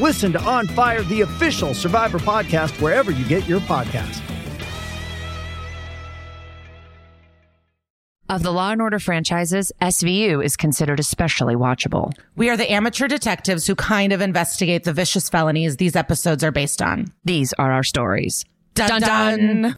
[0.00, 4.22] Listen to On Fire, the official Survivor podcast, wherever you get your podcast.
[8.28, 12.14] Of the Law and Order franchises, SVU is considered especially watchable.
[12.34, 16.50] We are the amateur detectives who kind of investigate the vicious felonies these episodes are
[16.50, 17.12] based on.
[17.26, 18.46] These are our stories.
[18.74, 19.76] Dun dun.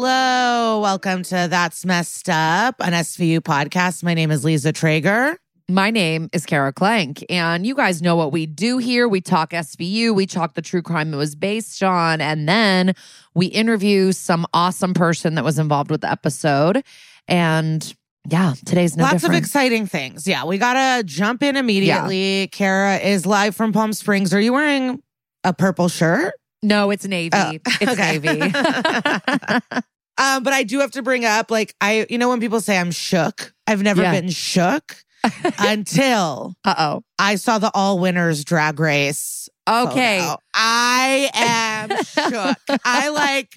[0.00, 4.04] Hello, welcome to That's Messed Up, an SVU podcast.
[4.04, 5.34] My name is Liza Treyger.
[5.68, 9.08] My name is Kara Klenk, and you guys know what we do here.
[9.08, 12.94] We talk SVU, we talk the true crime it was based on, and then
[13.34, 16.84] we interview some awesome person that was involved with the episode.
[17.26, 17.92] And
[18.28, 19.34] yeah, today's no Lots different.
[19.34, 20.28] of exciting things.
[20.28, 22.46] Yeah, we gotta jump in immediately.
[22.52, 24.32] Kara is live from Palm Springs.
[24.32, 25.02] Are you wearing
[25.42, 26.34] a purple shirt?
[26.62, 27.30] No, it's Navy.
[27.36, 28.18] Oh, it's okay.
[28.18, 28.52] Navy.
[30.20, 32.76] Um, but I do have to bring up, like, I, you know, when people say
[32.76, 34.10] I'm shook, I've never Yeah.
[34.10, 34.96] been shook
[35.60, 37.04] until uh oh.
[37.20, 39.48] I saw the all winners drag race.
[39.68, 40.18] Okay.
[40.18, 40.38] photo.
[40.54, 42.80] I am shook.
[42.84, 43.52] I like,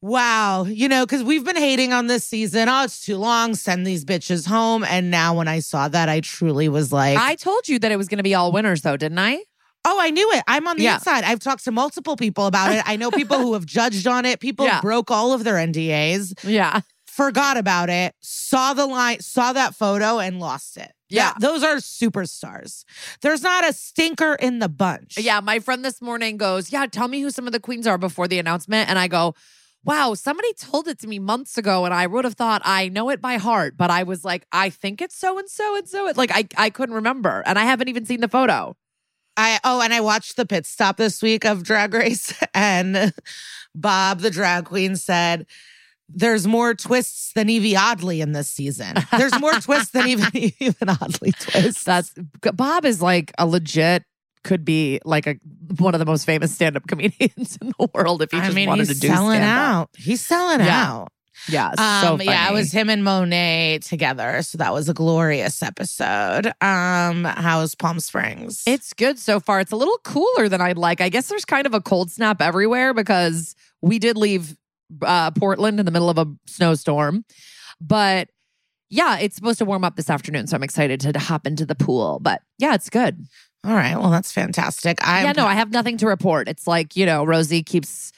[0.00, 2.70] wow, you know, because we've been hating on this season.
[2.70, 3.54] Oh, it's too long.
[3.54, 4.84] Send these bitches home.
[4.84, 7.96] And now when I saw that, I truly was like, I told you that it
[7.96, 9.42] was going to be all winners, though, didn't I?
[9.84, 10.44] Oh, I knew it.
[10.46, 10.94] I'm on the Yeah.
[10.94, 11.24] inside.
[11.24, 12.82] I've talked to multiple people about it.
[12.86, 14.38] I know people who have judged on it.
[14.40, 14.80] People Yeah.
[14.80, 16.80] broke all of their NDAs, Yeah.
[17.06, 20.92] forgot about it, saw the line, saw that photo, and lost it.
[21.08, 21.34] Yeah.
[21.40, 22.84] Those are superstars.
[23.20, 25.18] There's not a stinker in the bunch.
[25.18, 27.98] Yeah, my friend this morning goes, Yeah, tell me who some of the queens are
[27.98, 28.88] before the announcement.
[28.88, 29.34] And I go,
[29.84, 33.10] Wow, somebody told it to me months ago, and I would have thought I know
[33.10, 36.06] it by heart, but I was like, I think it's so and so and so.
[36.06, 38.76] It's like I, I couldn't remember, and I haven't even seen the photo.
[39.36, 43.12] I oh, and I watched the pit stop this week of Drag Race, and
[43.74, 45.46] Bob, the drag queen, said.
[46.14, 48.96] There's more twists than Evie Oddly in this season.
[49.16, 50.28] There's more twists than even
[50.60, 51.84] even Oddly twists.
[51.84, 52.12] That's
[52.54, 54.04] Bob is like a legit
[54.44, 55.36] could be like a
[55.78, 58.54] one of the most famous stand up comedians in the world if he I just
[58.56, 59.88] mean, wanted to do selling out.
[59.96, 60.86] He's selling Yeah.
[60.90, 61.08] out.
[61.48, 64.42] Yeah, Um, so yeah, it was him and Monet together.
[64.42, 66.46] So that was a glorious episode.
[66.60, 68.62] Um, how's Palm Springs?
[68.66, 69.60] It's good so far.
[69.60, 71.00] It's a little cooler than I'd like.
[71.00, 74.56] I guess there's kind of a cold snap everywhere because we did leave
[75.02, 77.24] uh, Portland in the middle of a snowstorm.
[77.80, 78.28] But
[78.90, 80.46] yeah, it's supposed to warm up this afternoon.
[80.46, 82.18] So I'm excited to hop into the pool.
[82.20, 83.26] But yeah, it's good.
[83.66, 83.96] all right.
[83.96, 84.98] Well, that's fantastic.
[85.06, 86.46] I yeah, no, I have nothing to report.
[86.46, 88.12] It's like, you know, Rosie keeps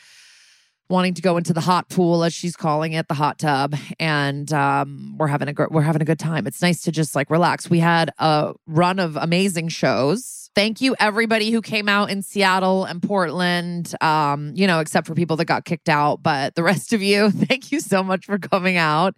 [0.89, 4.53] wanting to go into the hot pool as she's calling it, the hot tub, and
[4.53, 6.47] um, we're having a gr- we're having a good time.
[6.47, 7.71] It's nice to just like relax.
[7.71, 10.51] We had a run of amazing shows.
[10.55, 13.95] Thank you everybody who came out in Seattle and Portland.
[14.01, 17.31] Um, you know, except for people that got kicked out, but the rest of you,
[17.49, 19.15] thank you so much for coming out.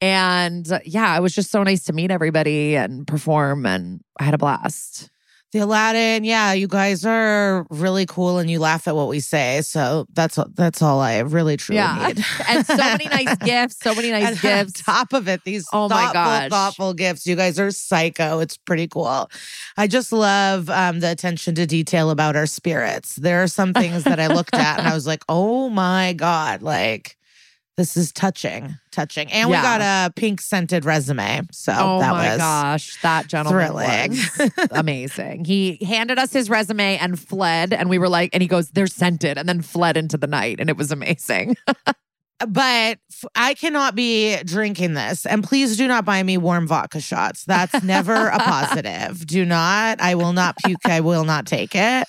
[0.00, 4.34] And yeah, it was just so nice to meet everybody and perform, and I had
[4.34, 5.10] a blast.
[5.52, 6.24] The Aladdin.
[6.24, 9.62] Yeah, you guys are really cool, and you laugh at what we say.
[9.62, 12.06] So that's that's all I really truly Yeah.
[12.08, 12.24] need.
[12.48, 14.80] and so many nice gifts, so many nice and gifts.
[14.88, 16.48] on top of it, these Oh my thoughtful, gosh.
[16.50, 17.26] thoughtful gifts.
[17.26, 18.38] You guys are psycho.
[18.40, 19.30] It's pretty cool.
[19.76, 23.16] I just love um, the attention to detail about our spirits.
[23.16, 26.62] There are some things that I looked at and I was like, oh my god,
[26.62, 27.16] like
[27.80, 29.32] this is touching, touching.
[29.32, 31.40] And we got a pink scented resume.
[31.50, 34.10] So Oh that my was gosh, that gentleman thrilling.
[34.10, 35.46] was amazing.
[35.46, 38.86] He handed us his resume and fled, and we were like, and he goes, "They're
[38.86, 41.56] scented," and then fled into the night, and it was amazing.
[42.48, 42.98] but
[43.34, 45.24] I cannot be drinking this.
[45.24, 47.44] And please do not buy me warm vodka shots.
[47.46, 49.26] That's never a positive.
[49.26, 50.02] Do not.
[50.02, 50.84] I will not puke.
[50.84, 52.06] I will not take it.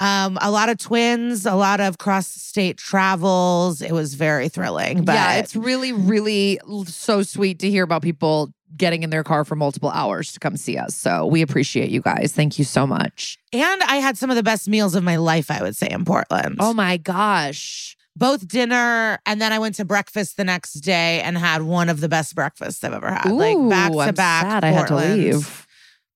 [0.00, 3.80] Um, a lot of twins, a lot of cross state travels.
[3.80, 5.04] It was very thrilling.
[5.04, 9.42] But yeah, it's really, really so sweet to hear about people getting in their car
[9.44, 10.94] for multiple hours to come see us.
[10.94, 12.32] So we appreciate you guys.
[12.34, 13.38] Thank you so much.
[13.54, 16.04] and I had some of the best meals of my life, I would say, in
[16.04, 16.56] Portland.
[16.60, 17.96] Oh my gosh.
[18.14, 22.00] both dinner and then I went to breakfast the next day and had one of
[22.00, 23.30] the best breakfasts I've ever had.
[23.30, 24.42] like back Ooh, to I'm back.
[24.44, 25.65] sad I had to leave.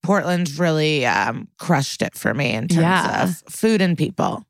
[0.03, 3.23] Portland really um, crushed it for me in terms Yeah.
[3.23, 4.45] of food and people.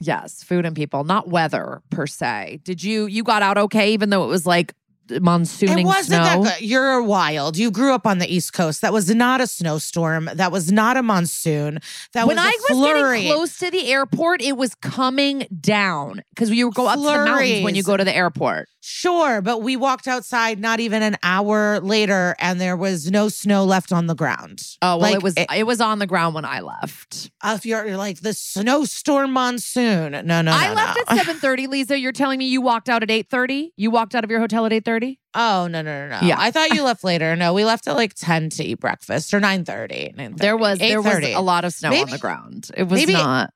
[0.00, 2.60] Yes, food and people, not weather per se.
[2.64, 4.74] Did you you got out okay even though it was like
[5.10, 6.42] monsooning it wasn't snow?
[6.44, 6.66] that good.
[6.68, 7.56] You're wild.
[7.58, 8.80] You grew up on the East Coast.
[8.80, 10.30] That was not a snowstorm.
[10.32, 11.80] That was not a monsoon.
[12.12, 13.20] That was when was I was flurry.
[13.22, 17.06] getting close to the airport, it was coming down because you go up to the
[17.24, 18.68] mountains when you go to the airport.
[18.82, 23.64] Sure, but we walked outside not even an hour later, and there was no snow
[23.64, 24.62] left on the ground.
[24.80, 27.30] Oh well, Like, it was it, was on the ground when I left.
[27.42, 30.12] Uh, if you're, you're like the snowstorm monsoon.
[30.12, 31.02] No, no, I no, left no.
[31.08, 31.66] at seven thirty.
[31.66, 33.72] Liza, you're telling me you walked out at eight thirty?
[33.76, 35.20] You walked out of your hotel at eight thirty?
[35.34, 36.26] Oh no, no, no, no.
[36.26, 36.36] Yeah.
[36.38, 37.36] I thought you left later.
[37.36, 40.38] No, we left at like ten to eat breakfast or 9.30.
[40.38, 42.70] There was there was a lot of snow on the ground.
[42.76, 43.52] It was maybe- not.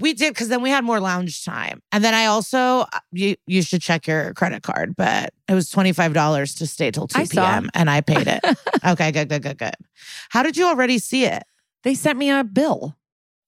[0.00, 3.36] We did because then we had more lounge time, and then I also uh, you
[3.46, 7.06] you should check your credit card, but it was twenty five dollars to stay till
[7.06, 7.46] two I saw.
[7.46, 7.70] p.m.
[7.74, 8.40] and I paid it.
[8.86, 9.74] okay, good, good, good, good.
[10.30, 11.42] How did you already see it?
[11.84, 12.96] They sent me a bill.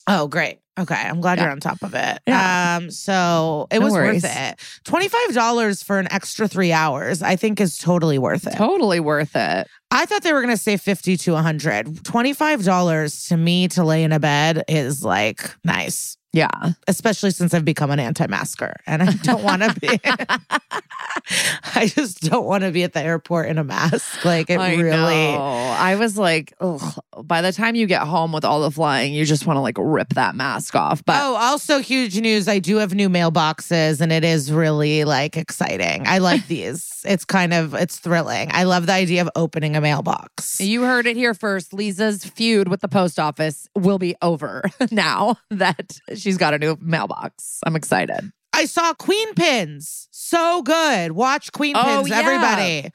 [0.07, 0.59] Oh, great.
[0.81, 1.45] Okay, I'm glad Yeah.
[1.45, 2.19] you're on top of it.
[2.27, 2.79] Yeah.
[2.81, 4.23] Um, so it No was worries.
[4.23, 4.61] worth it.
[4.85, 8.55] Twenty five dollars for an extra three hours, I think, is totally worth it.
[8.57, 9.69] Totally worth it.
[9.91, 11.87] I thought they were going to say 50 to 100.
[11.87, 16.73] $25 to me to lay in a bed is like nice, Yeah.
[16.89, 20.01] especially since I've become an anti masker and I don't want to be.
[21.75, 24.25] I just don't want to be at the airport in a mask.
[24.25, 25.33] Like it I really.
[25.33, 25.39] know.
[25.39, 26.81] I was like, ugh.
[27.23, 29.77] By the time you get home with all the flying, you just want to like
[29.79, 31.05] rip that mask off.
[31.05, 32.49] But oh, also huge news.
[32.49, 36.07] I do have new mailboxes and it is really like exciting.
[36.07, 37.01] I like these.
[37.05, 38.49] It's kind of, it's thrilling.
[38.53, 40.61] I love the idea of opening a mailbox.
[40.61, 41.73] you heard it here first.
[41.75, 46.77] Liza's feud with the post office will be over now that she's got a new
[46.81, 47.59] mailbox.
[47.67, 48.33] I'm excited.
[48.55, 50.07] I saw Queenpins.
[50.11, 51.13] So good.
[51.13, 52.19] Watch Queen Oh, Pins, yeah.
[52.19, 52.91] everybody.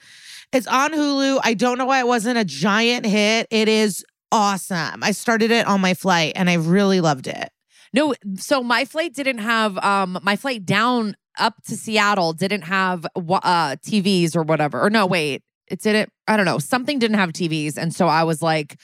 [0.53, 1.39] It's on Hulu.
[1.43, 3.47] I don't know why it wasn't a giant hit.
[3.51, 5.03] It is awesome.
[5.03, 7.49] I started it on my flight and I really loved it.
[7.93, 13.05] No, so my flight didn't have um my flight down up to Seattle didn't have
[13.15, 14.81] uh TVs or whatever.
[14.81, 15.43] Or no, wait.
[15.67, 16.59] It didn't I don't know.
[16.59, 18.77] Something didn't have TVs and so I was like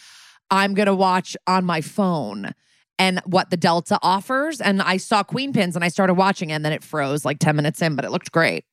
[0.52, 2.54] I'm going to watch on my phone
[3.00, 6.66] and what the Delta offers and I saw Queenpins and I started watching it, and
[6.66, 8.66] then it froze like 10 minutes in, but it looked great.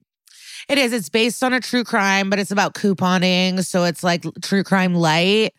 [0.69, 0.93] It is.
[0.93, 3.65] It's based on a true crime, but it's about couponing.
[3.65, 5.55] So it's like true crime light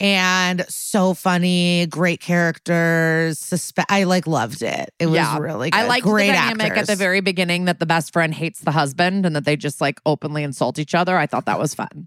[0.00, 3.40] and so funny, great characters.
[3.40, 4.90] Suspe- I like loved it.
[4.98, 5.38] It was Yeah.
[5.38, 5.78] really good.
[5.78, 6.82] I liked great the dynamic actors.
[6.82, 9.80] at the very beginning that the best friend hates the husband and that they just
[9.80, 11.16] like openly insult each other.
[11.18, 12.06] I thought that was fun.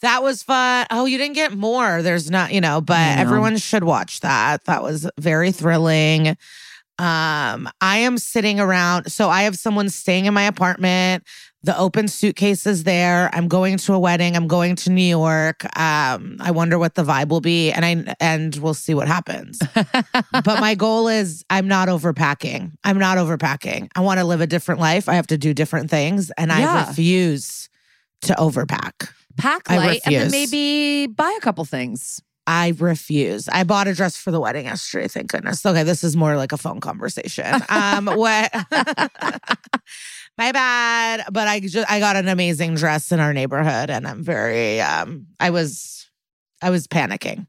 [0.00, 0.86] That was fun.
[0.90, 2.02] Oh, you didn't get more.
[2.02, 3.22] There's not, you know, but know.
[3.22, 4.64] everyone should watch that.
[4.64, 6.36] That was very thrilling.
[7.00, 9.10] Um, I am sitting around.
[9.12, 11.24] So I have someone staying in my apartment.
[11.62, 13.30] The open suitcase is there.
[13.32, 14.36] I'm going to a wedding.
[14.36, 15.64] I'm going to New York.
[15.78, 19.58] Um, I wonder what the vibe will be, and I and we'll see what happens.
[19.74, 22.72] but my goal is I'm not overpacking.
[22.84, 23.88] I'm not overpacking.
[23.96, 25.08] I want to live a different life.
[25.08, 27.68] I have to do different things, and I refuse
[28.22, 29.10] to overpack.
[29.38, 32.20] Pack light and then maybe buy a couple things.
[32.46, 33.46] I refuse.
[33.48, 35.06] I bought a dress for the wedding yesterday.
[35.06, 35.64] Thank goodness.
[35.64, 37.44] Okay, this is more like a phone conversation.
[37.68, 38.50] Um, what?
[40.38, 41.24] My bad.
[41.30, 44.80] But I just I got an amazing dress in our neighborhood, and I'm very.
[44.80, 46.08] Um, I was,
[46.62, 47.46] I was panicking.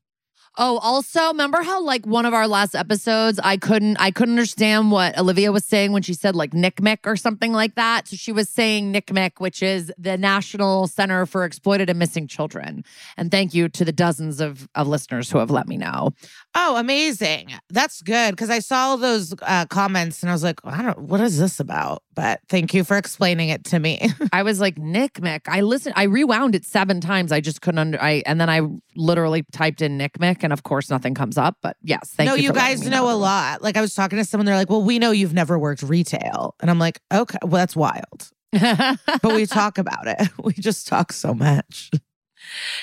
[0.61, 4.91] Oh, also, remember how like one of our last episodes, I couldn't I couldn't understand
[4.91, 8.09] what Olivia was saying when she said like NCMEC or something like that.
[8.09, 12.83] So she was saying NCMEC, which is the National Center for Exploited and Missing Children.
[13.15, 16.11] And thank you to the dozens of, of listeners who have let me know.
[16.55, 17.53] Oh, amazing!
[17.69, 20.97] That's good because I saw those uh, comments and I was like, I don't.
[20.99, 22.01] What is this about?
[22.15, 24.09] But thank you for explaining it to me.
[24.33, 25.41] I was like NCMEC.
[25.47, 25.93] I listened.
[25.95, 27.31] I rewound it seven times.
[27.31, 28.01] I just couldn't under.
[28.01, 28.61] I and then I
[28.95, 31.57] literally typed in NCMEC, and of course nothing comes up.
[31.61, 32.31] But yes, thank you.
[32.31, 32.43] no, you.
[32.47, 33.61] you guys me know a lot.
[33.61, 36.55] Like I was talking to someone, they're like, "Well, we know you've never worked retail,"
[36.61, 40.29] and I'm like, "Okay, well, that's wild." but we talk about it.
[40.43, 41.91] We just talk so much.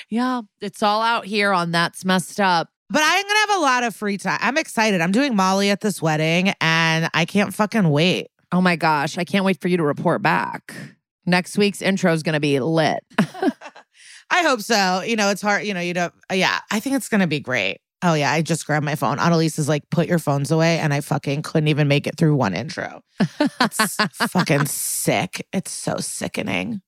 [0.09, 2.69] yeah, it's all out here on that's messed up.
[2.89, 4.39] But I'm gonna have a lot of free time.
[4.41, 5.01] I'm excited.
[5.01, 8.27] I'm doing Molly at this wedding, and I can't fucking wait.
[8.51, 10.73] Oh my gosh, I can't wait for you to report back.
[11.25, 13.03] Next week's intro is going to be lit.
[14.29, 15.01] I hope so.
[15.01, 15.65] You know, it's hard.
[15.65, 16.13] You know, you don't.
[16.31, 17.79] Yeah, I think it's gonna be great.
[18.03, 19.19] Oh yeah, I just grabbed my phone.
[19.19, 22.35] Annalise is like, put your phones away, and I fucking couldn't even make it through
[22.35, 23.01] one intro.
[23.19, 25.47] It's fucking sick.
[25.51, 26.81] It's so sickening.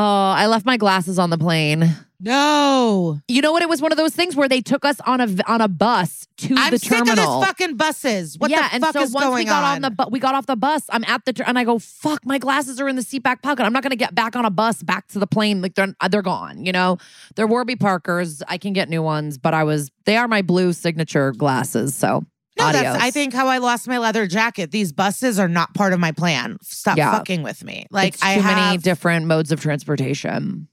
[0.00, 1.92] Oh, I left my glasses on the plane.
[2.20, 3.62] No, You know what?
[3.62, 6.26] It was one of those things where they took us on a on a bus
[6.38, 7.12] to I'm the sick terminal.
[7.12, 8.36] of this fucking buses.
[8.38, 9.82] What yeah, the and fuck so is once going we got on, on?
[9.82, 10.82] the bu- we got off the bus.
[10.90, 13.40] I'm at the ter- and I go, "Fuck, my glasses are in the seat back
[13.42, 13.64] pocket.
[13.64, 15.62] I'm not gonna get back on a bus back to the plane.
[15.62, 16.64] Like they're they're gone.
[16.64, 16.98] You know,
[17.36, 18.42] they're Warby Parkers.
[18.48, 21.94] I can get new ones, but I was they are my blue signature glasses.
[21.94, 22.24] So
[22.58, 22.82] no, adios.
[22.82, 24.70] that's I think how I lost my leather jacket.
[24.70, 26.56] These buses are not part of my plan.
[26.62, 27.12] Stop Yeah.
[27.12, 27.86] fucking with me.
[27.90, 30.68] Like It's too I many different modes of transportation.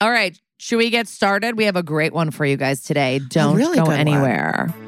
[0.00, 1.56] All right, should we get started?
[1.56, 3.20] We have a great one for you guys today.
[3.28, 4.66] Don't really go anywhere.
[4.76, 4.83] one.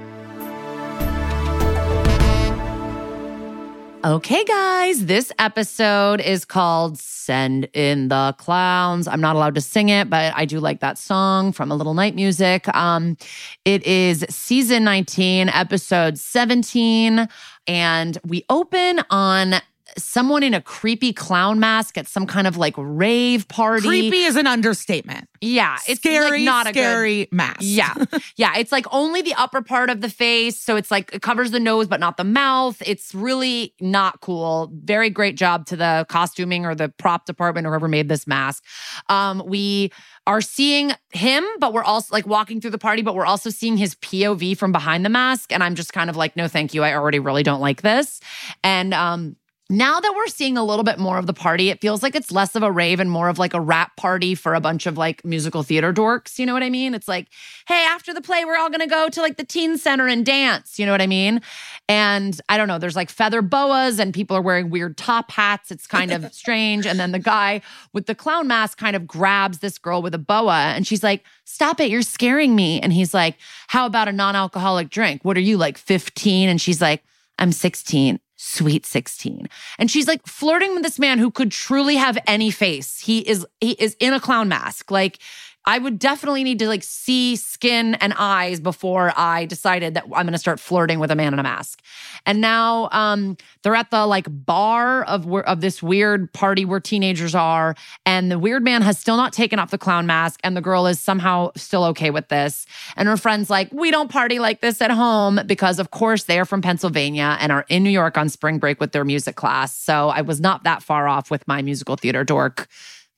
[4.04, 9.08] Okay, guys, this episode is called Send in the Clowns.
[9.08, 11.94] I'm not allowed to sing it, but I do like that song from A Little
[11.94, 12.68] Night Music.
[12.76, 13.16] Um,
[13.64, 17.26] it is season 19, episode 17,
[17.66, 19.54] and we open on
[19.98, 23.86] someone in a creepy clown mask at some kind of like rave party.
[23.86, 25.28] creepy is an understatement.
[25.40, 27.58] Yeah, it's scary, like not a good scary mask.
[27.62, 27.94] yeah.
[28.36, 28.56] Yeah.
[28.58, 30.58] It's like only the upper part of the face.
[30.58, 32.82] So it's like it covers the nose, but not the mouth.
[32.84, 34.70] It's really not cool.
[34.72, 38.64] Very great job to the costuming or the prop department or whoever made this mask.
[39.08, 39.92] Um, we
[40.26, 43.76] are seeing him, but we're also like walking through the party, but we're also seeing
[43.76, 45.52] his POV from behind the mask.
[45.52, 46.82] And I'm just kind of like, no, thank you.
[46.82, 48.20] I already really don't like this.
[48.64, 49.36] And um
[49.68, 52.30] now that we're seeing a little bit more of the party, it feels like it's
[52.30, 54.96] less of a rave and more of like a rap party for a bunch of
[54.96, 56.38] like musical theater dorks.
[56.38, 56.94] You know what I mean?
[56.94, 57.26] It's like,
[57.66, 60.78] hey, after the play, we're all gonna go to like the teen center and dance.
[60.78, 61.40] You know what I mean?
[61.88, 65.72] And I don't know, there's like feather boas and people are wearing weird top hats.
[65.72, 66.86] It's kind of strange.
[66.86, 67.60] And then the guy
[67.92, 71.24] with the clown mask kind of grabs this girl with a boa and she's like,
[71.44, 72.80] stop it, you're scaring me.
[72.80, 75.24] And he's like, how about a non alcoholic drink?
[75.24, 76.48] What are you like, 15?
[76.48, 77.02] And she's like,
[77.38, 82.18] I'm 16 sweet 16 and she's like flirting with this man who could truly have
[82.26, 83.00] any face.
[83.00, 84.90] He is he is in a clown mask.
[84.90, 85.18] Like
[85.66, 90.26] i would definitely need to like see skin and eyes before i decided that i'm
[90.26, 91.82] going to start flirting with a man in a mask.
[92.24, 97.34] And now um they're at the like bar of of this weird party where teenagers
[97.34, 100.60] are and the weird man has still not taken off the clown mask and the
[100.60, 102.66] girl is somehow still okay with this.
[102.96, 106.38] And her friends like we don't party like this at home because of course they
[106.38, 109.76] are from pennsylvania and are in new york on spring break with their music class.
[109.76, 112.68] So i was not that far off with my musical theater dork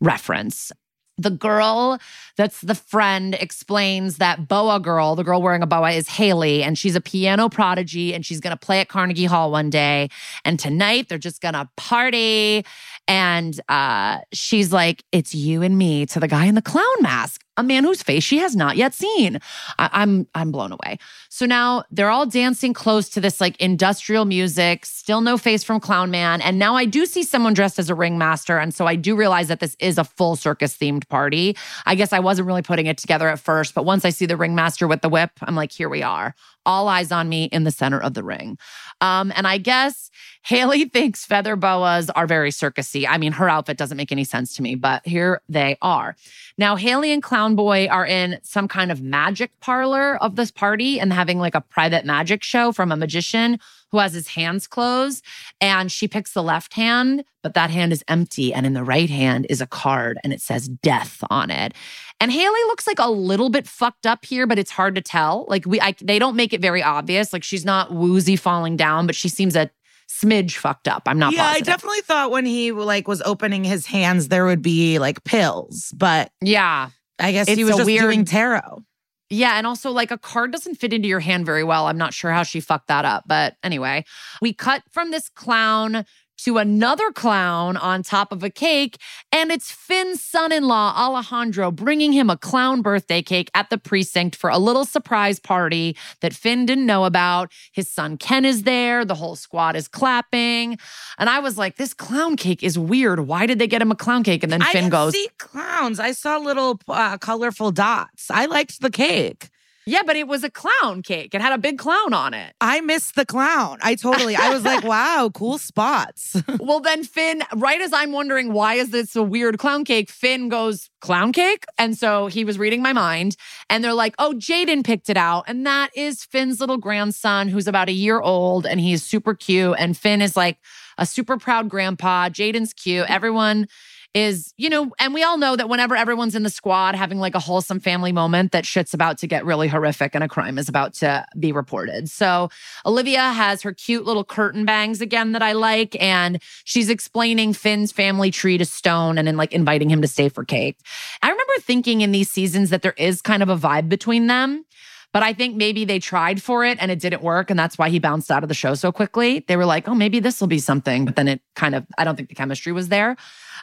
[0.01, 0.73] reference
[1.19, 1.99] the girl
[2.37, 6.79] that's the friend explains that boa girl, the girl wearing a boa, is Haley, and
[6.79, 10.09] she's a piano prodigy, and she's gonna play at Carnegie Hall one day.
[10.45, 12.65] And tonight they're just gonna party.
[13.09, 17.43] And uh, she's like, "It's you and me." To the guy in the clown mask,
[17.59, 19.39] a man whose face she has not yet seen.
[19.79, 20.99] I- I'm I'm blown away.
[21.29, 24.87] So now they're all dancing close to this like industrial music.
[24.87, 27.95] Still no face from Clown Man, and now I do see someone dressed as a
[27.95, 31.57] ringmaster, and so I do realize that this is a full circus themed party.
[31.85, 34.37] I guess I wasn't really putting it together at first, but once I see the
[34.37, 36.35] ringmaster with the whip, I'm like, here we are.
[36.69, 38.59] All eyes on me in the center of the ring.
[39.01, 40.11] Um, and I guess
[40.45, 43.07] Haley thinks feather boas are very circusy.
[43.09, 46.15] I mean, her outfit doesn't make any sense to me, but here they are.
[46.57, 51.01] Now, Haley and Clown Boy are in some kind of magic parlor of this party
[51.01, 53.59] and having like a private magic show from a magician
[53.91, 55.25] who has his hands closed.
[55.61, 58.53] And she picks the left hand, but that hand is empty.
[58.53, 61.73] And in the right hand is a card and it says death on it.
[62.21, 65.47] And Haley looks like a little bit fucked up here, but it's hard to tell.
[65.49, 67.33] Like we, I, they don't make it very obvious.
[67.33, 69.71] Like she's not woozy falling down, but she seems a
[70.11, 71.03] smidge fucked up.
[71.07, 71.33] I'm not.
[71.33, 75.23] yeah, I definitely thought when he like was opening his hands there would be like
[75.25, 78.83] pills, but Yeah, I guess he was just weird- doing tarot.
[79.31, 81.87] Yeah, and also like a card doesn't fit into your hand very well.
[81.87, 84.07] I'm not sure how she fucked that up, but anyway,
[84.41, 86.07] we cut from this clown
[86.39, 88.97] to another clown on top of a cake,
[89.33, 94.51] and it's Finn's son-in-law Alejandro bringing him a clown birthday cake at the precinct for
[94.51, 97.53] a little surprise party that Finn didn't know about.
[97.73, 100.79] His son Ken is there, the whole squad is clapping,
[101.19, 103.21] and I was like, "This clown cake is weird.
[103.21, 105.29] Why did they get him a clown cake?" And then I Finn didn't goes, see
[105.39, 106.01] clowns.
[106.01, 108.31] I saw little uh, colorful dots.
[108.31, 109.49] I liked the cake.
[109.89, 111.35] "Yeah, but it was a clown cake.
[111.35, 113.79] It had a big clown on it." I missed the clown.
[113.83, 114.37] I totally.
[114.37, 116.37] I was like, wow, cool spots.
[116.61, 120.49] Well, then Finn, right as I'm wondering why is this a weird clown cake, Finn
[120.49, 121.65] goes, clown cake?
[121.79, 123.37] And so he was reading my mind.
[123.71, 125.45] And they're like, oh, Jaden picked it out.
[125.47, 129.77] And that is Finn's little grandson who's about a year old and he's super cute.
[129.79, 130.59] And Finn is like
[130.99, 132.29] a super proud grandpa.
[132.29, 133.09] Jaden's cute.
[133.09, 133.67] Everyone
[134.15, 137.35] is, you know, and we all know that whenever everyone's in the squad having like
[137.35, 140.69] a wholesome family moment, that shit's about to get really horrific and a crime is
[140.69, 142.09] about to be reported.
[142.09, 142.49] So
[142.87, 147.93] Olivia has her cute little curtain bangs again that I like, and she's explaining Finn's
[147.93, 150.79] family tree to Stone and then like inviting him to stay for cake.
[151.23, 154.65] I remember thinking in these seasons that there is kind of a vibe between them.
[155.11, 157.49] But I think maybe they tried for it and it didn't work.
[157.49, 159.43] And that's why he bounced out of the show so quickly.
[159.49, 161.07] They were like, oh, maybe this will be something.
[161.07, 163.17] But then it kind of, I don't think the chemistry was there.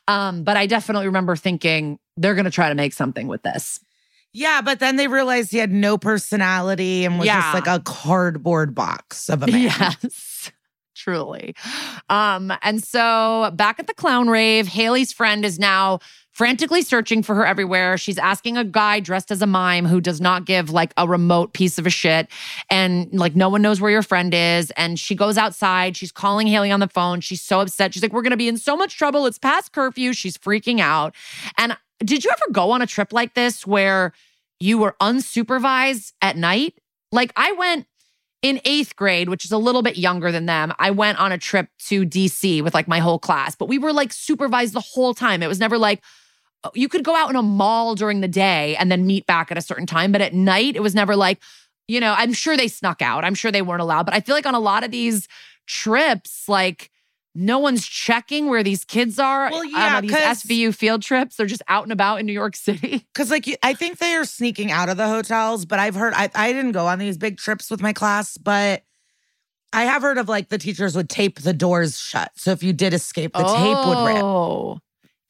[0.08, 3.80] Um, but I definitely remember thinking they're going to try to make something with this.
[4.34, 7.42] Yeah, but then they realized he had no personality and was Yeah.
[7.42, 9.72] just like a cardboard box of a man.
[10.04, 10.52] Yes.
[10.96, 11.56] Truly.
[12.10, 16.00] Um, and so back at the clown rave, Haley's friend is now
[16.36, 17.98] frantically searching for her everywhere.
[17.98, 21.54] She's asking a guy dressed as a mime who does not give like a remote
[21.54, 22.28] piece of a shit.
[22.70, 24.70] And like no one knows where your friend is.
[24.72, 25.96] And she goes outside.
[25.96, 27.22] She's calling Haley on the phone.
[27.22, 27.94] She's so upset.
[27.94, 29.26] She's like, We're gonna be in so much trouble.
[29.26, 30.12] It's past curfew.
[30.12, 31.16] She's freaking out.
[31.58, 34.12] And did you ever go on a trip like this where
[34.60, 36.76] you were unsupervised at night?
[37.14, 37.88] Like I went
[38.42, 41.38] in eighth grade, which is a little bit younger than them, I went on a
[41.38, 45.16] trip to DC with like my whole class, but we were like supervised the whole
[45.16, 45.42] time.
[45.42, 46.04] It was never like,
[46.74, 49.58] you could go out in a mall during the day and then meet back at
[49.58, 50.12] a certain time.
[50.12, 51.40] But at night, it was never like,
[51.88, 53.24] you know, I'm sure they snuck out.
[53.24, 54.06] I'm sure they weren't allowed.
[54.06, 55.28] But I feel like on a lot of these
[55.68, 56.90] trips, like,
[57.38, 59.52] no one's checking where these kids are.
[59.52, 61.36] Well, yeah, these 'cause- SVU field trips.
[61.36, 63.06] They're just out and about in New York City.
[63.14, 66.30] Because like I think they are sneaking out of the hotels, but I've heard I,
[66.34, 68.84] I didn't go on these big trips with my class, but
[69.74, 72.32] I have heard of like the teachers would tape the doors shut.
[72.36, 74.24] So if you did escape, the tape would rip.
[74.24, 74.80] Oh.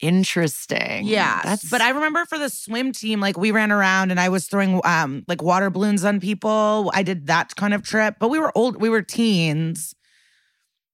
[0.02, 1.06] Interesting.
[1.06, 4.30] Yeah, That's but I remember for the swim team, like we ran around and I
[4.30, 6.92] was throwing um like water balloons on people.
[6.94, 9.96] I did that kind of trip, but we were old, we were teens.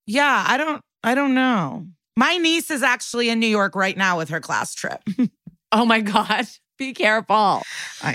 [0.05, 1.87] Yeah, I don't, I don't know.
[2.17, 5.01] My niece is actually in New York right now with her class trip.
[5.73, 6.47] Oh my God.
[6.77, 7.61] Be careful.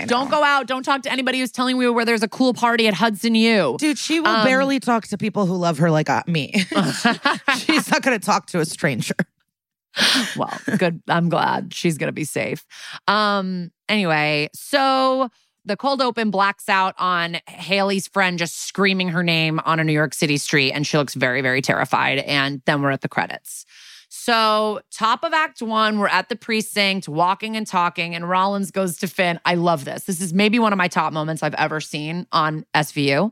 [0.05, 0.67] Don't go out.
[0.67, 3.77] Don't talk to anybody who's telling you where there's a cool party at Hudson U.
[3.79, 6.51] Dude, she will Um, barely talk to people who love her like uh, me.
[7.57, 9.15] She's not going to talk to a stranger.
[10.37, 11.01] well, good.
[11.07, 12.65] I'm glad she's going to be safe.
[13.07, 15.29] Um anyway, so
[15.65, 19.93] the cold open blacks out on Haley's friend just screaming her name on a New
[19.93, 23.65] York City street and she looks very very terrified and then we're at the credits.
[24.09, 28.97] So, top of act 1, we're at the precinct walking and talking and Rollins goes
[28.97, 29.39] to Finn.
[29.43, 30.05] I love this.
[30.05, 33.31] This is maybe one of my top moments I've ever seen on SVU.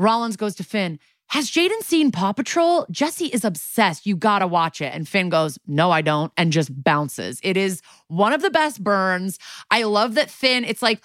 [0.00, 0.98] Rollins goes to Finn.
[1.30, 2.86] Has Jaden seen Paw Patrol?
[2.90, 4.04] Jesse is obsessed.
[4.04, 4.92] You gotta watch it.
[4.92, 7.38] And Finn goes, No, I don't, and just bounces.
[7.44, 9.38] It is one of the best burns.
[9.70, 11.00] I love that Finn, it's like,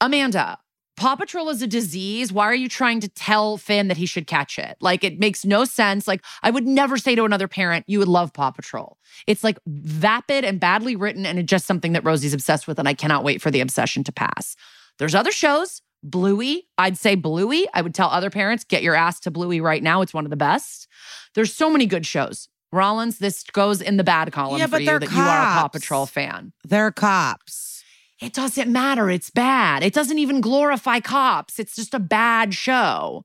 [0.00, 0.58] Amanda,
[0.96, 2.32] Paw Patrol is a disease.
[2.32, 4.78] Why are you trying to tell Finn that he should catch it?
[4.80, 6.08] Like, it makes no sense.
[6.08, 8.96] Like, I would never say to another parent, you would love Paw Patrol.
[9.26, 12.88] It's like vapid and badly written, and it's just something that Rosie's obsessed with, and
[12.88, 14.56] I cannot wait for the obsession to pass.
[14.98, 15.82] There's other shows.
[16.10, 17.66] Bluey, I'd say Bluey.
[17.74, 20.02] I would tell other parents, get your ass to Bluey right now.
[20.02, 20.86] It's one of the best.
[21.34, 22.48] There's so many good shows.
[22.72, 25.68] Rollins, this goes in the bad column Yeah, for you that you are a Paw.
[25.68, 26.52] Patrol fan.
[26.64, 27.82] They're cops.
[28.20, 29.10] It doesn't matter.
[29.10, 29.82] It's bad.
[29.82, 31.58] It doesn't even glorify cops.
[31.58, 33.24] It's just a bad show.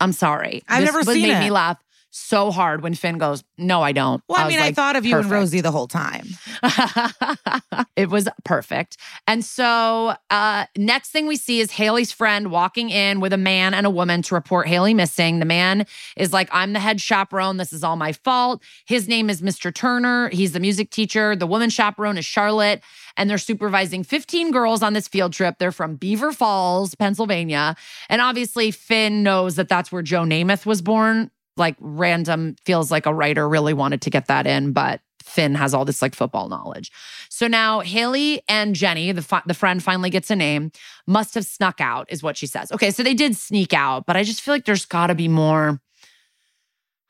[0.00, 0.62] I'm sorry.
[0.68, 1.40] I've This never seen made it.
[1.40, 1.78] me laugh
[2.10, 5.06] so hard when Finn goes, "No, I don't." Well, I, was mean, I thought of
[5.06, 5.30] you and.
[5.30, 6.26] Rosie the whole time.
[7.96, 8.96] it was perfect.
[9.26, 13.74] And so, uh, next thing we see is Haley's friend walking in with a man
[13.74, 15.38] and a woman to report Haley missing.
[15.38, 17.56] The man is like, I'm the head chaperone.
[17.56, 18.62] This is all my fault.
[18.86, 19.72] His name is Mr.
[19.72, 20.28] Turner.
[20.30, 21.36] He's the music teacher.
[21.36, 22.82] The woman chaperone is Charlotte.
[23.16, 25.56] And they're supervising 15 girls on this field trip.
[25.58, 27.76] They're from Beaver Falls, Pennsylvania.
[28.08, 31.30] And obviously, Finn knows that that's where Joe Namath was born.
[31.56, 35.74] Like, random, feels like a writer really wanted to get that in, but Finn has
[35.74, 36.90] all this like football knowledge.
[37.28, 40.72] So now Haley and Jenny, the fi- the friend finally gets a name,
[41.06, 42.72] must have snuck out, is what she says.
[42.72, 45.28] Okay, so they did sneak out, but I just feel like there's got to be
[45.28, 45.80] more.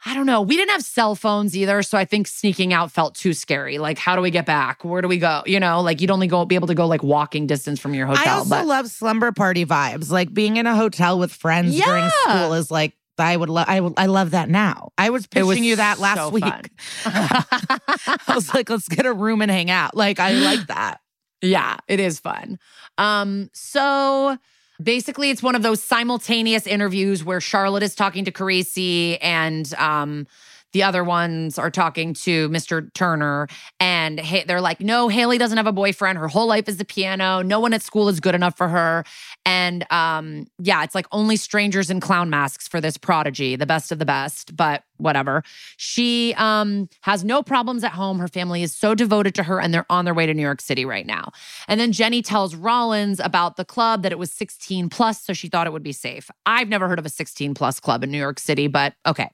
[0.06, 0.40] I don't know.
[0.40, 3.76] We didn't have cell phones either, so I think sneaking out felt too scary.
[3.76, 4.82] Like, how do we get back?
[4.82, 5.42] Where do we go?
[5.44, 8.06] You know, like you'd only go be able to go like walking distance from your
[8.06, 8.26] hotel.
[8.26, 10.10] I also but love slumber party vibes.
[10.10, 13.66] Like being in a hotel with friends during school is like I would love.
[13.68, 13.78] I.
[13.96, 14.92] I love that now.
[14.98, 16.44] I was it pitching was you that last so week.
[17.04, 19.96] I was like, let's get a room and hang out.
[19.96, 21.00] Like I like that.
[21.42, 22.58] Yeah, it is fun.
[22.98, 24.36] Um, so
[24.82, 30.26] basically it's one of those simultaneous interviews where Charlotte is talking to Carisi and um
[30.72, 32.92] the other ones are talking to Mr.
[32.94, 36.18] Turner, and hey, they're like, "No, Haley doesn't have a boyfriend.
[36.18, 37.42] Her whole life is the piano.
[37.42, 39.04] No one at school is good enough for her."
[39.44, 43.92] And um, yeah, it's like only strangers in clown masks for this prodigy, the best
[43.92, 44.56] of the best.
[44.56, 45.42] But whatever.
[45.76, 48.18] She um, has no problems at home.
[48.18, 50.60] Her family is so devoted to her, and they're on their way to New York
[50.60, 51.32] City right now.
[51.68, 55.48] And then Jenny tells Rollins about the club that it was 16 plus, so she
[55.48, 56.30] thought it would be safe.
[56.46, 59.30] I've never heard of a 16 plus club in New York City, but okay.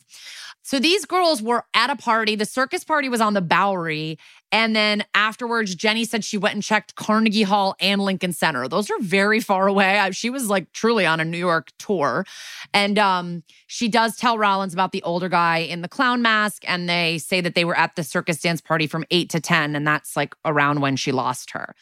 [0.66, 2.34] So these girls were at a party.
[2.34, 4.18] The circus party was on the Bowery.
[4.50, 8.66] And then afterwards, Jenny said she went and checked Carnegie Hall and Lincoln Center.
[8.66, 10.08] Those are very far away.
[10.10, 12.26] She was like truly on a New York tour.
[12.74, 16.64] And um, she does tell Rollins about the older guy in the clown mask.
[16.66, 19.76] And they say that they were at the circus dance party from eight to 10.
[19.76, 21.76] And that's like around when she lost her.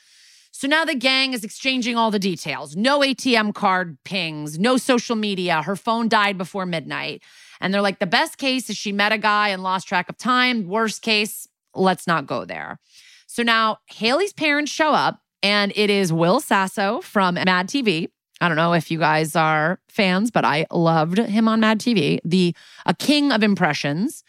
[0.65, 2.75] So now the gang is exchanging all the details.
[2.75, 5.61] No ATM card pings, no social media.
[5.61, 7.23] Her phone died before midnight.
[7.61, 10.17] And they're like, the best case is she met a guy and lost track of
[10.17, 10.67] time.
[10.67, 12.79] Worst case, let's not go there.
[13.27, 18.09] So now Haley's parents show up, and it is Will Sasso from Mad TV.
[18.41, 22.21] I don't know if you guys are fans, but I loved him on Mad TV,
[22.25, 24.25] the a king of impressions.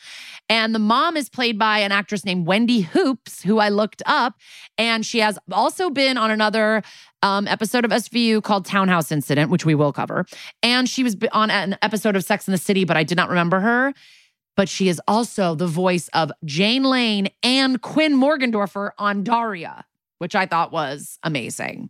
[0.47, 4.35] And the mom is played by an actress named Wendy Hoopes, who I looked up,
[4.77, 6.83] and she has also been on another
[7.23, 10.25] um, episode of SVU called Townhouse Incident, which we will cover.
[10.61, 13.29] And she was on an episode of Sex in the City, but I did not
[13.29, 13.93] remember her.
[14.55, 19.83] But she is also the voice of Jane Lane and Quinn Morgendorffer on Daria,
[20.19, 21.89] which I thought was amazing.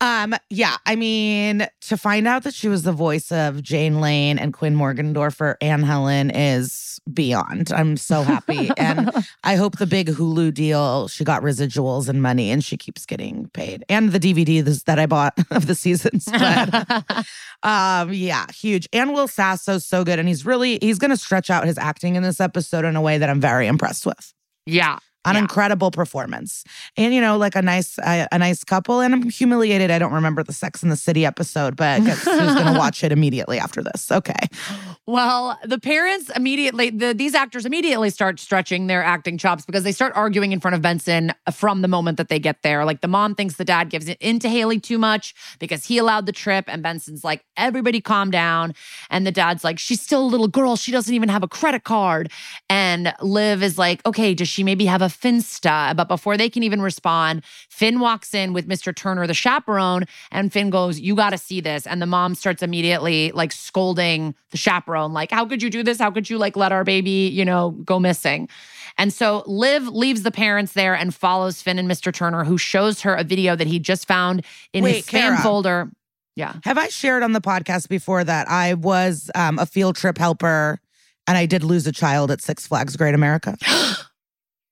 [0.00, 4.38] Um, yeah, I mean, to find out that she was the voice of Jane Lane
[4.38, 6.72] and Quinn Morgendorffer and Helen is
[7.12, 7.72] beyond.
[7.72, 8.70] I'm so happy.
[8.76, 9.10] and
[9.44, 13.48] I hope the big Hulu deal, she got residuals and money and she keeps getting
[13.54, 13.84] paid.
[13.88, 16.28] And the DVD that I bought of the seasons.
[16.38, 17.26] But
[17.62, 18.88] um, yeah, huge.
[18.92, 20.18] And Will Sasso's so good.
[20.18, 23.18] And he's really he's gonna stretch out his acting in this episode in a way
[23.18, 24.32] that I'm very impressed with.
[24.64, 25.40] Yeah an yeah.
[25.40, 26.64] incredible performance.
[26.96, 29.00] And you know like a nice a, a, nice couple.
[29.00, 29.90] And i'm humiliated.
[29.90, 33.02] I don't remember the sex in the city episode but I guess who's gonna watch
[33.02, 34.10] it immediately after this?
[34.12, 34.46] Okay.
[35.06, 39.92] Well the parents immediately the, these actors immediately start stretching their acting chops because they
[39.92, 42.84] start arguing in front of benson from the moment that they get there.
[42.84, 46.26] Like the mom thinks the dad gives it into haley too much because he allowed
[46.26, 48.74] the trip and benson's like everybody calm down.
[49.10, 50.76] And the dad's like she's still a little girl.
[50.76, 52.30] She doesn't even have a credit card.
[52.70, 55.94] And liv is like okay does she maybe have a Finsta.
[55.96, 58.94] But before they can even respond, Finn walks in with Mr.
[58.94, 61.86] Turner, the chaperone, and Finn goes, You got to see this.
[61.86, 65.98] And the mom starts immediately like scolding the chaperone, like, How could you do this?
[65.98, 68.48] How could you like let our baby, you know, go missing?
[68.98, 72.12] And so Liv leaves the parents there and follows Finn and Mr.
[72.12, 75.90] Turner, who shows her a video that he just found in Wait, his spam folder.
[76.34, 76.54] Yeah.
[76.64, 80.80] Have I shared on the podcast before that I was um, a field trip helper
[81.26, 83.56] and I did lose a child at Six Flags Great America?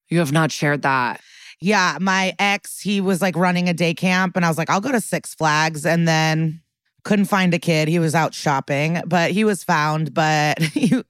[0.08, 1.20] You have not shared that.
[1.60, 4.80] Yeah, my ex, he was like running a day camp, and I was like, I'll
[4.80, 5.86] go to Six Flags.
[5.86, 6.60] And then
[7.04, 7.88] couldn't find a kid.
[7.88, 10.12] He was out shopping, but he was found.
[10.12, 11.02] But he,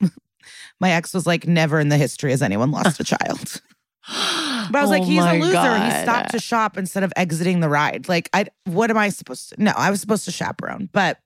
[0.79, 3.61] my ex was like, never in the history has anyone lost a child.
[4.09, 5.53] But I was Oh like, he's a loser.
[5.53, 5.93] God.
[5.93, 8.09] He stopped to shop instead of exiting the ride.
[8.09, 9.63] Like, I, what am I supposed to?
[9.63, 11.19] No, I was supposed to chaperone, but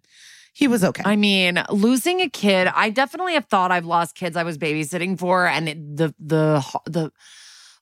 [0.55, 1.03] he was okay.
[1.05, 5.19] I mean, losing a kid, I definitely have thought I've lost kids I was babysitting
[5.19, 7.13] for, and it, the the the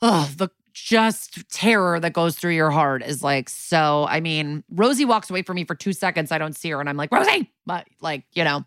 [0.02, 4.06] oh the just terror that goes through your heart is like so.
[4.08, 6.30] I mean, Rosie walks away from me for two seconds.
[6.30, 8.64] I don't see her, and I'm like Rosie, but like you know,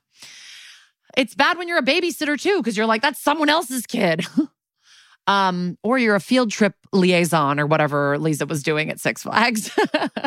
[1.18, 4.26] it's bad when you're a babysitter too because you're like that's someone else's kid.
[5.32, 9.72] Um, or you're a field trip liaison or whatever Liza was doing at Six Flags.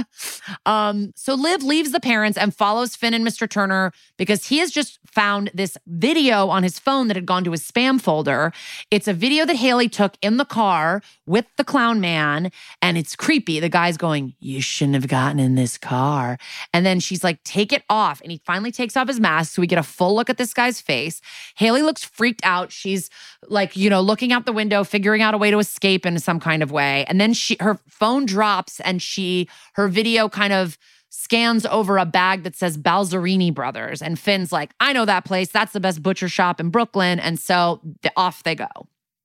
[0.67, 3.49] um, so Liv leaves the parents and follows Finn and Mr.
[3.49, 7.51] Turner because he has just found this video on his phone that had gone to
[7.51, 8.51] his spam folder.
[8.91, 13.15] It's a video that Haley took in the car with the clown man, and it's
[13.15, 13.61] creepy.
[13.61, 16.39] The guy's going, You shouldn't have gotten in this car.
[16.73, 18.23] And then she's like, Take it off.
[18.23, 19.55] And he finally takes off his mask.
[19.55, 21.21] So we get a full look at this guy's face.
[21.57, 22.73] Haley looks freaked out.
[22.73, 23.11] She's
[23.49, 26.39] like, you know, looking out the window, figuring out a way to escape in some
[26.39, 27.05] kind of way.
[27.09, 30.79] And then she her phone drops and she her video kind of
[31.09, 34.01] scans over a bag that says Balzerini Brothers.
[34.01, 35.51] And Finn's like, I know that place.
[35.51, 37.19] That's the best butcher shop in Brooklyn.
[37.19, 38.69] And so th- off they go.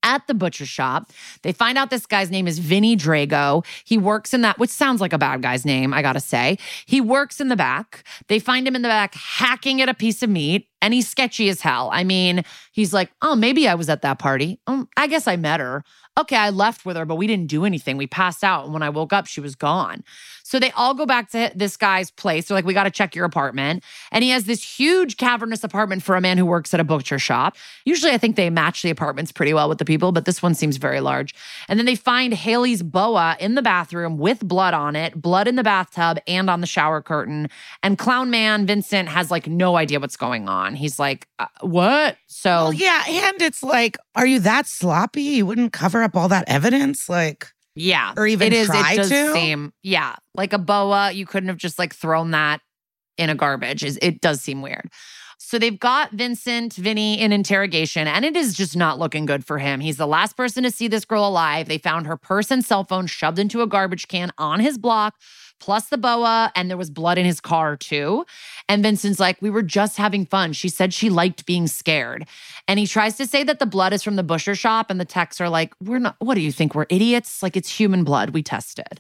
[0.02, 1.12] At the butcher shop,
[1.44, 3.64] they find out this guy's name is Vinny Drago.
[3.84, 6.58] He works in that, which sounds like a bad guy's name, I gotta say.
[6.88, 8.04] He works in the back.
[8.28, 10.68] They find him in the back hacking at a piece of meat.
[10.82, 11.90] And he's sketchy as hell.
[11.92, 14.60] I mean, he's like, oh, maybe I was at that party.
[14.68, 15.84] Um, I guess I met her.
[16.18, 17.96] Okay, I left with her, but we didn't do anything.
[17.96, 18.66] We passed out.
[18.66, 20.04] And when I woke up, she was gone.
[20.44, 22.48] So they all go back to this guy's place.
[22.48, 23.84] They're like, we got to check your apartment.
[24.12, 27.20] And he has this huge cavernous apartment for a man who works at a butcher
[27.20, 27.56] shop.
[27.86, 30.56] Usually, I think they match the apartments pretty well with the people, but this one
[30.56, 31.36] seems very large.
[31.68, 35.56] And then they find Haley's boa in the bathroom with blood on it, blood in
[35.56, 37.48] the bathtub and on the shower curtain.
[37.84, 40.69] And Clown Man Vincent has like no idea what's going on.
[40.76, 42.18] He's like, uh, what?
[42.28, 45.24] So, Well, yeah, and it's like, are you that sloppy?
[45.24, 47.48] You wouldn't cover up all that evidence, like.
[47.76, 48.14] Yeah.
[48.18, 49.34] Or even it is, try it does to?
[49.34, 50.16] seem, yeah.
[50.36, 52.62] Like a boa, you couldn't have just like thrown that
[53.18, 53.84] in a garbage.
[53.84, 54.90] Is It does seem weird.
[55.42, 59.58] So they've got Vincent, Vinny in interrogation, and it is just not looking good for
[59.58, 59.80] him.
[59.80, 61.68] He's the last person to see this girl alive.
[61.68, 65.16] They found her purse and cell phone shoved into a garbage can on his block,
[65.60, 68.26] plus the boa, and there was blood in his car too.
[68.68, 70.54] And Vincent's like, We were just having fun.
[70.54, 72.28] She said she liked being scared.
[72.68, 75.06] And he tries to say that the blood is from the butcher shop, and the
[75.06, 76.76] techs are like, We're not, what do you think?
[76.76, 77.44] We're idiots?
[77.44, 78.32] Like, it's human blood.
[78.32, 79.00] We tested.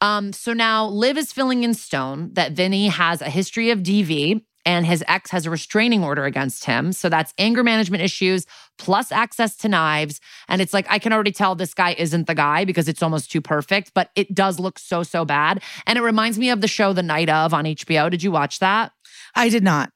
[0.00, 4.42] Um, so now Liv is filling in stone that Vinny has a history of DV
[4.64, 6.92] and his ex has a restraining order against him.
[6.92, 8.46] So that's anger management issues
[8.78, 10.20] plus access to knives.
[10.48, 13.30] And it's like, I can already tell this guy isn't the guy because it's almost
[13.30, 15.62] too perfect, but it does look so, so bad.
[15.86, 18.10] And it reminds me of the show The Night of on HBO.
[18.10, 18.92] Did you watch that?
[19.34, 19.92] I did not.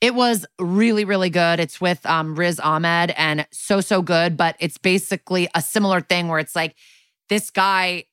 [0.00, 1.58] It was really, really good.
[1.58, 4.36] It's with um, Riz Ahmed and so, so good.
[4.36, 6.74] But it's basically a similar thing where it's like
[7.28, 8.04] this guy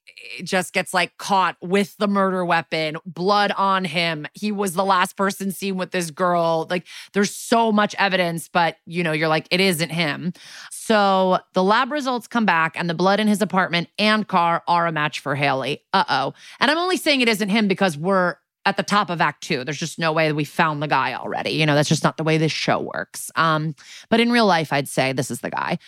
[0.44, 4.28] just gets like caught with the murder weapon, blood on him.
[4.34, 6.68] He was the last person seen with this girl.
[6.70, 10.34] Like there's so much evidence, but you know, you're like, it isn't him.
[10.72, 14.88] So the lab results come back and the blood in his apartment and car are
[14.88, 15.84] a match for Haley.
[15.94, 16.34] Uh oh.
[16.60, 19.64] And I'm only saying it isn't him because we're at the top of act two.
[19.64, 21.52] There's just no way that we found the guy already.
[21.52, 23.30] You know, that's just not the way this show works.
[23.36, 23.76] Um,
[24.10, 25.80] but in real life, I'd say this is the guy.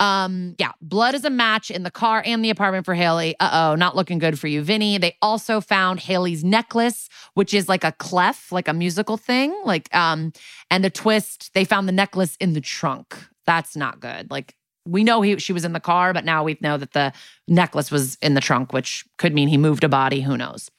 [0.00, 3.36] Um, yeah, blood is a match in the car and the apartment for Haley.
[3.38, 4.98] Uh oh, not looking good for you, Vinny.
[4.98, 9.54] They also found Haley's necklace, which is like a clef, like a musical thing.
[9.64, 10.32] Like, um,
[10.70, 13.16] and the twist, they found the necklace in the trunk.
[13.44, 14.30] That's not good.
[14.30, 14.54] Like,
[14.86, 17.12] we know he she was in the car, but now we know that the
[17.46, 20.22] necklace was in the trunk, which could mean he moved a body.
[20.22, 20.70] Who knows?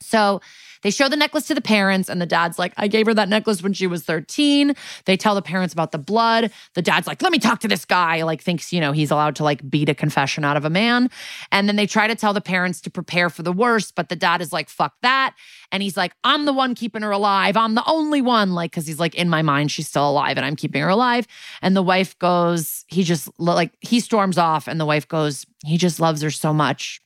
[0.00, 0.40] So
[0.82, 3.28] they show the necklace to the parents, and the dad's like, I gave her that
[3.28, 4.74] necklace when she was 13.
[5.04, 6.50] They tell the parents about the blood.
[6.74, 9.36] The dad's like, let me talk to this guy, like, thinks, you know, he's allowed
[9.36, 11.10] to like beat a confession out of a man.
[11.52, 14.16] And then they try to tell the parents to prepare for the worst, but the
[14.16, 15.34] dad is like, fuck that.
[15.72, 17.56] And he's like, I'm the one keeping her alive.
[17.56, 18.52] I'm the only one.
[18.52, 21.26] Like, cause he's like, in my mind, she's still alive and I'm keeping her alive.
[21.62, 25.76] And the wife goes, he just like, he storms off, and the wife goes, he
[25.76, 27.00] just loves her so much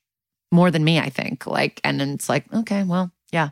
[0.52, 1.46] more than me, I think.
[1.46, 3.50] Like, and then it's like, okay, well, yeah.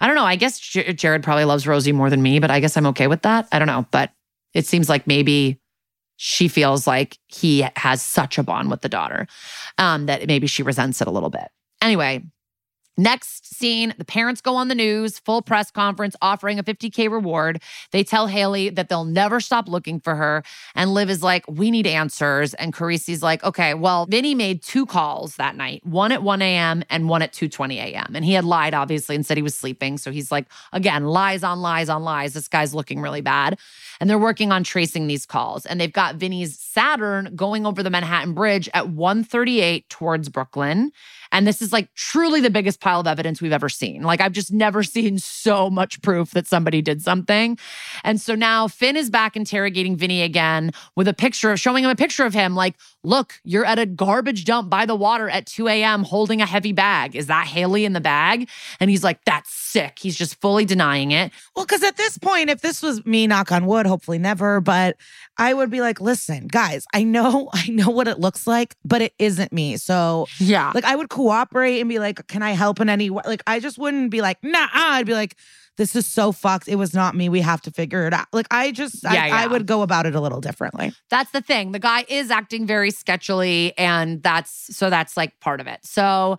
[0.00, 0.24] I don't know.
[0.24, 3.06] I guess J- Jared probably loves Rosie more than me, but I guess I'm okay
[3.06, 3.48] with that.
[3.50, 3.86] I don't know.
[3.90, 4.12] But
[4.52, 5.60] it seems like maybe
[6.16, 9.26] she feels like he has such a bond with the daughter
[9.78, 11.48] um, that maybe she resents it a little bit.
[11.82, 12.22] Anyway,
[12.96, 17.62] next scene the parents go on the news, full press conference offering a 50K reward.
[17.90, 20.42] They tell Haley that they'll never stop looking for her.
[20.74, 22.54] And Liv is like, we need answers.
[22.54, 26.84] And Carisi's like, okay, well, Vinny made two calls that night, one at 1 a.m.
[26.90, 28.12] and one at 2.20 a.m.
[28.14, 29.98] And he had lied, obviously, and said he was sleeping.
[29.98, 32.34] So he's like, again, lies on lies on lies.
[32.34, 33.58] This guy's looking really bad.
[34.00, 35.66] And they're working on tracing these calls.
[35.66, 40.90] And they've got Vinny's Saturn going over the Manhattan Bridge at 138 towards Brooklyn.
[41.30, 44.02] And this is like truly the biggest pile of evidence we've ever seen.
[44.02, 47.56] Like, I've just never seen so much proof that somebody did something.
[48.02, 51.90] And so now Finn is back interrogating Vinny again with a picture of showing him
[51.90, 52.56] a picture of him.
[52.56, 56.02] Like, look, you're at a garbage dump by the water at 2 a.m.
[56.02, 57.14] holding a heavy bag.
[57.14, 58.48] Is that Haley in the bag?
[58.80, 59.98] And he's like, that's sick.
[60.00, 61.30] He's just fully denying it.
[61.54, 64.96] Well, because at this point, if this was me, knock on wood, hopefully never, but
[65.38, 69.02] I would be like, listen, guys, I know, I know what it looks like, but
[69.02, 69.76] it isn't me.
[69.76, 70.72] So, Yeah.
[70.74, 73.22] like, I would cooperate and be like, can I help in any way?
[73.26, 75.36] Like, I just wouldn't be like, nah, I'd be like,
[75.76, 76.68] this is so fucked.
[76.68, 77.28] It was not me.
[77.28, 78.26] We have to figure it out.
[78.32, 80.92] Like, I just, Yeah, I, I would go about it a little differently.
[81.10, 81.72] That's the thing.
[81.72, 85.80] The guy is acting very sketchily, and that's so that's like part of it.
[85.84, 86.38] So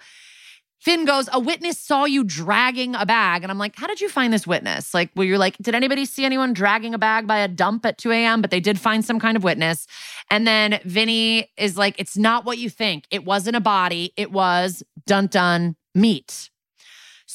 [0.86, 3.42] Finn goes, A witness saw you dragging a bag.
[3.42, 4.94] And I'm like, How did you find this witness?
[4.94, 7.98] Like, where you're like, Did anybody see anyone dragging a bag by a dump at
[7.98, 8.40] 2 a.m.?
[8.40, 9.88] But they did find some kind of witness.
[10.30, 13.06] And then Vinny is like, It's not what you think.
[13.10, 16.52] It wasn't a body, it was dun dun meat.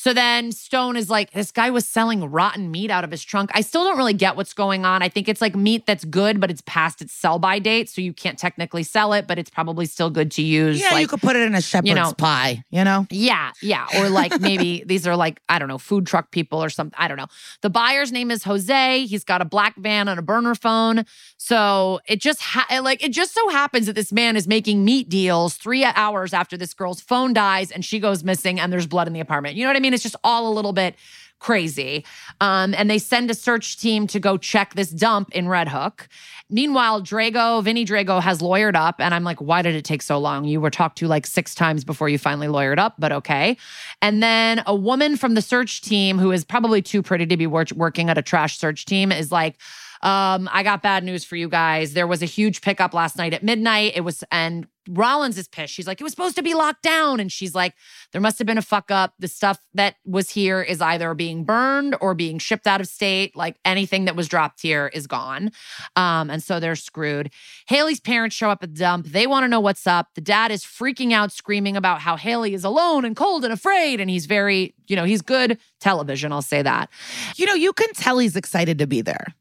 [0.00, 3.50] So then Stone is like, this guy was selling rotten meat out of his trunk.
[3.52, 5.02] I still don't really get what's going on.
[5.02, 7.90] I think it's like meat that's good, but it's past its sell by date.
[7.90, 10.80] So you can't technically sell it, but it's probably still good to use.
[10.80, 13.06] Yeah, like, you could put it in a shepherd's know- pie, you know?
[13.10, 13.88] yeah, yeah.
[13.98, 16.96] Or like maybe these are like, I don't know, food truck people or something.
[16.96, 17.28] I don't know.
[17.60, 19.04] The buyer's name is Jose.
[19.04, 21.04] He's got a black van and a burner phone.
[21.36, 25.10] So it just ha- like it just so happens that this man is making meat
[25.10, 29.06] deals three hours after this girl's phone dies and she goes missing and there's blood
[29.06, 29.56] in the apartment.
[29.56, 29.89] You know what I mean?
[29.94, 30.94] It's just all a little bit
[31.40, 32.04] crazy.
[32.40, 36.06] Um, and they send a search team to go check this dump in Red Hook.
[36.50, 39.00] Meanwhile, Drago, Vinny Drago has lawyered up.
[39.00, 40.44] And I'm like, why did it take so long?
[40.44, 43.56] You were talked to like six times before you finally lawyered up, but okay.
[44.02, 47.46] And then a woman from the search team who is probably too pretty to be
[47.46, 49.56] wor- working at a trash search team is like,
[50.02, 51.92] um, I got bad news for you guys.
[51.92, 53.92] There was a huge pickup last night at midnight.
[53.94, 55.74] It was, and Rollins is pissed.
[55.74, 57.20] She's like, it was supposed to be locked down.
[57.20, 57.74] And she's like,
[58.12, 59.12] there must have been a fuck up.
[59.18, 63.36] The stuff that was here is either being burned or being shipped out of state.
[63.36, 65.52] Like anything that was dropped here is gone.
[65.96, 67.30] Um, and so they're screwed.
[67.68, 69.06] Haley's parents show up at the dump.
[69.06, 70.08] They want to know what's up.
[70.14, 74.00] The dad is freaking out, screaming about how Haley is alone and cold and afraid.
[74.00, 76.32] And he's very, you know, he's good television.
[76.32, 76.88] I'll say that.
[77.36, 79.34] You know, you can tell he's excited to be there.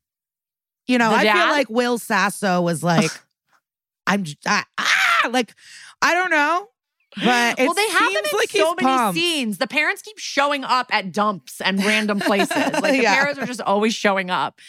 [0.89, 3.11] You know, The I feel like Will Sasso was like,
[4.07, 5.53] I'm I, ah, like,
[6.01, 6.67] I don't know,
[7.15, 9.19] but it well, they have them in like so many pumped.
[9.19, 9.57] scenes.
[9.59, 12.49] The parents keep showing up at dumps and random places.
[12.55, 13.13] Like the Yeah.
[13.13, 14.59] parents are just always showing up.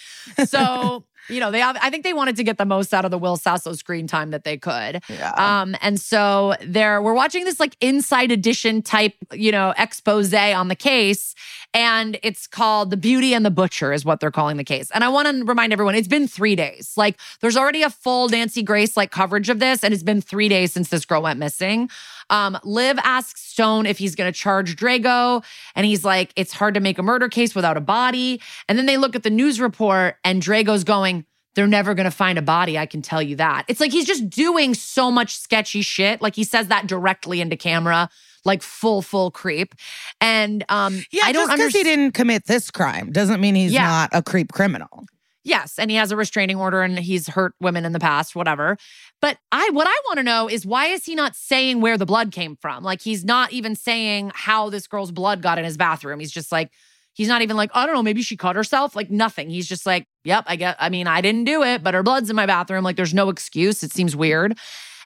[0.46, 3.18] So, you know, they I think they wanted to get the most out of the
[3.18, 5.02] Will Sasso screen time that they could.
[5.08, 5.32] Yeah.
[5.32, 10.68] Um, and so there we're watching this like inside edition type, you know, expose on
[10.68, 11.34] the case.
[11.72, 14.90] And it's called The Beauty and the Butcher, is what they're calling the case.
[14.92, 16.94] And I want to remind everyone, it's been three days.
[16.96, 20.48] Like, there's already a full Nancy Grace like coverage of this, and it's been three
[20.48, 21.88] days since this girl went missing.
[22.28, 26.74] Um, Liv asks Stone if he's going to charge Drago, and he's like, "It's hard
[26.74, 29.60] to make a murder case without a body." And then they look at the news
[29.60, 31.19] report, and Drago's going,
[31.54, 32.78] "They're never going to find a body.
[32.78, 36.20] I can tell you that." It's like he's just doing so much sketchy shit.
[36.22, 38.08] Like he says that directly into camera,
[38.44, 39.74] like full full creep.
[40.20, 43.72] And um, yeah, I don't just because he didn't commit this crime doesn't mean he's
[43.72, 43.86] Yeah.
[43.86, 45.06] not a creep criminal.
[45.42, 48.76] Yes, and he has a restraining order and he's hurt women in the past, whatever.
[49.22, 52.04] But I what I want to know is why is he not saying where the
[52.04, 52.84] blood came from?
[52.84, 56.20] Like he's not even saying how this girl's blood got in his bathroom.
[56.20, 56.70] He's just like
[57.14, 58.96] he's not even like, I don't know, maybe she cut herself.
[58.96, 59.50] Like nothing.
[59.50, 62.30] He's just like, yep, I get I mean, I didn't do it, but her blood's
[62.30, 62.84] in my bathroom.
[62.84, 63.82] Like there's no excuse.
[63.82, 64.58] It seems weird.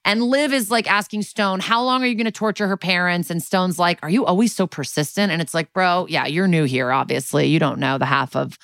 [0.04, 3.30] And Liv is like asking Stone, how long are you going to torture her parents?
[3.30, 5.32] And Stone's like, are you always so persistent?
[5.32, 7.46] And it's like, bro, yeah, you're new here, obviously.
[7.46, 8.58] You don't know the half of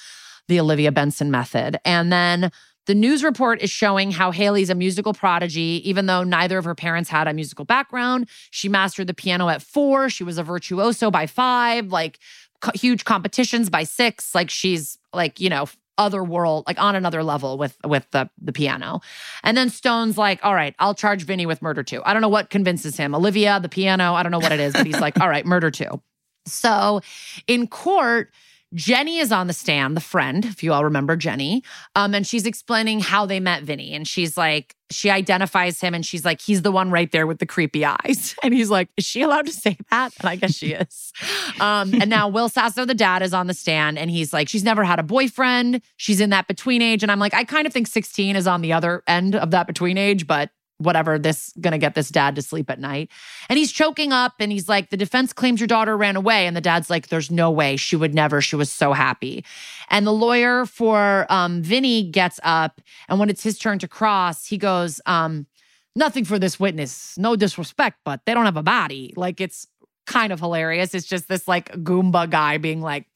[0.49, 1.79] the Olivia Benson method.
[1.85, 2.51] And then
[2.87, 6.75] the news report is showing how Haley's a musical prodigy, even though neither of her
[6.75, 8.29] parents had a musical background.
[8.51, 10.11] She mastered the piano at four.
[10.11, 12.19] She was a virtuoso by five, like
[12.61, 14.35] co- huge competitions by six.
[14.35, 15.67] Like she's like, you know,
[15.99, 19.01] other world, like on another level with with the the piano.
[19.43, 22.03] And then Stone's like, all right, I'll charge Vinny with murder too.
[22.05, 23.15] I don't know what convinces him.
[23.15, 25.71] Olivia, the piano, I don't know what it is, but he's like, all right, murder
[25.71, 26.01] too.
[26.47, 27.03] So
[27.47, 28.33] in court,
[28.75, 31.65] Jenny is on the stand, the friend, if you all remember Jenny.
[31.97, 33.95] Um, and she's explaining how they met Vinny.
[33.95, 37.39] And she's like, she identifies him and she's like, he's the one right there with
[37.39, 38.35] the creepy eyes.
[38.43, 40.13] And he's like, is she allowed to say that?
[40.19, 41.13] And I guess she is.
[41.61, 44.65] Um, and now Will Sasso, the dad, is on the stand and he's like, she's
[44.65, 45.83] never had a boyfriend.
[45.97, 47.03] She's in that between age.
[47.03, 49.67] And I'm like, I kind of think 16 is on the other end of that
[49.67, 53.11] between age, but whatever this gonna get this dad to sleep at night.
[53.49, 56.47] And he's choking up and he's like the defense claims your daughter ran away.
[56.47, 57.77] And the dad's like there's no way.
[57.77, 58.41] She would never.
[58.41, 59.45] She was so happy.
[59.91, 64.47] And the lawyer for um, vinny gets up and when it's his turn to cross
[64.47, 65.47] he goes um,
[65.95, 67.17] nothing for this witness.
[67.19, 69.13] No disrespect but they don't have a body.
[69.17, 69.67] Like it's
[70.07, 70.95] kind of hilarious.
[70.95, 73.07] It's just this like goomba guy being like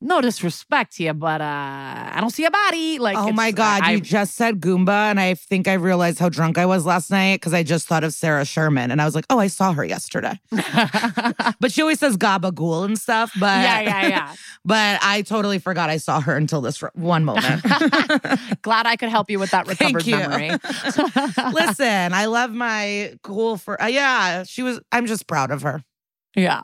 [0.00, 3.92] no disrespect here but uh i don't see a body like oh my God, I,
[3.92, 7.36] you just said Goomba, and I think I realized how drunk I was last night
[7.36, 9.84] because I just thought of Sarah Sherman, and I was like, oh, I saw her
[9.84, 10.38] yesterday.
[11.60, 13.32] but she always says Gabagool and stuff.
[13.38, 14.34] But yeah yeah yeah
[14.64, 17.62] But I totally forgot I saw her until this one moment.
[18.62, 20.16] Glad I could help you with that Thank recovered you.
[20.16, 20.50] memory.
[21.52, 23.80] Listen, I love my cool for.
[23.82, 24.80] Uh, yeah, she was.
[24.92, 25.82] I'm just proud of her.
[26.34, 26.62] yeah.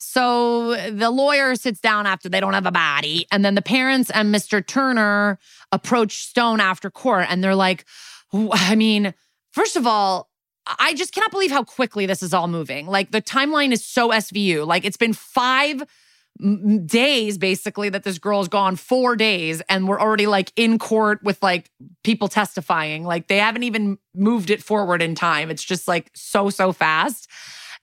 [0.00, 3.26] So the lawyer sits down after they don't have a body.
[3.30, 4.66] And then the parents and Mr.
[4.66, 5.38] Turner
[5.72, 7.84] approach Stone after court and they're like,
[8.32, 9.14] I mean,
[9.52, 10.30] first of all,
[10.78, 12.86] I just cannot believe how quickly this is all moving.
[12.86, 14.66] Like the timeline is so SVU.
[14.66, 15.82] Like it's been five
[16.86, 21.42] days basically that this girl's gone four days and we're already like in court with
[21.42, 21.70] like
[22.02, 26.48] people testifying like they haven't even moved it forward in time it's just like so
[26.48, 27.28] so fast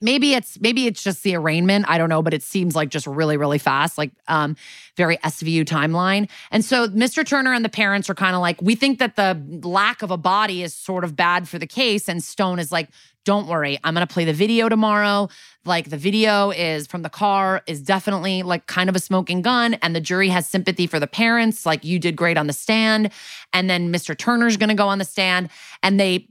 [0.00, 1.86] maybe it's maybe it's just the arraignment.
[1.88, 4.56] I don't know but it seems like just really really fast like um
[4.96, 6.28] very svu timeline.
[6.50, 9.40] And so mr turner and the parents are kind of like we think that the
[9.66, 12.08] lack of a body is sort of bad for the case.
[12.08, 12.88] And stone is like
[13.28, 13.78] don't worry.
[13.84, 15.28] I'm going to play the video tomorrow.
[15.66, 19.74] Like the video is from the car is definitely like kind of a smoking gun
[19.74, 21.66] and the jury has sympathy for the parents.
[21.66, 23.12] Like you did great on the stand.
[23.52, 25.50] And then mr turner's going to go on the stand
[25.82, 26.26] and they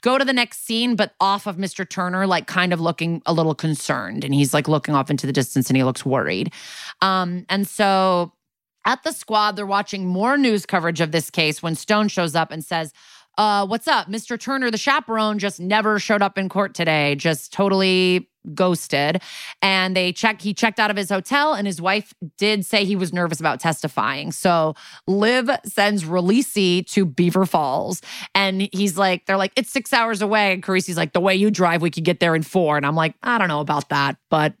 [0.00, 1.88] go to the next scene, but off of Mr.
[1.88, 4.24] Turner, like kind of looking a little concerned.
[4.24, 6.52] And he's like looking off into the distance and he looks worried.
[7.02, 8.32] Um, and so
[8.86, 12.50] at the squad, they're watching more news coverage of this case when Stone shows up
[12.50, 12.92] and says,
[13.38, 14.06] uh, what's up?
[14.08, 14.38] Mr.
[14.38, 19.22] Turner, the chaperone, just never showed up in court today, just totally ghosted.
[19.62, 22.96] And they check he checked out of his hotel, and his wife did say he
[22.96, 24.32] was nervous about testifying.
[24.32, 24.74] So
[25.06, 28.02] Liv sends Releasey to Beaver Falls.
[28.34, 30.52] And he's like, they're like, it's six hours away.
[30.52, 32.76] And Carisi's like, the way you drive, we could get there in four.
[32.76, 34.54] And I'm like, I don't know about that, but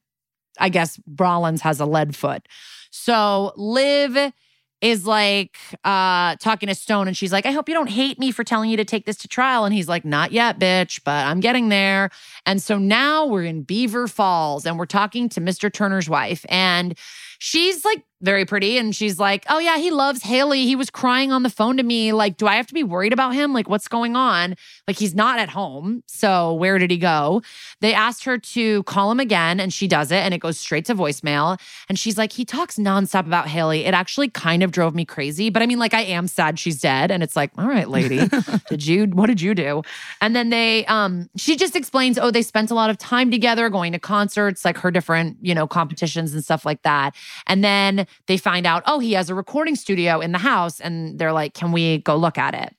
[0.58, 2.46] I guess Rollins has a lead foot.
[2.90, 4.32] So Liv
[4.80, 8.30] is like uh talking to Stone and she's like, I hope you don't hate me
[8.30, 9.64] for telling you to take this to trial.
[9.64, 12.10] And he's like, Not yet, bitch, but I'm getting there.
[12.46, 15.72] And so now we're in Beaver Falls and we're talking to Mr.
[15.72, 16.46] Turner's wife.
[16.48, 16.96] And
[17.40, 18.76] she's like very pretty.
[18.76, 20.66] And she's like, Oh, yeah, he loves Haley.
[20.66, 22.12] He was crying on the phone to me.
[22.12, 23.52] Like, do I have to be worried about him?
[23.52, 24.56] Like, what's going on?
[24.86, 26.02] Like, he's not at home.
[26.06, 27.42] So, where did he go?
[27.80, 30.84] They asked her to call him again, and she does it, and it goes straight
[30.86, 31.58] to voicemail.
[31.88, 33.86] And she's like, He talks nonstop about Haley.
[33.86, 35.50] It actually kind of drove me crazy.
[35.50, 37.10] But I mean, like, I am sad she's dead.
[37.10, 38.28] And it's like, All right, lady,
[38.68, 39.82] did you, what did you do?
[40.20, 43.70] And then they, um, she just explains, Oh, they spent a lot of time together
[43.70, 47.14] going to concerts, like her different, you know, competitions and stuff like that.
[47.46, 50.80] And then they find out, oh, he has a recording studio in the house.
[50.80, 52.74] And they're like, can we go look at it?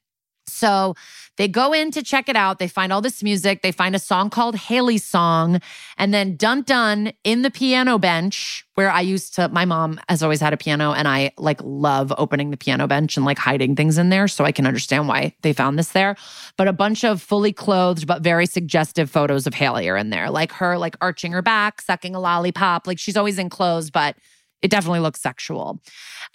[0.48, 0.96] So
[1.38, 2.60] they go in to check it out.
[2.60, 3.62] They find all this music.
[3.62, 5.62] They find a song called Haley's Song.
[5.98, 10.22] And then dun dun in the piano bench, where I used to, my mom has
[10.22, 13.76] always had a piano and I like love opening the piano bench and like hiding
[13.76, 14.28] things in there.
[14.28, 16.16] So I can understand why they found this there.
[16.58, 20.30] But a bunch of fully clothed, but very suggestive photos of Haley are in there,
[20.30, 22.88] like her like arching her back, sucking a lollipop.
[22.88, 24.16] Like she's always in clothes, but
[24.62, 25.82] it definitely looks sexual.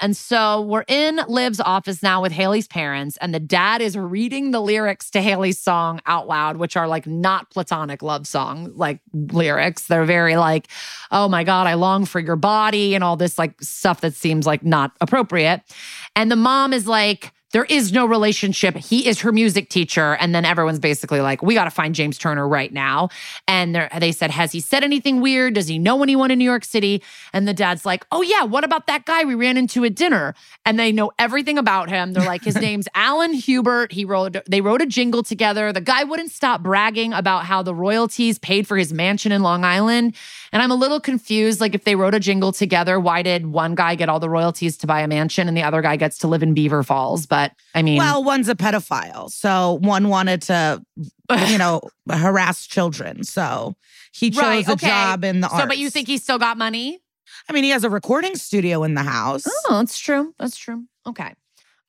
[0.01, 4.51] And so we're in Liv's office now with Haley's parents, and the dad is reading
[4.51, 9.01] the lyrics to Haley's song out loud, which are like not platonic love song like
[9.13, 9.87] lyrics.
[9.87, 10.69] They're very like,
[11.11, 14.47] oh my God, I long for your body, and all this like stuff that seems
[14.47, 15.63] like not appropriate.
[16.15, 18.77] And the mom is like, there is no relationship.
[18.77, 20.17] He is her music teacher.
[20.17, 23.09] And then everyone's basically like, we got to find James Turner right now.
[23.47, 25.55] And they said, Has he said anything weird?
[25.55, 27.03] Does he know anyone in New York City?
[27.33, 30.35] And the dad's like, Oh, yeah, what about that guy we ran into at dinner?
[30.65, 32.13] And they know everything about him.
[32.13, 33.93] They're like, His name's Alan Hubert.
[33.93, 35.73] He wrote, they wrote a jingle together.
[35.73, 39.65] The guy wouldn't stop bragging about how the royalties paid for his mansion in Long
[39.65, 40.17] Island.
[40.53, 41.61] And I'm a little confused.
[41.61, 44.77] Like, if they wrote a jingle together, why did one guy get all the royalties
[44.79, 47.25] to buy a mansion and the other guy gets to live in Beaver Falls?
[47.27, 47.36] But
[47.75, 49.31] I mean, well, one's a pedophile.
[49.31, 50.83] So one wanted to,
[51.49, 51.81] you know,
[52.11, 53.25] harass children.
[53.25, 53.77] So
[54.13, 55.53] he chose Right, a job in the art.
[55.53, 55.69] so, arts.
[55.69, 57.01] but you think he's still got money?
[57.49, 59.45] I mean, he has a recording studio in the house.
[59.69, 60.35] Oh, that's true.
[60.39, 60.85] That's true.
[61.07, 61.35] Okay.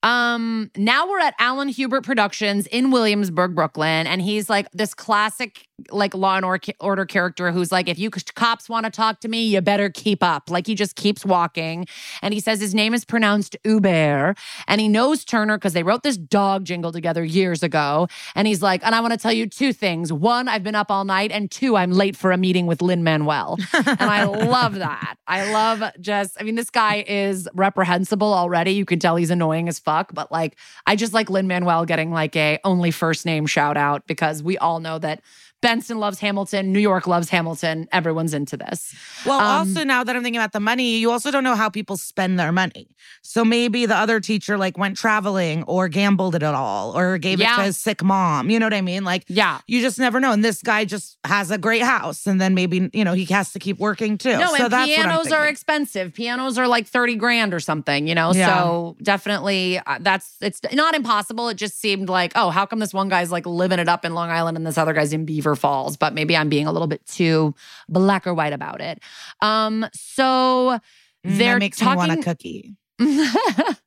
[0.08, 5.68] Um, now we're at Alan Hubert Productions in Williamsburg, Brooklyn, and he's like this classic
[5.92, 9.44] like law and order character who's like, if you cops want to talk to me,
[9.44, 10.50] you better keep up.
[10.50, 11.88] Like he just keeps walking,
[12.22, 14.34] and he says his name is pronounced Uber,
[14.70, 18.62] and he knows Turner because they wrote this dog jingle together years ago, and he's
[18.62, 21.34] like, and I want to tell you two things: one, I've been up all night,
[21.34, 25.18] and two, I'm late for a meeting with Lin Manuel, and I love that.
[25.28, 28.72] I love just, I mean, this guy is reprehensible already.
[28.72, 32.12] You can tell he's annoying as fuck, but like, I just like Lin Manuel getting
[32.12, 35.22] like a only first name shout out because we all know that
[35.62, 37.88] Benson loves Hamilton, New York loves Hamilton.
[37.92, 38.94] Everyone's into this.
[39.26, 41.68] Well, Um, also now that I'm thinking about the money, you also don't know how
[41.70, 42.88] people spend their money.
[43.24, 47.46] So maybe the other teacher like went traveling or gambled it all or gave it
[47.56, 48.50] to his sick mom.
[48.52, 49.04] You know what I mean?
[49.04, 49.60] Like Yeah.
[49.68, 50.32] you just never know.
[50.32, 53.52] And this guy just has a great house, and then maybe you know he has
[53.54, 54.38] to keep working too.
[54.38, 56.14] No, so and that's what I'm pianos are expensive.
[56.14, 58.32] Pianos are like 30 grand or something, you know?
[58.34, 58.58] Yeah.
[58.58, 61.50] So definitely uh, that's, it's not impossible.
[61.50, 64.14] It just seemed like, oh, how come this one guy's like living it up in
[64.14, 65.98] Long Island and this other guy's in Beaver Falls?
[65.98, 67.56] But maybe I'm being a little bit too
[67.90, 69.00] black or white about it.
[69.42, 70.80] Um, so
[71.26, 72.76] Mm, they're that makes talking, me want a cookie.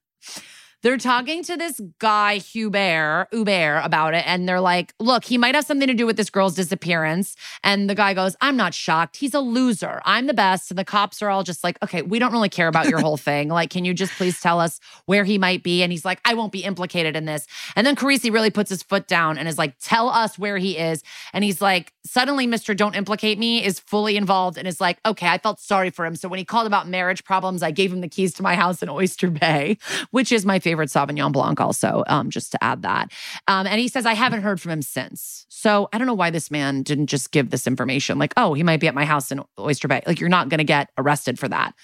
[0.82, 4.26] they're talking to this guy, Hubert, Hubert, about it.
[4.26, 7.36] And they're like, look, he might have something to do with this girl's disappearance.
[7.62, 9.16] And the guy goes, I'm not shocked.
[9.16, 10.00] He's a loser.
[10.04, 10.70] I'm the best.
[10.70, 13.16] And the cops are all just like, okay, we don't really care about your whole
[13.18, 13.48] thing.
[13.48, 15.82] Like, can you just please tell us where he might be?
[15.82, 17.46] And he's like, I won't be implicated in this.
[17.76, 20.78] And then Carisi really puts his foot down and is like, tell us where he
[20.78, 21.02] is.
[21.32, 22.76] And he's like, suddenly, Mr.
[22.76, 26.16] Don't Implicate Me is fully involved and is like, okay, I felt sorry for him.
[26.16, 28.82] So when he called about marriage problems, I gave him the keys to my house
[28.82, 29.76] in Oyster Bay,
[30.10, 33.12] which is my favorite Sauvignon Blanc, also, um, just to add that.
[33.48, 35.46] Um, and he says, I haven't heard from him since.
[35.48, 38.18] So I don't know why this man didn't just give this information.
[38.18, 40.02] Like, oh, he might be at my house in Oyster Bay.
[40.06, 41.74] Like, you're not going to get arrested for that.